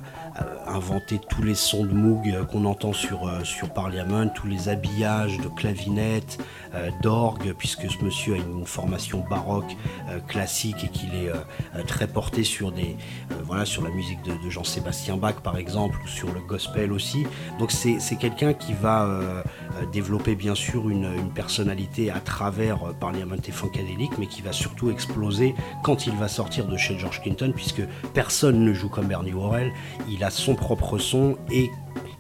inventé 0.68 1.20
tous 1.30 1.42
les 1.42 1.56
sons 1.56 1.86
de 1.86 1.94
Moog 1.94 2.30
euh, 2.30 2.44
qu'on 2.44 2.66
entend 2.66 2.94
sur, 2.94 3.28
euh, 3.28 3.44
sur 3.44 3.70
Parliament, 3.70 4.28
tous 4.28 4.48
les 4.48 4.70
habillages 4.70 5.38
de 5.38 5.48
clavinettes, 5.48 6.38
euh, 6.74 6.90
d'orgue, 7.02 7.54
puisque 7.58 7.90
ce 7.90 8.04
monsieur 8.04 8.34
a 8.34 8.38
une 8.38 8.66
formation 8.66 9.24
baroque 9.30 9.76
euh, 10.10 10.20
classique 10.20 10.84
et 10.84 10.90
qu'il 10.90 11.16
est 11.16 11.30
euh, 11.30 11.36
euh, 11.76 11.84
très 11.84 12.08
porté 12.08 12.44
sur 12.44 12.70
euh, 12.70 13.84
la 13.84 13.90
musique 13.90 14.22
de, 14.24 14.50
Jean-Sébastien 14.50 15.18
Bach 15.18 15.36
par 15.44 15.58
exemple 15.58 15.98
ou 16.04 16.08
sur 16.08 16.32
le 16.34 16.40
gospel 16.42 16.92
aussi. 16.92 17.26
Donc 17.60 17.72
c'est 17.72 18.16
quelqu'un 18.20 18.54
qui 18.54 18.74
va 18.74 19.06
euh, 19.06 19.42
euh, 19.82 19.86
développer 19.92 20.36
bien 20.36 20.56
sûr 20.56 20.90
une, 20.90 21.06
personnalité 21.34 22.12
à 22.12 22.20
travers 22.20 22.84
euh, 22.84 22.94
Parliament 22.94 23.36
et 23.48 23.52
Funkadelic, 23.52 24.18
mais 24.18 24.28
qui 24.28 24.42
va 24.42 24.52
surtout 24.52 24.90
exploser 24.90 25.56
quand 25.84 26.08
il 26.08 26.14
va 26.16 26.28
sortir 26.28 26.66
de 26.66 26.78
chez 26.78 26.98
George 26.98 27.22
Clinton, 27.22 27.52
puisque 27.56 27.82
personne 28.14 28.64
ne 28.64 28.74
joue 28.74 28.90
comme 28.90 29.08
Bernie 29.08 29.32
Worrell. 29.32 29.72
Son 30.30 30.56
propre 30.56 30.98
son 30.98 31.38
et 31.52 31.70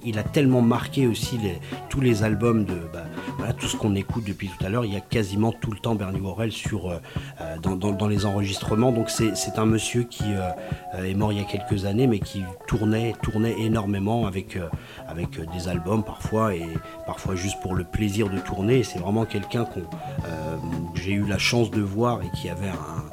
il 0.05 0.19
a 0.19 0.23
tellement 0.23 0.61
marqué 0.61 1.07
aussi 1.07 1.37
les- 1.39 1.59
tous 1.89 1.99
les 1.99 2.23
albums 2.23 2.63
de 2.63 2.75
bah, 2.93 3.53
tout 3.53 3.67
ce 3.67 3.75
qu'on 3.75 3.95
écoute 3.95 4.23
depuis 4.25 4.47
tout 4.47 4.63
à 4.65 4.69
l'heure. 4.69 4.85
Il 4.85 4.93
y 4.93 4.97
a 4.97 5.01
quasiment 5.01 5.51
tout 5.51 5.71
le 5.71 5.79
temps 5.79 5.95
Bernie 5.95 6.19
Worrell 6.19 6.51
sur, 6.51 6.89
euh, 6.89 6.97
euh, 7.41 7.57
dans, 7.57 8.07
les 8.07 8.25
enregistrements. 8.25 8.91
Donc 8.91 9.09
c'est 9.09 9.57
un 9.57 9.65
monsieur 9.65 10.03
qui 10.03 10.23
euh, 10.27 11.03
est 11.03 11.15
mort 11.15 11.33
il 11.33 11.39
y 11.39 11.41
a 11.41 11.45
quelques 11.45 11.85
années, 11.85 12.07
mais 12.07 12.19
qui 12.19 12.43
tournait, 12.67 13.13
tournait 13.23 13.59
énormément 13.59 14.27
avec, 14.27 14.57
avec 15.07 15.39
des 15.53 15.67
albums 15.67 16.03
parfois 16.03 16.55
et 16.55 16.65
parfois 17.05 17.35
juste 17.35 17.59
pour 17.61 17.73
le 17.75 17.83
plaisir 17.83 18.29
de 18.29 18.37
tourner. 18.37 18.83
C'est 18.83 18.99
vraiment 18.99 19.25
quelqu'un 19.25 19.65
que 19.65 19.79
j'ai 20.95 21.13
eu 21.13 21.25
la 21.25 21.37
chance 21.37 21.71
de 21.71 21.81
voir 21.81 22.21
et 22.21 22.29
qui 22.37 22.49
avait 22.49 22.69
un, 22.69 23.03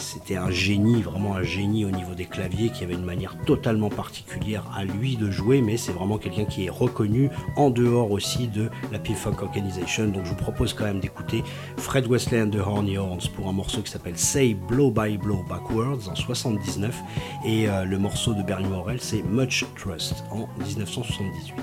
c'était 0.00 0.36
un 0.36 0.50
génie, 0.50 1.02
vraiment 1.02 1.34
un 1.34 1.42
génie 1.42 1.84
au 1.84 1.90
niveau 1.90 2.14
des 2.14 2.24
claviers, 2.24 2.70
qui 2.70 2.82
avait 2.84 2.94
une 2.94 3.04
manière 3.04 3.36
totalement 3.46 3.90
particulière 3.90 4.64
à 4.74 4.84
lui 4.84 5.16
de 5.16 5.30
jouer, 5.30 5.60
mais 5.60 5.76
c'est 5.76 5.92
vraiment 5.92 6.18
quelqu'un 6.18 6.44
qui 6.44 6.66
est 6.66 6.70
reconnu 6.70 7.30
en 7.56 7.70
dehors 7.70 8.10
aussi 8.10 8.48
de 8.48 8.70
la 8.90 8.98
P-Funk 8.98 9.42
Organization. 9.42 10.08
Donc 10.08 10.24
je 10.24 10.30
vous 10.30 10.36
propose 10.36 10.72
quand 10.72 10.84
même 10.84 11.00
d'écouter 11.00 11.44
Fred 11.76 12.06
Wesley 12.06 12.42
and 12.42 12.50
the 12.50 12.56
Horny 12.56 12.96
Horns 12.96 13.28
pour 13.34 13.48
un 13.48 13.52
morceau 13.52 13.82
qui 13.82 13.90
s'appelle 13.90 14.18
Say 14.18 14.54
Blow 14.54 14.90
by 14.90 15.18
Blow 15.18 15.44
Backwards 15.48 16.08
en 16.10 16.14
79, 16.14 16.98
et 17.44 17.68
euh, 17.68 17.84
le 17.84 17.98
morceau 17.98 18.34
de 18.34 18.42
Bernie 18.42 18.68
Morrell 18.68 19.00
c'est 19.00 19.22
Much 19.22 19.64
Trust 19.76 20.24
en 20.30 20.48
1978. 20.64 21.54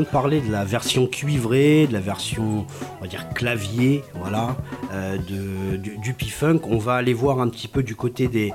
De 0.00 0.06
parler 0.06 0.40
de 0.40 0.50
la 0.50 0.64
version 0.64 1.06
cuivrée, 1.06 1.86
de 1.86 1.92
la 1.92 2.00
version, 2.00 2.66
on 2.98 3.02
va 3.02 3.06
dire 3.06 3.28
clavier, 3.30 4.02
voilà, 4.14 4.56
euh, 4.92 5.16
de, 5.16 5.76
du, 5.76 5.98
du 5.98 6.14
P-Funk. 6.14 6.60
On 6.64 6.78
va 6.78 6.94
aller 6.94 7.14
voir 7.14 7.40
un 7.40 7.48
petit 7.48 7.68
peu 7.68 7.82
du 7.82 7.94
côté 7.94 8.28
des, 8.28 8.52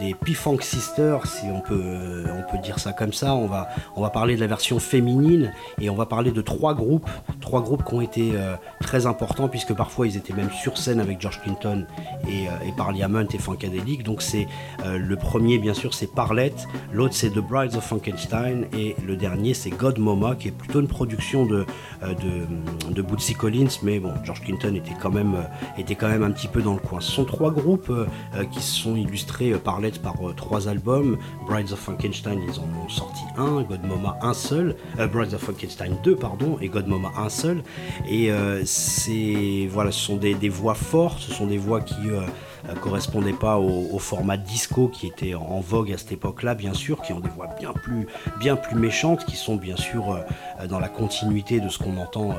des 0.00 0.14
P-Funk 0.14 0.58
Sisters, 0.60 1.26
si 1.26 1.46
on 1.46 1.60
peut, 1.60 1.80
euh, 1.82 2.26
on 2.38 2.50
peut 2.50 2.58
dire 2.62 2.78
ça 2.78 2.92
comme 2.92 3.12
ça. 3.12 3.34
On 3.34 3.46
va, 3.46 3.68
on 3.96 4.02
va 4.02 4.10
parler 4.10 4.36
de 4.36 4.40
la 4.40 4.46
version 4.46 4.78
féminine 4.78 5.52
et 5.80 5.90
on 5.90 5.94
va 5.94 6.06
parler 6.06 6.30
de 6.30 6.40
trois 6.40 6.74
groupes, 6.74 7.08
trois 7.40 7.62
groupes 7.62 7.84
qui 7.84 7.94
ont 7.94 8.00
été 8.00 8.32
euh, 8.34 8.54
très 8.80 9.06
importants 9.06 9.48
puisque 9.48 9.74
parfois 9.74 10.06
ils 10.06 10.16
étaient 10.16 10.34
même 10.34 10.50
sur 10.50 10.78
scène 10.78 11.00
avec 11.00 11.20
George 11.20 11.40
Clinton 11.42 11.86
et, 12.34 12.48
euh, 12.48 12.68
et 12.68 12.72
Parliament 12.72 13.26
et 13.32 13.38
Funkadelic. 13.38 14.02
Donc 14.02 14.22
c'est 14.22 14.46
euh, 14.84 14.98
le 14.98 15.16
premier 15.16 15.58
bien 15.58 15.74
sûr 15.74 15.94
c'est 15.94 16.12
Parlette, 16.12 16.66
l'autre 16.92 17.14
c'est 17.14 17.30
The 17.30 17.38
Brides 17.38 17.74
of 17.76 17.84
Frankenstein 17.84 18.66
et 18.76 18.96
le 19.06 19.16
dernier 19.16 19.54
c'est 19.54 19.70
God 19.70 19.98
Mama 19.98 20.34
qui 20.34 20.48
est 20.48 20.52
plutôt 20.52 20.80
une 20.80 20.88
production 20.88 21.46
de, 21.46 21.66
euh, 22.02 22.14
de, 22.14 22.92
de 22.92 23.02
Bootsy 23.02 23.34
Collins 23.34 23.68
mais 23.82 23.98
bon 23.98 24.12
George 24.24 24.42
Clinton 24.42 24.74
était 24.74 24.94
quand 25.00 25.10
même 25.10 25.36
était 25.78 25.94
quand 25.94 26.08
même 26.08 26.22
un 26.22 26.30
petit 26.30 26.48
peu 26.48 26.62
dans 26.62 26.74
le 26.74 26.80
coin. 26.80 27.00
Ce 27.00 27.12
sont 27.12 27.24
trois 27.24 27.50
groupes 27.50 27.92
qui 28.52 28.60
se 28.60 28.80
sont 28.82 28.96
illustrés 28.96 29.52
Parlette 29.52 30.00
par 30.02 30.14
trois 30.36 30.68
albums. 30.68 31.18
Brides 31.46 31.72
of 31.72 31.78
Frankenstein 31.78 32.40
ils 32.46 32.58
en 32.58 32.84
ont 32.84 32.88
sorti 32.88 33.22
un, 33.36 33.62
God 33.62 33.84
Mama 33.84 34.16
un 34.22 34.34
seul, 34.34 34.76
Brides 35.12 35.34
of 35.34 35.42
Frankenstein 35.42 35.96
2 36.02 36.16
pardon 36.16 36.58
et 36.60 36.68
God 36.68 36.86
Mama 36.86 37.12
un 37.16 37.28
seul 37.28 37.62
et 38.08 38.30
c'est 38.64 39.68
voilà 39.70 39.90
ce 39.90 40.00
sont 40.00 40.16
des, 40.16 40.34
des 40.34 40.48
voix 40.48 40.74
fortes, 40.74 41.20
ce 41.20 41.32
sont 41.32 41.46
des 41.46 41.58
voix 41.58 41.80
qui 41.80 41.94
euh, 42.06 42.23
uh, 42.28 42.53
euh, 42.68 42.74
correspondaient 42.74 43.32
pas 43.32 43.58
au, 43.58 43.98
format 43.98 44.36
disco 44.36 44.88
qui 44.88 45.06
était 45.06 45.34
en, 45.34 45.60
vogue 45.60 45.92
à 45.92 45.98
cette 45.98 46.12
époque-là, 46.12 46.54
bien 46.54 46.74
sûr, 46.74 47.00
qui 47.02 47.12
ont 47.12 47.20
des 47.20 47.28
voix 47.28 47.48
bien 47.58 47.72
plus, 47.72 48.06
bien 48.38 48.56
plus 48.56 48.76
méchantes, 48.76 49.24
qui 49.24 49.36
sont 49.36 49.56
bien 49.56 49.76
sûr 49.76 50.12
euh, 50.12 50.66
dans 50.66 50.78
la 50.78 50.88
continuité 50.88 51.60
de 51.60 51.68
ce 51.68 51.78
qu'on 51.78 51.96
entend, 51.96 52.32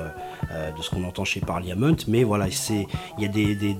euh, 0.51 0.71
de 0.71 1.05
entend 1.05 1.26
chez 1.26 1.41
Parliament. 1.41 1.95
Mais 2.07 2.23
voilà, 2.23 2.47
il 2.47 3.23
y 3.23 3.26
a 3.26 3.28
des, 3.28 3.78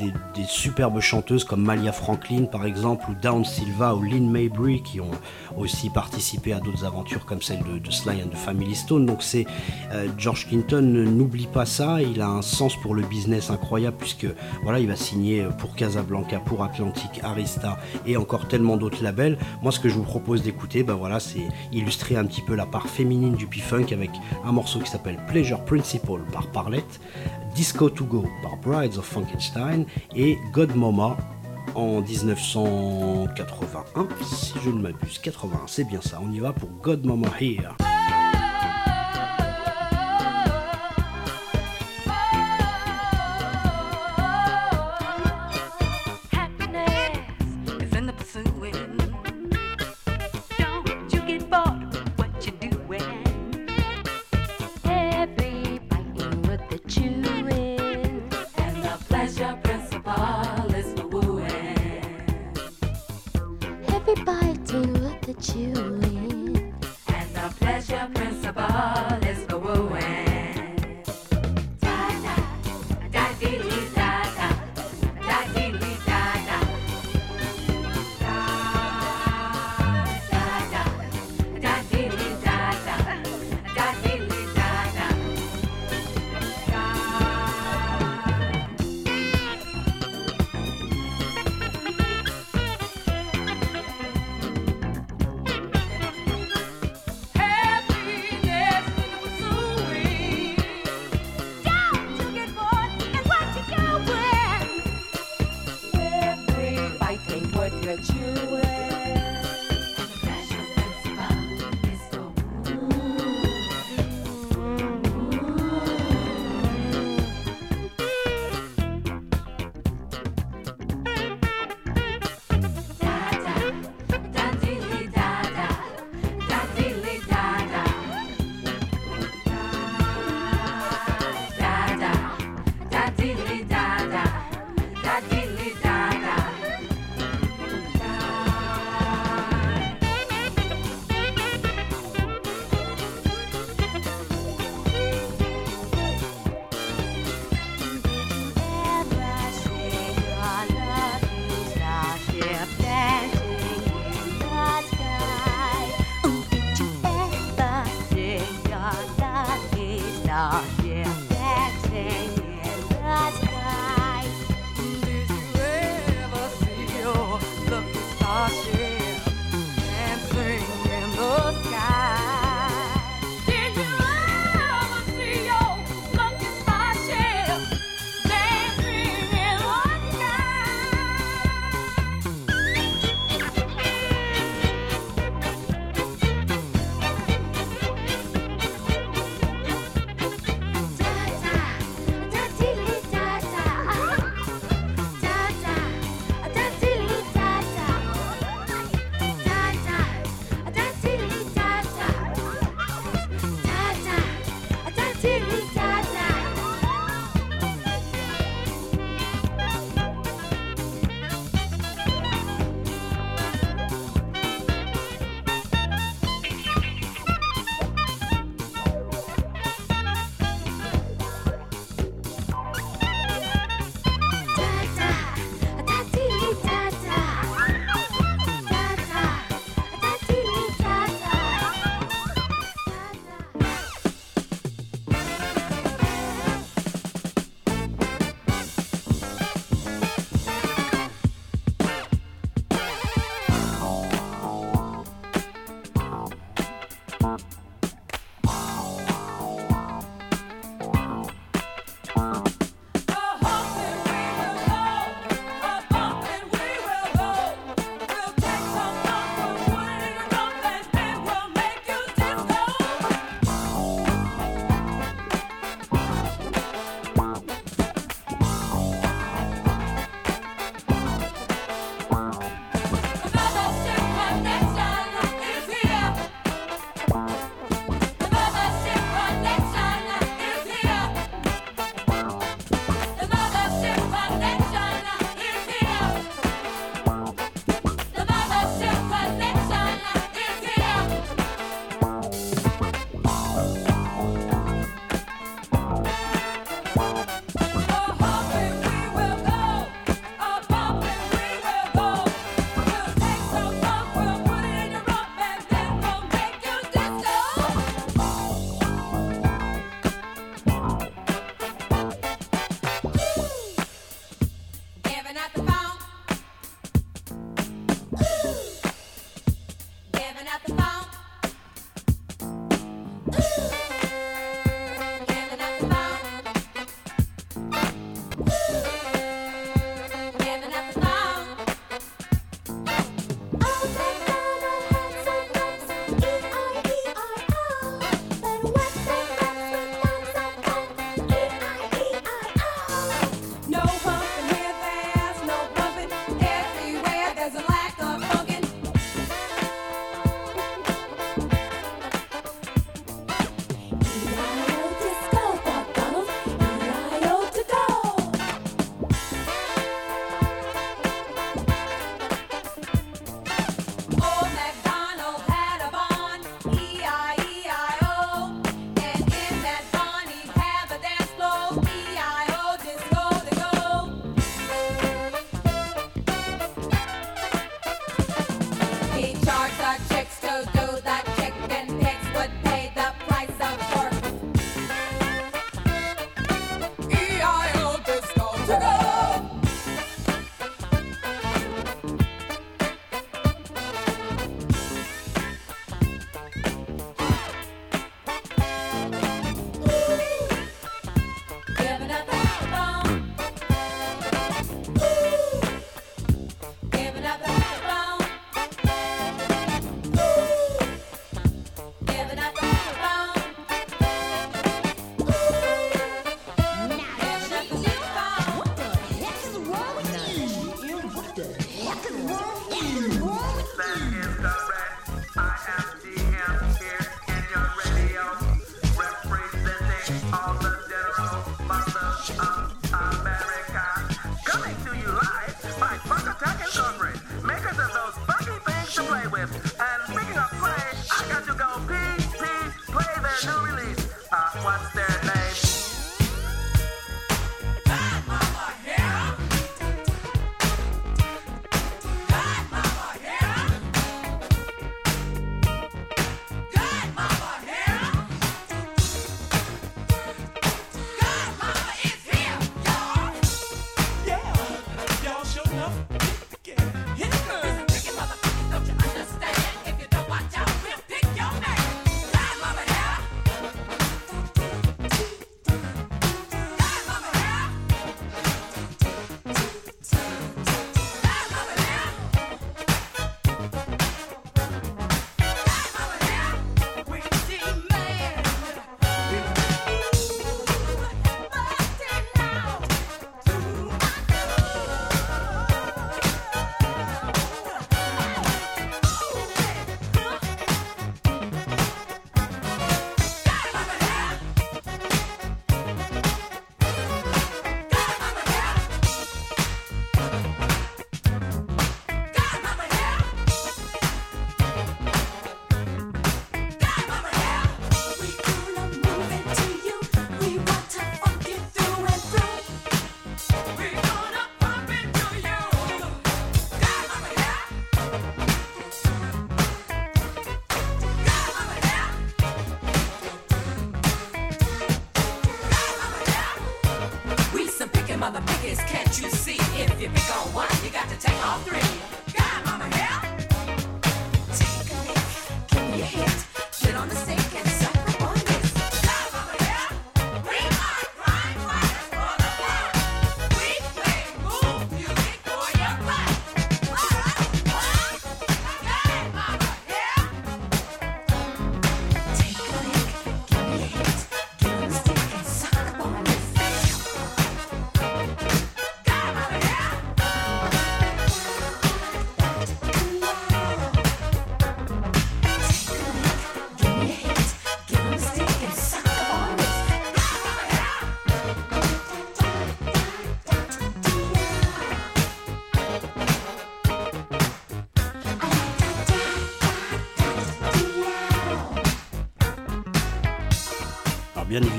superbes 0.48 1.00
chanteuses 1.00 1.44
comme 1.44 1.64
Malia 1.64 1.92
Franklin 1.92 2.46
par 2.46 2.66
exemple, 2.66 3.06
ou 3.10 3.16
Dawn 3.16 3.44
Silva 3.44 3.96
ou 3.96 4.04
Lynn 4.04 4.30
Mabry 4.30 4.82
qui 4.84 5.02
ont 5.02 5.12
aussi 5.58 5.90
participé 5.90 6.54
à 6.54 6.60
d'autres 6.60 6.86
aventures 6.86 7.26
comme 7.26 7.42
celle 7.42 7.64
de, 7.64 7.80
de 7.80 7.92
Sly 7.92 8.22
and 8.24 8.30
the 8.30 8.36
Family 8.36 8.76
Stone. 8.76 9.06
Donc 9.06 9.24
c'est 9.24 9.46
George 10.18 10.48
Clinton 10.48 10.82
n'oublie 10.82 11.48
pas 11.48 11.66
ça, 11.66 12.02
il 12.02 12.22
a 12.22 12.28
un 12.28 12.42
sens 12.42 12.76
pour 12.76 12.94
le 12.94 13.02
business 13.04 13.50
incroyable 13.50 13.98
puisque 13.98 14.28
voilà, 14.64 14.80
il 14.80 14.88
va 14.88 14.96
signer 14.96 15.48
pour 15.60 15.76
Casablanca, 15.76 16.35
pour 16.40 16.64
Atlantic, 16.64 17.22
Arista 17.24 17.78
et 18.06 18.18
encore 18.18 18.48
tellement 18.48 18.78
d'autres 18.78 19.04
labels. 19.04 19.38
Moi, 19.62 19.72
ce 19.72 19.80
que 19.80 19.90
je 19.90 19.96
vous 19.96 20.04
propose 20.04 20.44
d'écouter, 20.44 20.84
ben 20.84 20.96
voilà, 20.96 21.20
c'est 21.20 21.48
illustrer 21.72 22.18
un 22.18 22.26
petit 22.26 22.42
peu 22.42 22.56
la 22.56 22.66
part 22.66 22.88
féminine 22.88 23.36
du 23.36 23.48
P-Funk 23.48 23.88
avec 23.92 24.12
un 24.44 24.52
morceau 24.52 24.80
qui 24.80 24.90
s'appelle 24.90 25.20
Pleasure 25.28 25.64
Principle 25.66 26.22
par 26.32 26.48
Parlette, 26.48 27.00
Disco 27.56 27.90
to 27.90 28.06
Go 28.06 28.26
par 28.44 28.58
Brides 28.58 28.98
of 28.98 29.06
Frankenstein 29.06 29.86
et 30.16 30.38
God 30.52 30.76
Mama 30.76 31.18
en 31.76 32.02
1981, 32.02 34.08
si 34.24 34.54
je 34.64 34.70
ne 34.70 34.82
m'abuse, 34.82 35.20
81, 35.20 35.60
c'est 35.68 35.84
bien 35.84 36.02
ça, 36.02 36.20
on 36.24 36.32
y 36.32 36.40
va 36.40 36.54
pour 36.54 36.70
God 36.82 37.06
Mama 37.06 37.28
Here. 37.40 37.76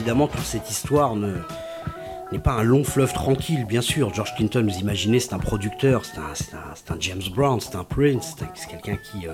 Évidemment, 0.06 0.28
toute 0.28 0.44
cette 0.44 0.70
histoire 0.70 1.16
ne 1.16 1.34
n'est 2.32 2.38
pas 2.40 2.52
un 2.52 2.62
long 2.62 2.82
fleuve 2.84 3.12
tranquille, 3.12 3.64
bien 3.66 3.80
sûr. 3.80 4.12
George 4.14 4.34
Clinton, 4.36 4.64
vous 4.68 4.78
imaginez, 4.78 5.18
c'est 5.20 5.32
un 5.32 5.38
producteur, 5.38 6.02
c'est 6.04 6.18
un, 6.54 6.96
James 7.00 7.22
Brown, 7.34 7.60
c'est 7.60 7.74
un 7.76 7.84
Prince, 7.84 8.34
c'est 8.36 8.44
un- 8.44 8.48
c'est 8.54 8.68
quelqu'un 8.68 8.96
qui, 8.96 9.26
euh, 9.28 9.32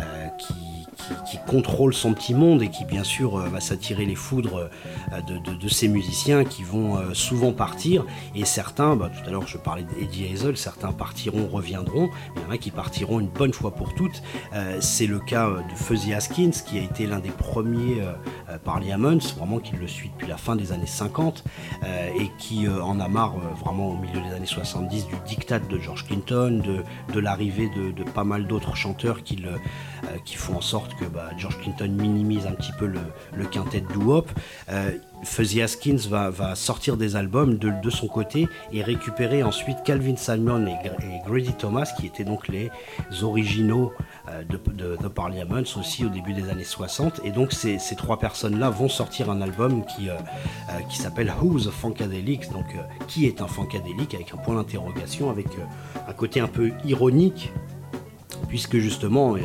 euh, 0.00 0.26
qui, 0.38 0.52
contrôle 1.48 1.92
son 1.92 2.14
petit 2.14 2.32
monde 2.32 2.62
et 2.62 2.68
qui, 2.70 2.84
bien 2.86 3.02
sûr, 3.04 3.36
euh, 3.36 3.48
va 3.48 3.60
s'attirer 3.60 4.06
les 4.06 4.14
foudres 4.14 4.70
de, 5.28 5.38
de- 5.38 5.56
de 5.58 5.68
ces 5.68 5.88
musiciens 5.88 6.44
qui 6.44 6.62
vont 6.62 6.98
souvent 7.14 7.52
partir. 7.52 8.04
Et 8.34 8.44
certains, 8.46 8.96
bah, 8.96 9.10
tout 9.10 9.28
à 9.28 9.32
l'heure 9.32 9.46
je 9.46 9.58
parlais 9.58 9.82
d'Eddie 9.82 10.28
Hazel, 10.32 10.56
certains 10.56 10.92
partiront, 10.92 11.48
reviendront, 11.48 12.08
mais 12.34 12.40
il 12.40 12.42
y 12.42 12.46
en 12.46 12.50
a 12.52 12.58
qui 12.58 12.70
partiront 12.70 13.20
une 13.20 13.28
bonne 13.28 13.52
fois 13.52 13.74
pour 13.74 13.94
toutes. 13.94 14.22
C'est 14.80 15.06
le 15.06 15.18
cas 15.18 15.48
de 15.50 15.74
Fuzzy 15.76 16.14
Haskins, 16.14 16.52
qui 16.66 16.78
a 16.78 16.82
été 16.82 17.06
l'un 17.06 17.18
des 17.18 17.30
premiers 17.30 18.00
euh, 18.52 18.52
euh, 18.52 18.58
Parliaments, 18.58 19.18
vraiment 19.36 19.58
qui 19.58 19.76
le 19.76 19.86
suit 19.86 20.10
depuis 20.10 20.26
la 20.26 20.36
fin 20.36 20.56
des 20.56 20.72
années 20.72 20.86
50, 20.86 21.44
euh, 21.84 22.08
et 22.18 22.30
qui 22.38 22.66
euh, 22.66 22.82
en 22.82 23.00
a 23.00 23.08
marre 23.08 23.36
vraiment 23.62 23.88
au 23.88 23.96
milieu 23.96 24.20
des 24.20 24.34
années 24.34 24.46
70 24.46 25.06
du 25.06 25.14
diktat 25.26 25.58
de 25.60 25.78
George 25.78 26.06
Clinton, 26.06 26.62
de, 27.12 27.20
l'arrivée 27.20 27.70
de, 27.76 28.02
pas 28.02 28.24
mal 28.24 28.46
d'autres 28.46 28.76
chanteurs 28.76 29.22
qui, 29.22 29.42
font 30.36 30.56
en 30.56 30.60
sorte 30.60 30.94
que 30.96 31.04
bah, 31.04 31.30
George 31.36 31.58
Clinton 31.58 31.88
minimise 31.88 32.46
un 32.46 32.52
petit 32.52 32.72
peu 32.78 32.86
le, 32.86 33.00
le 33.36 33.44
quintet 33.46 33.80
de 33.80 33.88
doo-wop. 33.92 34.30
Fuzzy 35.22 35.62
Haskins 35.62 36.08
va, 36.08 36.54
sortir 36.54 36.96
des 36.96 37.16
albums 37.16 37.58
de, 37.58 37.90
son 37.90 38.08
côté 38.08 38.48
et 38.72 38.82
récupérer 38.82 39.42
ensuite 39.42 39.78
Calvin 39.84 40.16
Simon 40.16 40.66
et, 40.66 40.74
Gr- 40.86 41.02
et 41.02 41.20
Grady 41.26 41.52
Thomas, 41.52 41.92
qui 41.98 42.06
étaient 42.06 42.24
donc 42.24 42.48
les 42.48 42.70
originaux 43.22 43.92
euh, 44.28 44.42
de, 44.44 44.96
The 44.96 45.08
Parliaments 45.08 45.62
aussi 45.78 46.04
au 46.04 46.08
début 46.08 46.32
des 46.32 46.48
années 46.48 46.64
60. 46.64 47.20
Et 47.24 47.30
donc 47.30 47.52
ces, 47.52 47.78
ces 47.78 47.96
trois 47.96 48.18
personnes-là 48.18 48.70
vont 48.70 48.88
sortir 48.88 49.30
un 49.30 49.40
album 49.42 49.84
qui, 49.84 50.08
euh, 50.08 50.14
euh, 50.70 50.90
s'appelle 50.90 51.32
Who's 51.40 51.68
a 51.68 51.70
Funkadelic, 51.70 52.50
donc 52.52 52.66
qui 53.08 53.26
est 53.26 53.40
un 53.40 53.46
Funkadelic 53.46 54.14
avec 54.14 54.32
un 54.34 54.36
point 54.36 54.54
d'interrogation, 54.54 55.30
avec 55.30 55.46
un 56.06 56.12
côté 56.12 56.40
un 56.40 56.48
peu 56.48 56.72
ironique 56.84 57.52
puisque 58.48 58.78
justement 58.78 59.36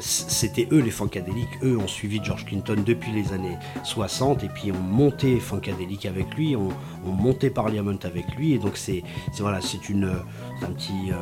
c'était 0.00 0.68
eux 0.72 0.80
les 0.80 0.90
Funkadelic, 0.90 1.48
eux 1.62 1.76
ont 1.76 1.88
suivi 1.88 2.20
George 2.22 2.44
Clinton 2.46 2.76
depuis 2.84 3.12
les 3.12 3.32
années 3.32 3.58
60 3.82 4.44
et 4.44 4.48
puis 4.48 4.72
ont 4.72 4.78
monté 4.78 5.40
Funkadelic 5.40 6.06
avec 6.06 6.34
lui, 6.34 6.56
ont, 6.56 6.68
ont 7.06 7.12
monté 7.12 7.50
Parliament 7.50 7.98
avec 8.04 8.34
lui 8.36 8.52
et 8.52 8.58
donc 8.58 8.76
c'est 8.76 9.02
voilà 9.38 9.60
c'est 9.60 9.88
une 9.88 10.04
euh, 10.04 10.18
un 10.62 10.72
petit 10.72 11.10
euh, 11.10 11.16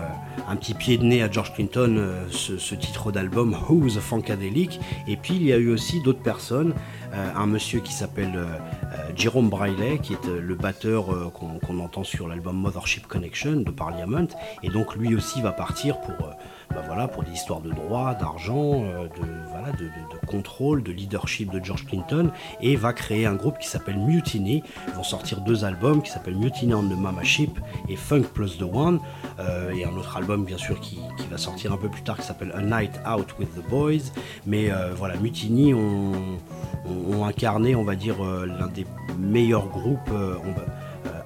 un 0.48 0.56
petit 0.56 0.74
pied 0.74 0.98
de 0.98 1.04
nez 1.04 1.22
à 1.22 1.30
George 1.30 1.54
Clinton 1.54 1.96
euh, 1.98 2.28
ce, 2.30 2.74
titre 2.74 3.12
d'album 3.12 3.56
Who's 3.68 3.98
Funkadelic. 3.98 4.80
Et 5.06 5.16
puis 5.16 5.36
il 5.36 5.44
y 5.44 5.52
a 5.52 5.56
eu 5.56 5.70
aussi 5.70 6.00
d'autres 6.00 6.22
personnes 6.22 6.74
euh, 7.14 7.30
un 7.36 7.46
monsieur 7.46 7.80
qui 7.80 7.92
s'appelle 7.92 8.32
euh, 8.34 8.44
euh, 8.44 9.12
Jerome 9.14 9.50
Briley 9.50 9.98
qui 9.98 10.14
est 10.14 10.28
euh, 10.28 10.40
le 10.40 10.54
batteur 10.54 11.12
euh, 11.12 11.30
qu'on 11.30 11.78
entend 11.78 12.04
sur 12.04 12.28
l'album 12.28 12.56
Mothership 12.56 13.06
Connection 13.06 13.60
de 13.60 13.70
Parliament. 13.70 14.28
Et 14.62 14.70
donc 14.70 14.96
lui 14.96 15.14
aussi 15.14 15.42
va 15.42 15.52
partir 15.52 16.00
pour 16.00 16.26
euh, 16.26 16.32
bah 16.74 16.82
voilà, 16.86 17.08
pour 17.08 17.22
des 17.22 17.32
histoires 17.32 17.60
de 17.60 17.70
droit, 17.70 18.14
d'argent, 18.14 18.84
euh, 18.84 19.04
de, 19.04 19.26
voilà, 19.50 19.72
de, 19.72 19.88
contrôle, 20.26 20.82
de 20.82 20.92
leadership 20.92 21.50
de 21.50 21.62
George 21.62 21.84
Clinton, 21.86 22.30
et 22.60 22.76
va 22.76 22.92
créer 22.92 23.26
un 23.26 23.34
groupe 23.34 23.58
qui 23.58 23.68
s'appelle 23.68 23.98
Mutiny. 23.98 24.62
Ils 24.88 24.94
vont 24.94 25.02
sortir 25.02 25.40
deux 25.40 25.64
albums 25.64 26.02
qui 26.02 26.10
s'appellent 26.10 26.36
Mutiny 26.36 26.74
on 26.74 26.82
the 26.84 26.96
Mama 26.96 27.22
Ship 27.22 27.58
et 27.88 27.96
Funk 27.96 28.22
Plus 28.34 28.58
the 28.58 28.62
One, 28.62 29.00
euh, 29.40 29.72
et 29.72 29.84
un 29.84 29.92
autre 29.96 30.16
album 30.16 30.44
bien 30.44 30.58
sûr 30.58 30.80
qui, 30.80 30.98
va 31.30 31.38
sortir 31.38 31.72
un 31.72 31.76
peu 31.76 31.88
plus 31.88 32.02
tard 32.02 32.18
qui 32.18 32.26
s'appelle 32.26 32.52
A 32.54 32.62
Night 32.62 33.00
Out 33.06 33.34
with 33.38 33.54
the 33.54 33.68
Boys. 33.68 34.12
Mais 34.46 34.70
euh, 34.70 34.94
voilà, 34.94 35.16
Mutiny 35.16 35.74
ont, 35.74 36.12
incarné, 37.24 37.74
on 37.74 37.84
va 37.84 37.94
dire, 37.94 38.16
l'un 38.22 38.66
des 38.66 38.86
meilleurs 39.18 39.68
groupes. 39.68 40.10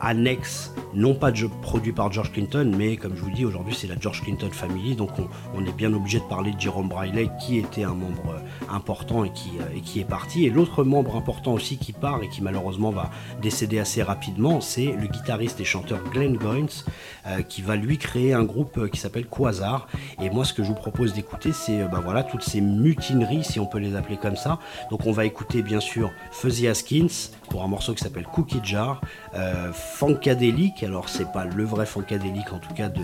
annexes, 0.00 0.72
non 0.96 1.14
pas 1.14 1.30
de- 1.30 1.46
produits 1.62 1.92
par 1.92 2.10
George 2.10 2.32
Clinton, 2.32 2.72
mais 2.76 2.96
comme 2.96 3.14
je 3.14 3.20
vous 3.20 3.30
dis, 3.30 3.44
aujourd'hui 3.44 3.74
c'est 3.74 3.86
la 3.86 3.96
George 4.00 4.22
Clinton 4.22 4.48
Family, 4.50 4.96
donc 4.96 5.10
on, 5.54 5.64
est 5.64 5.72
bien 5.72 5.92
obligé 5.92 6.18
de 6.18 6.24
parler 6.24 6.52
de 6.52 6.60
Jerome 6.60 6.88
Briley, 6.88 7.28
qui 7.40 7.58
était 7.58 7.84
un 7.84 7.94
membre 7.94 8.30
euh, 8.30 8.72
important 8.74 9.24
et 9.24 9.30
qui, 9.30 9.50
euh, 9.60 9.76
et 9.76 9.80
qui 9.80 10.00
est 10.00 10.04
parti. 10.04 10.46
Et 10.46 10.50
l'autre 10.50 10.84
membre 10.84 11.16
important 11.16 11.52
aussi 11.52 11.76
qui 11.76 11.92
part 11.92 12.22
et 12.22 12.28
qui 12.28 12.42
malheureusement 12.42 12.90
va 12.90 13.10
décéder 13.42 13.78
assez 13.78 14.02
rapidement, 14.02 14.60
c'est 14.60 14.86
le 14.86 15.06
guitariste 15.06 15.60
et 15.60 15.64
chanteur 15.64 16.02
Glenn 16.10 16.36
Goins, 16.36 16.84
euh, 17.26 17.42
qui 17.42 17.60
va 17.60 17.76
lui 17.76 17.98
créer 17.98 18.32
un 18.32 18.44
groupe 18.44 18.88
qui 18.90 18.98
s'appelle 18.98 19.26
Quasar. 19.26 19.88
Et 20.22 20.30
moi, 20.30 20.44
ce 20.44 20.54
que 20.54 20.62
je 20.62 20.68
vous 20.68 20.74
propose 20.74 21.12
d'écouter, 21.12 21.52
c'est 21.52 21.84
bah 21.88 22.00
voilà, 22.02 22.22
toutes 22.22 22.42
ces 22.42 22.60
mutineries, 22.60 23.44
si 23.44 23.60
on 23.60 23.66
peut 23.66 23.78
les 23.78 23.96
appeler 23.96 24.16
comme 24.16 24.36
ça. 24.36 24.58
Donc 24.90 25.06
on 25.06 25.12
va 25.12 25.26
écouter 25.26 25.62
bien 25.62 25.80
sûr 25.80 26.10
Fuzzy 26.30 26.68
Haskins 26.68 27.08
pour 27.48 27.62
un 27.62 27.68
morceau 27.68 27.94
qui 27.94 28.02
s'appelle 28.02 28.26
Cookie 28.32 28.60
Jar, 28.62 29.00
euh, 29.34 29.72
Funkadelic, 29.72 30.84
alors 30.86 31.08
c'est 31.08 31.30
pas 31.32 31.44
le 31.44 31.64
vrai 31.64 31.84
Funkadelic 31.84 32.52
en 32.52 32.58
tout 32.58 32.72
cas 32.72 32.88
de, 32.88 33.02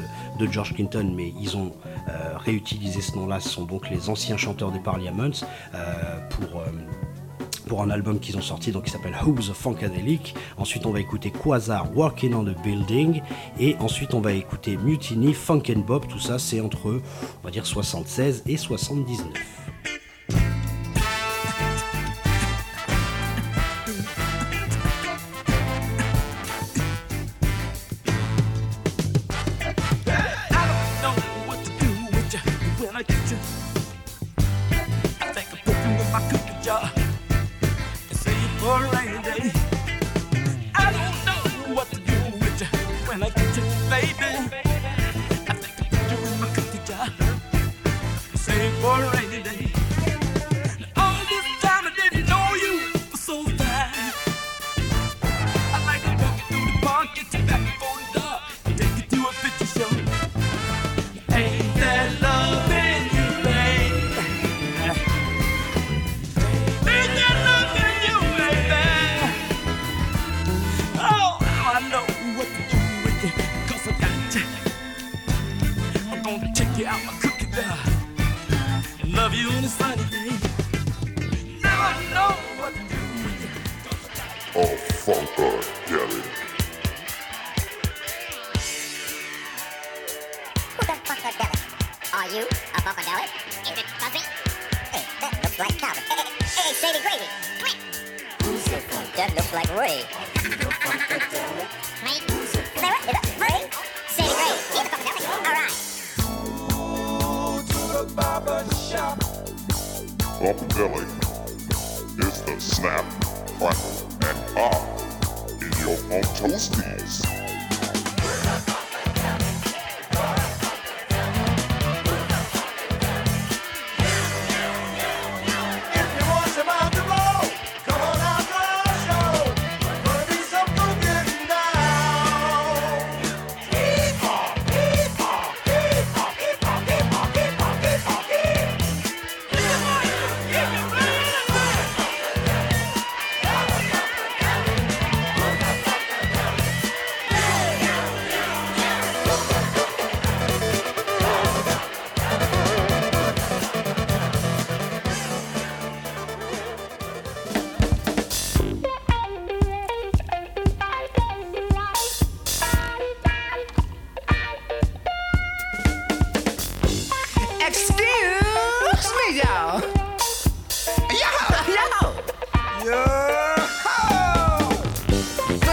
George 0.51 0.75
Clinton, 0.75 1.13
mais 1.15 1.33
ils 1.41 1.57
ont 1.57 1.73
euh, 2.09 2.37
réutilisé 2.39 3.01
ce 3.01 3.17
nom-là, 3.17 3.41
ce 3.41 3.49
sont 3.49 3.65
donc 3.65 3.91
les 3.91 4.09
anciens 4.09 4.37
chanteurs 4.37 4.73
des 4.73 4.81
Parliaments 4.81 5.31
euh, 5.75 6.19
pour... 6.31 6.61
euh, 6.61 6.67
pour 7.69 7.81
un 7.81 7.91
album 7.91 8.19
qu'ils 8.19 8.37
ont 8.37 8.43
sorti 8.43 8.73
donc 8.73 8.85
qui 8.85 8.91
s'appelle 8.91 9.17
Who's 9.25 9.49
a 9.49 9.55
Funkadelic. 9.55 10.35
Ensuite 10.59 10.85
on 10.85 10.91
va 10.91 11.01
écouter 11.01 11.31
Quasar 11.31 11.97
Walking 11.97 12.35
on 12.35 12.45
the 12.45 12.61
Building 12.63 13.23
et 13.59 13.77
ensuite 13.79 14.13
on 14.15 14.21
va 14.21 14.33
écouter 14.33 14.77
Mutiny, 14.77 15.33
Funk 15.33 15.63
and 15.71 15.79
Bob, 15.79 16.07
tout 16.09 16.19
ça 16.19 16.39
c'est 16.39 16.61
entre 16.61 17.01
on 17.41 17.45
va 17.45 17.51
dire 17.51 17.65
76 17.65 18.43
et 18.47 18.57
79. 18.57 19.72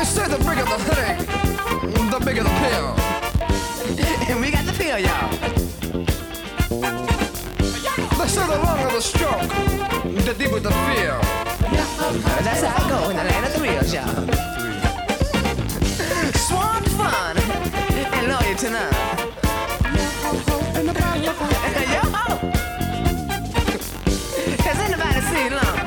say 0.10 0.28
the 0.28 0.38
bigger 0.38 0.66
the 0.66 0.78
headache, 0.90 1.22
the 2.10 2.20
bigger 2.26 2.44
the 2.44 2.50
pill. 2.64 2.96
And 4.30 4.42
we 4.42 4.52
got 4.52 4.66
the 4.66 4.74
pill, 4.74 4.98
y'all. 4.98 5.30
They 8.18 8.28
say 8.28 8.46
the 8.48 8.58
longer 8.66 8.92
the 8.92 9.02
stroke, 9.02 9.50
the 10.26 10.34
deeper 10.38 10.60
the 10.60 10.72
fear. 10.86 11.20
That's 12.44 12.64
how 12.64 12.76
I 12.78 12.90
go 12.90 13.10
in 13.10 13.18
the 13.18 13.24
land 13.24 13.46
of 13.46 13.52
the 13.54 13.60
real, 13.62 13.84
y'all. 13.94 14.26
Swamp 16.48 16.86
fun 16.98 17.38
and 18.16 18.28
loyal 18.32 18.56
to 18.58 18.70
none. 18.70 18.94
Yo, 21.24 21.34
has 24.64 24.80
anybody 24.80 25.22
seen 25.22 25.52
long? 25.52 25.79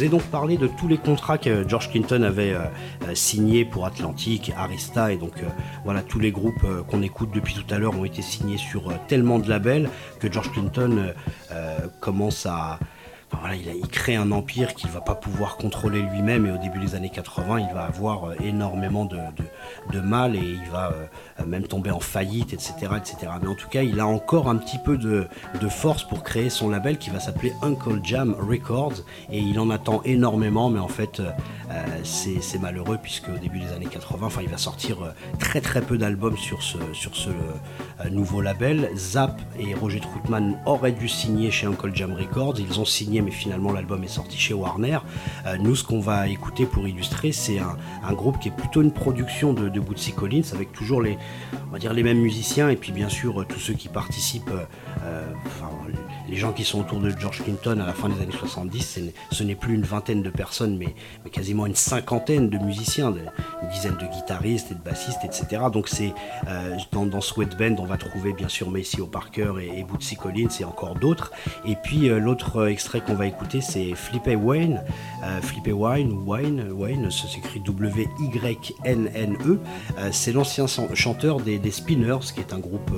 Vous 0.00 0.06
ai 0.06 0.08
donc 0.08 0.22
parlé 0.22 0.56
de 0.56 0.66
tous 0.66 0.88
les 0.88 0.96
contrats 0.96 1.36
que 1.36 1.68
George 1.68 1.90
Clinton 1.90 2.22
avait 2.22 2.54
euh, 2.54 2.60
euh, 3.06 3.14
signés 3.14 3.66
pour 3.66 3.84
Atlantic, 3.84 4.50
Arista 4.56 5.12
et 5.12 5.18
donc 5.18 5.42
euh, 5.42 5.46
voilà 5.84 6.00
tous 6.00 6.18
les 6.18 6.32
groupes 6.32 6.64
qu'on 6.88 7.02
écoute 7.02 7.28
depuis 7.34 7.52
tout 7.52 7.74
à 7.74 7.76
l'heure 7.76 7.98
ont 7.98 8.06
été 8.06 8.22
signés 8.22 8.56
sur 8.56 8.90
tellement 9.08 9.38
de 9.38 9.50
labels 9.50 9.90
que 10.18 10.32
George 10.32 10.52
Clinton 10.52 11.12
commence 12.00 12.46
à 12.46 12.78
voilà, 13.38 13.56
il, 13.56 13.88
crée 13.88 14.16
un 14.16 14.32
empire 14.32 14.74
qu'il 14.74 14.88
va 14.90 15.02
pas 15.02 15.14
pouvoir 15.14 15.56
contrôler 15.56 16.00
lui-même 16.00 16.46
et 16.46 16.50
au 16.50 16.56
début 16.56 16.78
des 16.78 16.94
années 16.94 17.10
80 17.10 17.60
il 17.60 17.74
va 17.74 17.84
avoir 17.84 18.40
énormément 18.40 19.04
de, 19.04 20.00
mal 20.00 20.34
et 20.34 20.40
il 20.40 20.70
va 20.70 20.94
même 21.50 21.66
tomber 21.66 21.90
en 21.90 22.00
faillite 22.00 22.52
etc 22.52 22.72
etc 22.96 23.32
mais 23.42 23.48
en 23.48 23.54
tout 23.54 23.68
cas 23.68 23.82
il 23.82 24.00
a 24.00 24.06
encore 24.06 24.48
un 24.48 24.56
petit 24.56 24.78
peu 24.78 24.96
de, 24.96 25.28
force 25.68 26.02
pour 26.04 26.22
créer 26.22 26.50
son 26.50 26.68
label 26.68 26.98
qui 26.98 27.10
va 27.10 27.20
s'appeler 27.20 27.52
Uncle 27.62 28.00
Jam 28.02 28.34
Records. 28.38 29.04
Et 29.30 29.38
il 29.38 29.58
en 29.60 29.70
attend 29.70 30.02
énormément 30.04 30.68
mais 30.70 30.80
en 30.80 30.88
fait 30.88 31.20
euh, 31.20 31.30
euh, 31.70 31.84
c'est 32.02 32.58
malheureux 32.58 32.98
puisque 33.00 33.28
au 33.28 33.38
début 33.38 33.60
des 33.60 33.72
années 33.72 33.86
80 33.86 34.26
enfin 34.26 34.40
il 34.42 34.48
va 34.48 34.56
sortir 34.56 35.02
euh, 35.02 35.10
très 35.38 35.60
très 35.60 35.80
peu 35.80 35.96
d'albums 35.98 36.36
sur 36.36 36.62
ce, 36.62 36.78
sur 36.92 37.14
ce 37.16 37.30
nouveau 38.10 38.40
label. 38.40 38.90
Zap 38.96 39.40
et 39.58 39.74
Roger 39.74 40.00
Auraient 40.66 40.92
dû 40.92 41.08
signer 41.08 41.50
chez 41.50 41.66
Uncle 41.66 41.90
Jam 41.94 42.12
Records. 42.12 42.54
Ils 42.58 42.80
ont 42.80 42.84
signé 42.84 43.20
mais 43.22 43.30
finalement 43.30 43.72
l'album 43.72 44.04
est 44.04 44.08
sorti 44.08 44.38
chez 44.38 44.54
Warner. 44.54 44.98
Euh, 45.46 45.56
nous 45.58 45.74
ce 45.74 45.84
qu'on 45.84 46.00
va 46.00 46.28
écouter 46.28 46.66
pour 46.66 46.86
illustrer 46.86 47.32
c'est 47.32 47.58
un, 47.58 48.12
groupe 48.12 48.38
qui 48.40 48.48
est 48.48 48.56
plutôt 48.56 48.82
une 48.82 48.92
production 48.92 49.52
de, 49.52 49.68
de 49.68 49.80
Bootsy 49.80 50.12
Collins 50.12 50.42
avec 50.52 50.72
toujours 50.72 51.00
les 51.00 51.16
mêmes 52.02 52.18
musiciens 52.20 52.68
et 52.68 52.76
puis 52.76 52.92
bien 52.92 53.08
sûr 53.08 53.44
tous 53.48 53.60
ceux 53.60 53.74
qui 53.74 53.88
participent 53.88 54.50
euh, 55.04 55.19
les 56.30 56.36
gens 56.36 56.52
qui 56.52 56.64
sont 56.64 56.80
autour 56.80 57.00
de 57.00 57.10
George 57.10 57.42
Clinton 57.42 57.80
à 57.80 57.86
la 57.86 57.92
fin 57.92 58.08
des 58.08 58.20
années 58.22 58.32
70 58.38 58.80
c'est- 58.82 59.12
ce 59.32 59.42
n'est 59.42 59.54
plus 59.56 59.74
une 59.74 59.82
vingtaine 59.82 60.22
de 60.22 60.30
personnes 60.30 60.76
mais, 60.78 60.94
quasiment 61.30 61.66
une 61.66 61.74
cinquantaine 61.74 62.48
de 62.48 62.58
musiciens 62.58 63.12
une 63.62 63.68
dizaine 63.70 63.96
de 63.96 64.06
guitaristes 64.06 64.70
et 64.70 64.74
de 64.74 64.80
bassistes 64.80 65.20
etc 65.24 65.62
donc 65.72 65.88
c'est 65.88 66.12
euh, 66.48 66.76
dans, 66.92 67.06
dans 67.06 67.20
Sweat 67.20 67.56
Band 67.58 67.76
on 67.78 67.84
va 67.86 67.96
trouver 67.96 68.32
bien 68.32 68.48
sûr 68.48 68.70
Maceo 68.70 69.06
Parker 69.06 69.52
et, 69.60 69.80
et 69.80 69.84
Bootsy 69.84 70.16
Collins 70.16 70.48
et 70.60 70.64
encore 70.64 70.94
d'autres. 70.94 71.32
Et 71.66 71.76
puis 71.76 72.08
euh, 72.08 72.18
l'autre 72.18 72.56
euh, 72.58 72.66
extrait 72.68 73.00
qu'on 73.00 73.14
va 73.14 73.26
écouter 73.26 73.60
c'est 73.60 73.94
Flippy 73.94 74.36
Wayne 74.36 74.82
euh, 75.24 75.40
Flippy 75.40 75.72
Wayne 75.72 76.12
Wayne 76.26 76.70
Wayne 76.72 77.10
ça 77.10 77.26
s'écrit 77.28 77.60
W-Y-N-N-E 77.60 79.58
c'est 80.12 80.32
l'ancien 80.32 80.66
chan- 80.66 80.88
chanteur 80.94 81.40
des, 81.40 81.58
Spinners 81.70 82.18
qui 82.34 82.40
est 82.40 82.52
un 82.52 82.58
groupe 82.58 82.90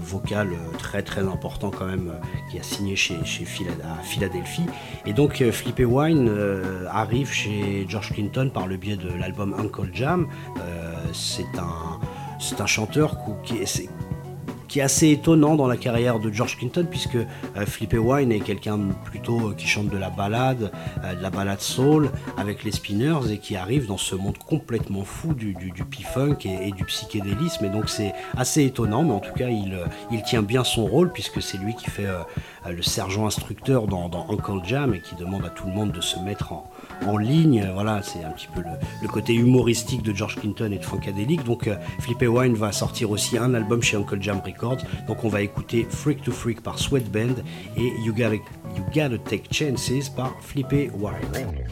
vocal 0.00 0.48
très 0.78 1.02
très 1.02 1.22
important 1.22 1.70
quand 1.70 1.86
même 1.86 2.12
signé 2.62 2.96
chez, 2.96 3.16
Philadelphie. 4.02 4.66
Et 5.06 5.12
donc 5.12 5.40
euh, 5.40 5.52
Flippy 5.52 5.84
Wine 5.84 6.28
euh, 6.28 6.86
arrive 6.90 7.32
chez 7.32 7.86
George 7.88 8.12
Clinton 8.12 8.50
par 8.52 8.66
le 8.66 8.76
biais 8.76 8.96
de 8.96 9.08
l'album 9.18 9.54
Uncle 9.58 9.90
Jam. 9.92 10.26
Euh, 10.58 10.94
c'est 11.12 12.60
un 12.60 12.66
chanteur 12.66 13.16
qui 13.42 13.66
c'est- 13.66 13.88
qui 14.70 14.78
est 14.78 14.82
assez 14.82 15.10
étonnant 15.10 15.56
dans 15.56 15.66
la 15.66 15.76
carrière 15.76 16.20
de 16.20 16.30
George 16.30 16.56
Clinton 16.56 16.86
puisque 16.88 17.16
euh, 17.16 17.98
Wine 17.98 18.30
est 18.30 18.38
quelqu'un 18.38 18.78
plutôt 19.04 19.48
euh, 19.48 19.54
qui 19.54 19.66
chante 19.66 19.88
de 19.88 19.98
la 19.98 20.10
balade, 20.10 20.70
euh, 21.04 21.14
de 21.14 21.20
la 21.20 21.28
balade 21.28 21.60
soul 21.60 22.08
avec 22.38 22.62
les 22.62 22.70
Spinners 22.70 23.32
et 23.32 23.38
qui 23.38 23.56
arrive 23.56 23.88
dans 23.88 23.96
ce 23.96 24.14
monde 24.14 24.38
complètement 24.38 25.02
fou 25.02 25.34
du, 25.34 25.54
du, 25.54 25.84
P-Funk 25.84 26.36
et, 26.44 26.70
du 26.70 26.84
psychédélisme. 26.84 27.64
Et 27.64 27.68
donc 27.68 27.88
c'est 27.88 28.14
assez 28.36 28.64
étonnant 28.64 29.02
mais 29.02 29.12
en 29.12 29.18
tout 29.18 29.34
cas 29.34 29.48
il, 29.48 29.74
euh, 29.74 29.86
il 30.12 30.22
tient 30.22 30.42
bien 30.42 30.62
son 30.62 30.86
rôle 30.86 31.12
puisque 31.12 31.42
c'est 31.42 31.58
lui 31.58 31.74
qui 31.74 31.90
fait 31.90 32.06
le 32.68 32.82
sergent 32.82 33.26
instructeur 33.26 33.88
dans 33.88 34.26
Uncle 34.30 34.64
Jam 34.64 34.94
et 34.94 35.00
qui 35.00 35.16
demande 35.16 35.44
à 35.44 35.50
tout 35.50 35.66
le 35.66 35.72
monde 35.72 35.90
de 35.90 36.00
se 36.00 36.18
mettre 36.20 36.52
en, 36.52 36.70
en 37.06 37.16
ligne. 37.16 37.68
Voilà, 37.74 38.02
c'est 38.02 38.24
un 38.24 38.30
petit 38.30 38.48
peu 38.54 38.62
le, 39.02 39.08
côté 39.08 39.34
humoristique 39.34 40.02
de 40.02 40.14
George 40.14 40.36
Clinton 40.36 40.70
et 40.72 40.78
de 40.78 40.84
Funkadelic. 40.84 41.44
Donc 41.44 41.66
euh, 41.66 41.76
Flippy 42.00 42.26
Wine 42.26 42.54
va 42.54 42.72
sortir 42.72 43.10
aussi 43.10 43.38
un 43.38 43.54
album 43.54 43.82
chez 43.82 43.96
Uncle 43.96 44.20
Jam 44.20 44.40
Records. 44.44 44.78
Donc 45.06 45.24
on 45.24 45.28
va 45.28 45.42
écouter 45.42 45.86
Freak 45.88 46.22
to 46.22 46.32
Freak 46.32 46.62
par 46.62 46.78
Sweat 46.78 47.10
Band 47.10 47.42
et 47.76 47.92
You 48.04 48.12
Gotta, 48.12 48.34
you 48.34 48.84
Gotta 48.94 49.18
Take 49.18 49.52
Chances 49.52 50.08
par 50.08 50.34
Flippy 50.40 50.90
Wine. 50.98 51.64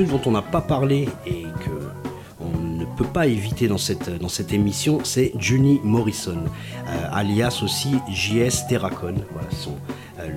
Dont 0.00 0.20
on 0.26 0.30
n'a 0.30 0.42
pas 0.42 0.62
parlé 0.62 1.08
et 1.26 1.42
que 1.42 1.70
on 2.40 2.58
ne 2.58 2.84
peut 2.84 3.04
pas 3.04 3.26
éviter 3.26 3.68
dans 3.68 3.78
cette, 3.78 4.10
dans 4.18 4.28
cette 4.28 4.52
émission, 4.52 5.00
c'est 5.04 5.32
Juni 5.38 5.80
Morrison, 5.84 6.38
euh, 6.88 7.08
alias 7.12 7.60
aussi 7.62 7.96
JS 8.10 8.66
Terracon, 8.68 9.14
voilà 9.32 9.50
son, 9.50 9.76
euh, 10.18 10.28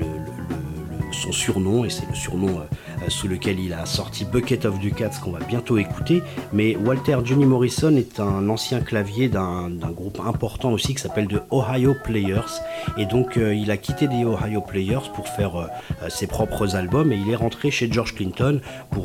son 1.12 1.32
surnom, 1.32 1.86
et 1.86 1.90
c'est 1.90 2.08
le 2.08 2.16
surnom 2.16 2.60
euh, 2.60 3.10
sous 3.10 3.28
lequel 3.28 3.60
il 3.60 3.74
a 3.74 3.86
sorti 3.86 4.26
Bucket 4.26 4.66
of 4.66 4.78
Ducats 4.80 5.12
qu'on 5.24 5.32
va 5.32 5.40
bientôt 5.40 5.78
écouter. 5.78 6.22
Mais 6.54 6.76
Walter 6.76 7.18
Juni 7.24 7.46
Morrison 7.46 7.96
est 7.96 8.20
un 8.20 8.50
ancien 8.50 8.82
clavier 8.82 9.30
d'un 9.30 9.70
groupe 9.96 10.20
important 10.20 10.72
aussi 10.72 10.94
qui 10.94 11.02
s'appelle 11.02 11.28
The 11.28 11.42
Ohio 11.52 11.96
Players, 12.04 12.62
et 12.98 13.06
donc 13.06 13.38
il 13.38 13.72
a 13.72 13.78
quitté 13.78 14.08
des 14.08 14.26
Ohio 14.26 14.62
Players 14.62 15.10
pour 15.16 15.28
faire 15.28 15.70
ses 16.10 16.28
propres 16.28 16.76
albums, 16.76 17.12
et 17.12 17.18
il 17.18 17.32
est 17.32 17.36
rentré 17.36 17.72
chez 17.72 17.92
George 17.92 18.16
Clinton 18.16 18.60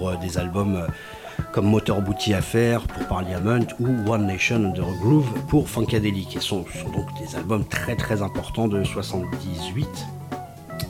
euh, 0.09 0.17
des 0.17 0.39
albums 0.39 0.77
euh, 0.77 0.87
comme 1.53 1.67
Motor 1.67 2.03
Booty 2.03 2.35
Affair 2.35 2.83
pour 2.83 3.07
Parliament 3.07 3.67
ou 3.79 4.11
One 4.11 4.27
Nation 4.27 4.57
Under 4.57 4.85
a 4.85 4.93
Groove 5.01 5.33
pour 5.49 5.69
Funkadelic. 5.69 6.37
Et 6.37 6.41
sont, 6.41 6.65
sont 6.67 6.91
donc 6.91 7.07
des 7.19 7.37
albums 7.37 7.65
très 7.65 7.97
très 7.97 8.23
importants 8.23 8.69
de 8.69 8.83
78. 8.85 9.87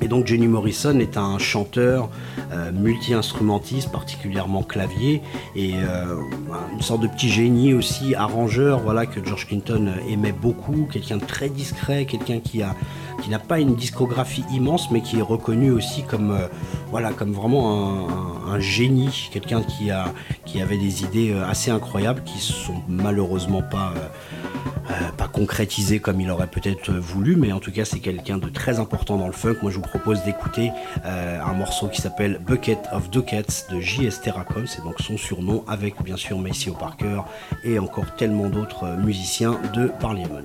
Et 0.03 0.09
donc 0.09 0.27
Jenny 0.27 0.49
Morrison 0.49 0.99
est 0.99 1.19
un 1.19 1.39
chanteur 1.39 2.09
euh, 2.53 2.73
multi-instrumentiste, 2.73 3.93
particulièrement 3.93 4.63
clavier, 4.63 5.21
et 5.55 5.73
une 5.73 6.81
sorte 6.81 7.03
de 7.03 7.07
petit 7.07 7.29
génie 7.29 7.75
aussi, 7.75 8.15
arrangeur, 8.15 8.81
voilà, 8.81 9.05
que 9.05 9.23
George 9.23 9.47
Clinton 9.47 9.93
aimait 10.09 10.33
beaucoup, 10.33 10.89
quelqu'un 10.91 11.19
de 11.19 11.25
très 11.25 11.51
discret, 11.51 12.07
quelqu'un 12.07 12.41
qui 12.41 12.63
a 12.63 12.75
qui 13.21 13.31
n'a 13.31 13.39
pas 13.39 13.61
une 13.61 13.75
discographie 13.75 14.45
immense, 14.53 14.91
mais 14.91 15.01
qui 15.01 15.19
est 15.19 15.23
reconnu 15.23 15.71
aussi 15.71 16.03
comme 16.03 16.33
euh, 16.33 16.47
voilà, 16.91 17.13
comme 17.13 17.33
vraiment 17.33 18.09
un, 18.49 18.59
génie, 18.59 19.29
quelqu'un 19.33 19.63
qui 19.63 19.91
qui 20.45 20.61
avait 20.61 20.77
des 20.77 21.05
idées 21.05 21.33
euh, 21.33 21.49
assez 21.49 21.71
incroyables, 21.71 22.23
qui 22.25 22.39
sont 22.39 22.83
malheureusement 22.89 23.63
pas 23.63 23.93
euh, 24.91 24.93
pas 25.17 25.29
concrétisé 25.29 26.01
comme 26.01 26.21
il 26.21 26.31
aurait 26.31 26.49
peut-être 26.49 26.91
voulu, 26.93 27.37
mais 27.37 27.53
en 27.53 27.61
tout 27.61 27.71
cas 27.71 27.85
c'est 27.85 28.01
quelqu'un 28.01 28.39
de 28.39 28.49
très 28.49 28.81
important 28.81 29.17
dans 29.17 29.29
le 29.29 29.33
funk. 29.33 29.57
Moi 29.63 29.71
je 29.71 29.77
vous 29.77 29.83
propose 29.83 30.25
d'écouter 30.25 30.73
un 31.05 31.53
morceau 31.53 31.89
qui 31.89 32.01
s'appelle 32.01 32.41
Bucket 32.45 32.89
of 32.93 33.09
Ducats 33.11 33.67
de 33.71 33.81
J.S. 33.81 34.21
Terracon, 34.21 34.65
c'est 34.67 34.83
donc 34.83 34.99
son 35.01 35.17
surnom, 35.17 35.65
avec 35.69 36.03
bien 36.03 36.17
sûr 36.17 36.39
Maceo 36.39 36.73
Parker 36.73 37.23
et 37.65 37.79
encore 37.79 38.17
tellement 38.17 38.49
d'autres 38.49 38.97
musiciens 38.97 39.61
de 39.75 39.87
Parliament. 40.01 40.41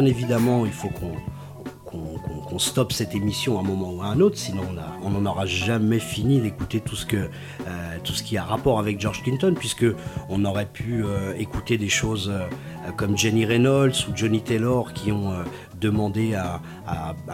Bien 0.00 0.08
évidemment, 0.08 0.64
il 0.64 0.72
faut 0.72 0.88
qu'on 0.88 2.58
stoppe 2.58 2.92
cette 2.92 3.14
émission 3.14 3.58
à 3.58 3.60
un 3.60 3.64
moment 3.64 3.92
ou 3.92 4.02
à 4.02 4.06
un 4.06 4.20
autre, 4.20 4.38
sinon 4.38 4.62
on 5.02 5.10
n'en 5.10 5.26
aura 5.30 5.44
jamais 5.44 5.98
fini 5.98 6.40
d'écouter 6.40 6.80
tout 6.80 6.96
ce 6.96 7.04
que 7.06 7.16
euh, 7.16 7.96
tout 8.02 8.12
ce 8.12 8.22
qui 8.22 8.38
a 8.38 8.44
rapport 8.44 8.78
avec 8.78 8.98
George 8.98 9.22
Clinton, 9.22 9.54
puisque 9.58 9.86
on 10.28 10.44
aurait 10.44 10.66
pu 10.66 11.04
euh, 11.04 11.34
écouter 11.38 11.76
des 11.78 11.88
choses 11.88 12.30
euh, 12.32 12.46
comme 12.96 13.16
Jenny 13.16 13.44
Reynolds 13.44 14.08
ou 14.08 14.16
Johnny 14.16 14.40
Taylor 14.40 14.92
qui 14.94 15.12
ont 15.12 15.32
demandé 15.78 16.34
à, 16.34 16.60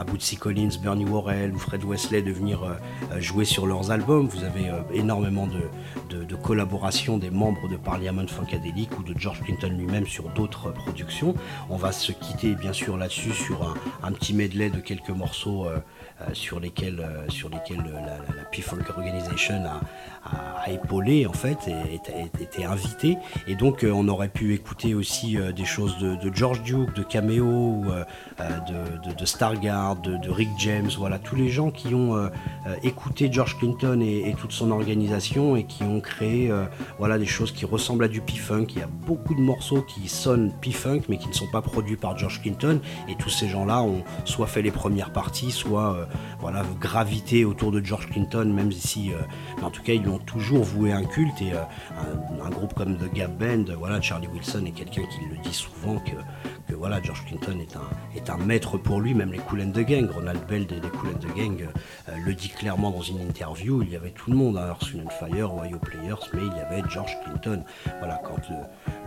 Bootsy 0.06 0.36
Collins, 0.36 0.70
Bernie 0.82 1.04
Worrell 1.04 1.52
ou 1.52 1.58
Fred 1.58 1.84
Wesley 1.84 2.22
de 2.22 2.30
venir 2.32 2.60
jouer 3.18 3.44
sur 3.44 3.66
leurs 3.66 3.90
albums. 3.90 4.26
Vous 4.28 4.44
avez 4.44 4.70
énormément 4.92 5.46
de, 5.46 6.24
de, 6.24 6.36
collaborations 6.36 7.16
des 7.18 7.30
membres 7.30 7.68
de 7.68 7.76
Parliament 7.76 8.26
Funkadelic 8.26 8.95
George 9.18 9.40
Clinton 9.42 9.72
lui-même 9.76 10.06
sur 10.06 10.28
d'autres 10.30 10.70
productions. 10.70 11.34
On 11.70 11.76
va 11.76 11.92
se 11.92 12.12
quitter 12.12 12.54
bien 12.54 12.72
sûr 12.72 12.96
là-dessus 12.96 13.32
sur 13.32 13.74
un, 14.02 14.12
petit 14.12 14.34
medley 14.34 14.70
de 14.70 14.80
quelques 14.80 15.10
morceaux 15.10 15.66
euh, 15.66 15.78
euh, 16.20 16.24
sur 16.32 16.60
lesquels, 16.60 17.00
euh, 17.00 17.28
sur 17.28 17.48
lesquels 17.48 17.84
la, 17.92 18.18
la, 18.34 18.96
Organization 18.96 19.64
a, 20.24 20.70
épaulé 20.70 21.26
en 21.26 21.32
fait 21.32 21.58
et 21.68 21.94
était, 22.42 22.64
invité. 22.64 23.16
Et 23.46 23.54
donc 23.54 23.84
on 23.88 24.08
aurait 24.08 24.28
pu 24.28 24.54
écouter 24.54 24.94
aussi 24.94 25.36
des 25.54 25.64
choses 25.64 25.98
de, 25.98 26.30
George 26.32 26.62
Duke, 26.62 26.94
de 26.94 27.02
Cameo, 27.02 27.84
de, 28.38 29.24
Stargard, 29.24 29.96
de, 29.96 30.30
Rick 30.30 30.48
James, 30.58 30.90
voilà 30.96 31.18
tous 31.18 31.36
les 31.36 31.48
gens 31.48 31.70
qui 31.70 31.94
ont 31.94 32.30
écouté 32.82 33.28
George 33.30 33.58
Clinton 33.58 34.00
et, 34.00 34.34
toute 34.38 34.52
son 34.52 34.70
organisation 34.70 35.56
et 35.56 35.64
qui 35.64 35.82
ont 35.82 36.00
créé 36.00 36.50
euh, 36.50 36.64
voilà 36.98 37.18
des 37.18 37.26
choses 37.26 37.52
qui 37.52 37.64
ressemblent 37.64 38.04
à 38.04 38.08
du 38.08 38.20
P-Funk. 38.20 38.66
Il 38.70 38.78
y 38.78 38.82
a 38.82 38.86
beaucoup 38.86 39.34
de 39.34 39.40
morceaux 39.40 39.82
qui 39.82 40.08
sonnent 40.08 40.52
P-Funk 40.60 41.02
mais 41.08 41.16
qui 41.16 41.28
ne 41.28 41.32
sont 41.32 41.50
pas 41.50 41.62
produits 41.62 41.96
par 41.96 42.18
George 42.18 42.42
Clinton 42.42 42.80
et 43.08 43.14
tous 43.16 43.30
ces 43.30 43.48
gens-là 43.48 43.82
ont 43.82 44.02
soit 44.24 44.46
fait 44.46 44.62
les 44.62 44.70
premières 44.70 45.12
parties, 45.12 45.50
soit 45.50 45.94
euh, 45.94 46.04
voilà 46.40 46.62
gravité 46.80 47.44
autour 47.44 47.72
de 47.72 47.84
George 47.84 48.08
Clinton, 48.08 48.44
même 48.44 48.72
si 48.72 49.12
euh, 49.12 49.16
en 49.62 49.70
tout 49.70 49.82
cas 49.82 49.92
ils 49.94 50.02
lui 50.02 50.10
ont 50.10 50.18
toujours 50.18 50.62
voué 50.62 50.92
un 50.92 51.04
culte 51.04 51.40
et 51.40 51.52
euh, 51.52 51.62
un, 52.42 52.46
un 52.46 52.50
groupe 52.50 52.74
comme 52.74 52.96
The 52.96 53.12
Gap 53.12 53.32
Band, 53.32 53.70
euh, 53.70 53.76
voilà 53.76 54.00
Charlie 54.00 54.28
Wilson 54.28 54.64
est 54.66 54.72
quelqu'un 54.72 55.02
qui 55.02 55.20
le 55.30 55.36
dit 55.42 55.54
souvent 55.54 55.98
que, 55.98 56.65
que 56.68 56.74
voilà 56.74 57.00
George 57.02 57.24
Clinton 57.26 57.58
est 57.60 57.76
un, 57.76 57.88
est 58.16 58.30
un 58.30 58.36
maître 58.38 58.76
pour 58.78 59.00
lui, 59.00 59.14
même 59.14 59.32
les 59.32 59.38
Cool 59.38 59.60
and 59.62 59.70
the 59.70 59.80
Gang, 59.80 60.08
Ronald 60.10 60.40
Bell 60.48 60.66
des, 60.66 60.80
des 60.80 60.88
the 60.88 61.36
Gang 61.36 61.68
euh, 62.08 62.12
le 62.24 62.34
dit 62.34 62.48
clairement 62.48 62.90
dans 62.90 63.02
une 63.02 63.20
interview, 63.20 63.82
il 63.82 63.90
y 63.90 63.96
avait 63.96 64.10
tout 64.10 64.30
le 64.30 64.36
monde, 64.36 64.56
hein, 64.56 64.68
Earth, 64.68 64.84
Fire, 65.18 65.54
Ohio 65.54 65.78
Players, 65.78 66.14
mais 66.34 66.40
il 66.42 66.56
y 66.56 66.60
avait 66.60 66.82
George 66.88 67.12
Clinton. 67.24 67.62
Voilà, 67.98 68.20
quand 68.24 68.36
le, 68.50 68.56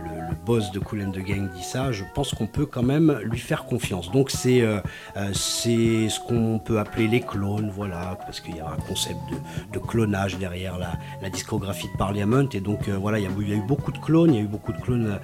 le- 0.08 0.30
boss 0.46 0.70
de 0.72 0.78
Cool 0.78 1.02
and 1.02 1.10
the 1.10 1.18
Gang 1.18 1.50
dit 1.50 1.62
ça, 1.62 1.92
je 1.92 2.04
pense 2.14 2.32
qu'on 2.32 2.46
peut 2.46 2.64
quand 2.64 2.82
même 2.82 3.18
lui 3.24 3.38
faire 3.38 3.64
confiance. 3.66 4.10
Donc 4.10 4.30
c'est 4.30 4.62
euh, 4.62 4.80
euh, 5.16 5.30
c'est 5.34 6.08
ce 6.08 6.18
qu'on 6.20 6.58
peut 6.58 6.78
appeler 6.78 7.08
les 7.08 7.20
clones, 7.20 7.70
voilà, 7.74 8.16
parce 8.24 8.40
qu'il 8.40 8.56
y 8.56 8.60
a 8.60 8.68
un 8.70 8.76
concept 8.88 9.18
de, 9.30 9.78
de 9.78 9.84
clonage 9.84 10.38
derrière 10.38 10.78
la, 10.78 10.92
la 11.20 11.28
discographie 11.30 11.88
de 11.92 11.98
Parliament, 11.98 12.48
et 12.52 12.60
donc 12.60 12.88
voilà, 12.88 13.18
il 13.18 13.24
y, 13.24 13.26
a, 13.26 13.30
il 13.40 13.48
y 13.48 13.52
a 13.52 13.56
eu 13.56 13.62
beaucoup 13.66 13.92
de 13.92 13.98
clones, 13.98 14.32
il 14.32 14.36
y 14.36 14.40
a 14.40 14.44
eu 14.44 14.48
beaucoup 14.48 14.72
de 14.72 14.80
clones 14.80 15.18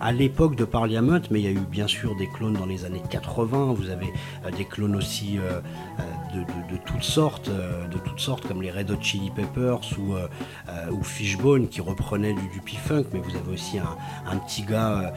à 0.00 0.12
l'époque 0.12 0.56
de 0.56 0.64
Parliament, 0.64 1.20
mais 1.30 1.40
il 1.40 1.44
y 1.44 1.48
a 1.48 1.50
eu 1.50 1.58
bien 1.70 1.81
sûr 1.86 2.14
des 2.16 2.26
clones 2.26 2.54
dans 2.54 2.66
les 2.66 2.84
années 2.84 3.02
80, 3.10 3.72
vous 3.74 3.90
avez 3.90 4.12
euh, 4.44 4.50
des 4.50 4.64
clones 4.64 4.96
aussi 4.96 5.38
euh, 5.38 5.60
euh, 5.98 6.02
de, 6.32 6.76
toutes 6.76 7.02
sortes, 7.02 7.48
euh, 7.48 7.86
de 7.88 7.98
toutes 7.98 8.20
sortes, 8.20 8.46
comme 8.46 8.62
les 8.62 8.70
Red 8.70 8.90
Hot 8.90 9.00
Chili 9.00 9.30
Peppers 9.30 9.80
ou, 9.98 10.14
euh, 10.14 10.28
euh, 10.68 10.90
ou 10.90 11.02
Fishbone 11.02 11.68
qui 11.68 11.80
reprenaient 11.80 12.32
du, 12.32 12.48
du 12.48 12.60
P-Funk, 12.60 13.04
mais 13.12 13.20
vous 13.20 13.36
avez 13.36 13.52
aussi 13.52 13.78
un, 13.78 14.36
petit 14.38 14.62
gars 14.62 15.12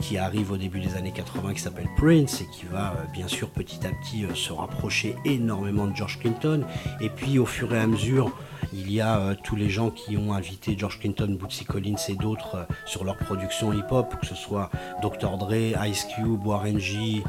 qui, 0.00 0.18
arrive 0.18 0.52
au 0.52 0.56
début 0.56 0.80
des 0.80 0.96
années 0.96 1.12
80 1.12 1.54
qui 1.54 1.60
s'appelle 1.60 1.88
Prince 1.96 2.40
et 2.40 2.46
qui 2.46 2.66
va 2.66 2.94
bien 3.12 3.28
sûr 3.28 3.48
petit 3.50 3.86
à 3.86 3.90
petit 3.90 4.24
se 4.34 4.52
rapprocher 4.52 5.14
énormément 5.24 5.86
de 5.86 5.94
George 5.94 6.18
Clinton. 6.18 6.64
Et 7.00 7.08
puis 7.08 7.38
au 7.38 7.46
fur 7.46 7.74
et 7.74 7.78
à 7.78 7.86
mesure, 7.86 8.32
il 8.72 8.90
y 8.90 9.00
a 9.00 9.34
tous 9.44 9.56
les 9.56 9.68
gens 9.68 9.90
qui 9.90 10.16
ont 10.16 10.32
invité 10.32 10.76
George 10.76 10.98
Clinton, 10.98 11.36
Bootsy 11.38 11.64
Collins 11.64 11.96
et 12.08 12.14
d'autres 12.14 12.66
sur 12.86 13.04
leur 13.04 13.16
production 13.16 13.72
hip-hop, 13.72 14.16
que 14.20 14.26
ce 14.26 14.34
soit 14.34 14.70
Dr. 15.00 15.38
Dre, 15.38 15.86
Ice 15.86 16.06
Cube, 16.16 16.44
Warren 16.44 16.78
G, 16.78 17.22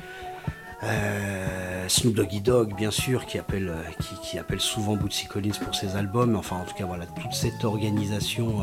euh, 0.83 1.87
Snoop 1.87 2.15
Doggy 2.15 2.41
Dogg, 2.41 2.75
bien 2.75 2.91
sûr, 2.91 3.25
qui 3.25 3.37
appelle, 3.37 3.69
euh, 3.69 4.03
qui, 4.23 4.39
appelle 4.39 4.59
souvent 4.59 4.95
Bootsy 4.95 5.27
Collins 5.27 5.57
pour 5.63 5.75
ses 5.75 5.95
albums. 5.95 6.35
Enfin, 6.35 6.57
en 6.57 6.65
tout 6.65 6.73
cas, 6.73 6.85
voilà, 6.85 7.05
toute 7.05 7.33
cette 7.33 7.63
organisation 7.63 8.61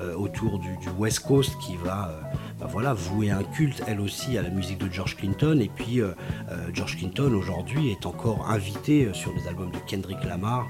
euh, 0.00 0.14
autour 0.14 0.58
du 0.58 0.76
West 0.98 1.20
Coast 1.20 1.52
qui 1.60 1.76
va, 1.76 2.12
bah 2.60 2.66
voilà, 2.70 2.92
vouer 2.92 3.30
un 3.30 3.42
culte, 3.42 3.82
elle 3.86 4.00
aussi, 4.00 4.36
à 4.36 4.42
la 4.42 4.50
musique 4.50 4.76
de 4.76 4.92
George 4.92 5.16
Clinton. 5.16 5.58
Et 5.62 5.70
puis, 5.74 6.02
euh, 6.02 6.12
euh, 6.50 6.68
George 6.74 6.98
Clinton, 6.98 7.32
aujourd'hui, 7.32 7.90
est 7.90 8.04
encore 8.04 8.50
invité 8.50 9.06
euh, 9.06 9.14
sur 9.14 9.32
les 9.32 9.48
albums 9.48 9.70
de 9.70 9.78
Kendrick 9.86 10.22
Lamar 10.24 10.68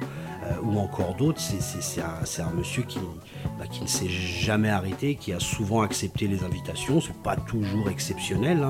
ou 0.65 0.79
encore 0.81 1.15
d'autres. 1.15 1.39
C'est- 1.41 2.01
un, 2.01 2.45
un 2.45 2.51
monsieur 2.55 2.83
qui, 2.83 2.99
bah, 3.59 3.67
qui 3.71 3.83
ne 3.83 3.87
s'est 3.87 4.09
jamais 4.09 4.71
arrêté, 4.71 5.15
qui 5.15 5.33
a 5.33 5.39
souvent 5.39 5.83
accepté 5.83 6.27
les 6.27 6.43
invitations. 6.43 7.01
C'est 7.01 7.17
pas 7.23 7.37
toujours 7.37 7.89
exceptionnel. 7.89 8.67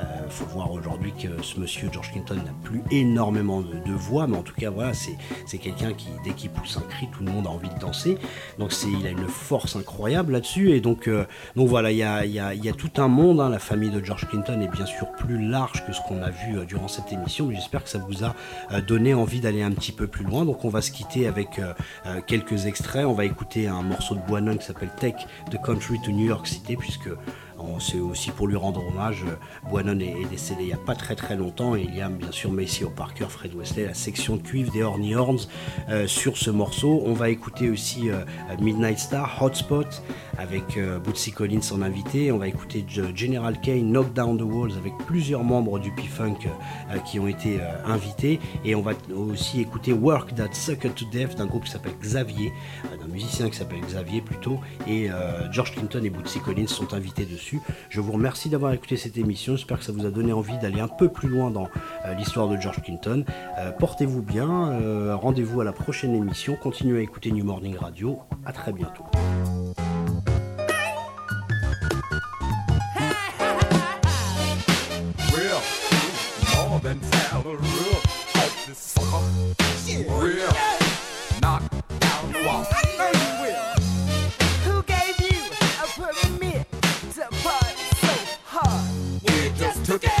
Il 0.00 0.30
faut 0.30 0.44
voir 0.46 0.70
aujourd'hui 0.72 1.12
que 1.12 1.42
ce 1.42 1.58
monsieur 1.60 1.88
George 1.90 2.12
Clinton 2.12 2.34
n'a 2.34 2.52
plus 2.62 2.82
énormément 2.90 3.62
de, 3.62 3.92
voix, 3.92 4.26
mais 4.26 4.36
en 4.36 4.42
tout 4.42 4.54
cas, 4.54 4.70
voilà, 4.70 4.92
c'est 4.92 5.58
quelqu'un 5.58 5.94
qui, 5.94 6.08
dès 6.24 6.32
qu'il 6.32 6.50
pousse 6.50 6.76
un 6.76 6.86
cri, 6.88 7.08
tout 7.10 7.24
le 7.24 7.30
monde 7.30 7.46
a 7.46 7.50
envie 7.50 7.70
de 7.70 7.78
danser. 7.78 8.18
Donc 8.58 8.74
il 8.82 9.06
a 9.06 9.10
une 9.10 9.28
force 9.28 9.76
incroyable 9.76 10.32
là-dessus. 10.32 10.72
Et 10.72 10.80
donc, 10.80 11.08
donc 11.56 11.68
voilà, 11.68 11.90
il 11.90 11.98
y 11.98 12.02
a, 12.02 12.24
il 12.54 12.64
y 12.64 12.68
a 12.68 12.72
tout 12.72 12.90
un 12.98 13.08
monde. 13.08 13.40
hein. 13.40 13.48
La 13.48 13.58
famille 13.58 13.90
de 13.90 14.04
George 14.04 14.26
Clinton 14.28 14.60
est 14.60 14.68
bien 14.68 14.86
sûr 14.86 15.10
plus 15.12 15.38
large 15.38 15.84
que 15.86 15.92
ce 15.92 16.00
qu'on 16.06 16.22
a 16.22 16.30
vu 16.30 16.58
euh, 16.58 16.64
durant 16.64 16.88
cette 16.88 17.12
émission, 17.12 17.50
j'espère 17.50 17.82
que 17.84 17.88
ça 17.90 17.98
vous 17.98 18.24
a 18.24 18.34
euh, 18.72 18.80
donné 18.80 19.14
envie 19.14 19.40
d'aller 19.40 19.62
un 19.62 19.70
petit 19.72 19.92
peu 19.92 20.06
plus 20.06 20.24
loin. 20.24 20.44
Donc 20.44 20.64
on 20.64 20.68
va 20.68 20.80
se 20.80 20.90
quitter 20.90 21.26
avec 21.26 21.58
euh, 21.58 21.72
quelques 22.26 22.66
extraits. 22.66 23.06
On 23.06 23.14
va 23.14 23.24
écouter 23.24 23.68
un 23.68 23.82
morceau 23.82 24.14
de 24.14 24.20
Boinon 24.20 24.56
qui 24.56 24.66
s'appelle 24.66 24.90
Take 24.98 25.26
the 25.50 25.60
Country 25.62 25.98
to 26.04 26.10
New 26.10 26.26
York 26.26 26.46
City, 26.46 26.76
puisque 26.76 27.08
c'est 27.80 28.00
aussi 28.00 28.30
pour 28.30 28.46
lui 28.46 28.56
rendre 28.56 28.82
hommage. 28.86 29.24
Boinon 29.70 29.98
est, 30.00 30.28
décédé 30.30 30.62
il 30.62 30.66
n'y 30.66 30.72
a 30.72 30.76
pas 30.76 30.94
très 30.94 31.14
très 31.14 31.36
longtemps 31.36 31.76
et 31.76 31.82
il 31.82 31.94
y 31.94 32.00
a 32.00 32.08
bien 32.08 32.32
sûr 32.32 32.50
Maceo 32.50 32.90
Parker, 32.90 33.26
Fred 33.28 33.54
Wesley, 33.54 33.86
la 33.86 33.94
section 33.94 34.36
de 34.36 34.42
cuivre 34.42 34.72
des 34.72 34.82
Horny 34.82 35.14
Horns 35.14 35.48
euh, 35.88 36.06
sur 36.06 36.36
ce 36.36 36.50
morceau. 36.50 37.02
On 37.06 37.12
va 37.12 37.30
écouter 37.30 37.70
aussi 37.70 38.10
euh, 38.10 38.24
Midnight 38.60 38.98
Star, 38.98 39.42
Hotspot 39.42 40.02
avec 40.36 40.76
euh, 40.76 40.98
Bootsy 40.98 41.32
Collins 41.32 41.60
en 41.72 41.82
invité. 41.82 42.32
On 42.32 42.38
va 42.38 42.48
écouter 42.48 42.84
Ge- 42.88 43.14
General 43.14 43.58
Kane, 43.60 43.90
Knock 43.90 44.12
Down 44.12 44.36
the 44.38 44.42
Walls 44.42 44.72
avec 44.76 44.92
plusieurs 45.06 45.44
membres 45.44 45.78
du 45.78 45.90
P-Funk 45.92 46.38
qui 47.04 47.18
ont 47.18 47.28
été 47.28 47.58
invités. 47.86 48.40
Et 48.64 48.74
on 48.74 48.82
va 48.82 48.92
aussi 49.14 49.60
écouter 49.60 49.92
Work 49.92 50.34
That 50.34 50.52
Sucker 50.52 50.90
to 50.90 51.04
Death 51.06 51.36
d'un 51.36 51.46
groupe 51.46 51.64
qui 51.64 51.70
s'appelle 51.70 51.94
Xavier, 52.00 52.52
d'un 53.00 53.06
musicien 53.08 53.48
qui 53.48 53.56
s'appelle 53.56 53.80
Xavier 53.80 54.20
plutôt. 54.20 54.58
Et 54.86 55.08
George 55.50 55.72
Clinton 55.72 56.02
et 56.04 56.10
Bootsy 56.10 56.40
Collins 56.40 56.66
sont 56.66 56.94
invités 56.94 57.24
dessus. 57.24 57.47
Je 57.88 58.00
vous 58.00 58.12
remercie 58.12 58.48
d'avoir 58.48 58.72
écouté 58.72 58.96
cette 58.96 59.16
émission. 59.16 59.56
J'espère 59.56 59.78
que 59.78 59.84
ça 59.84 59.92
vous 59.92 60.06
a 60.06 60.10
donné 60.10 60.32
envie 60.32 60.58
d'aller 60.58 60.80
un 60.80 60.88
peu 60.88 61.08
plus 61.08 61.28
loin 61.28 61.50
dans 61.50 61.68
euh, 62.04 62.14
l'histoire 62.14 62.48
de 62.48 62.56
George 62.56 62.82
Clinton. 62.82 63.24
Euh, 63.58 63.72
Portez-vous 63.72 64.22
bien. 64.22 64.72
euh, 64.72 65.14
Rendez-vous 65.16 65.60
à 65.60 65.64
la 65.64 65.72
prochaine 65.72 66.14
émission. 66.14 66.56
Continuez 66.56 66.98
à 66.98 67.02
écouter 67.02 67.30
New 67.30 67.44
Morning 67.44 67.76
Radio. 67.76 68.20
À 68.44 68.52
très 68.52 68.72
bientôt. 68.72 69.04
today. 89.88 90.17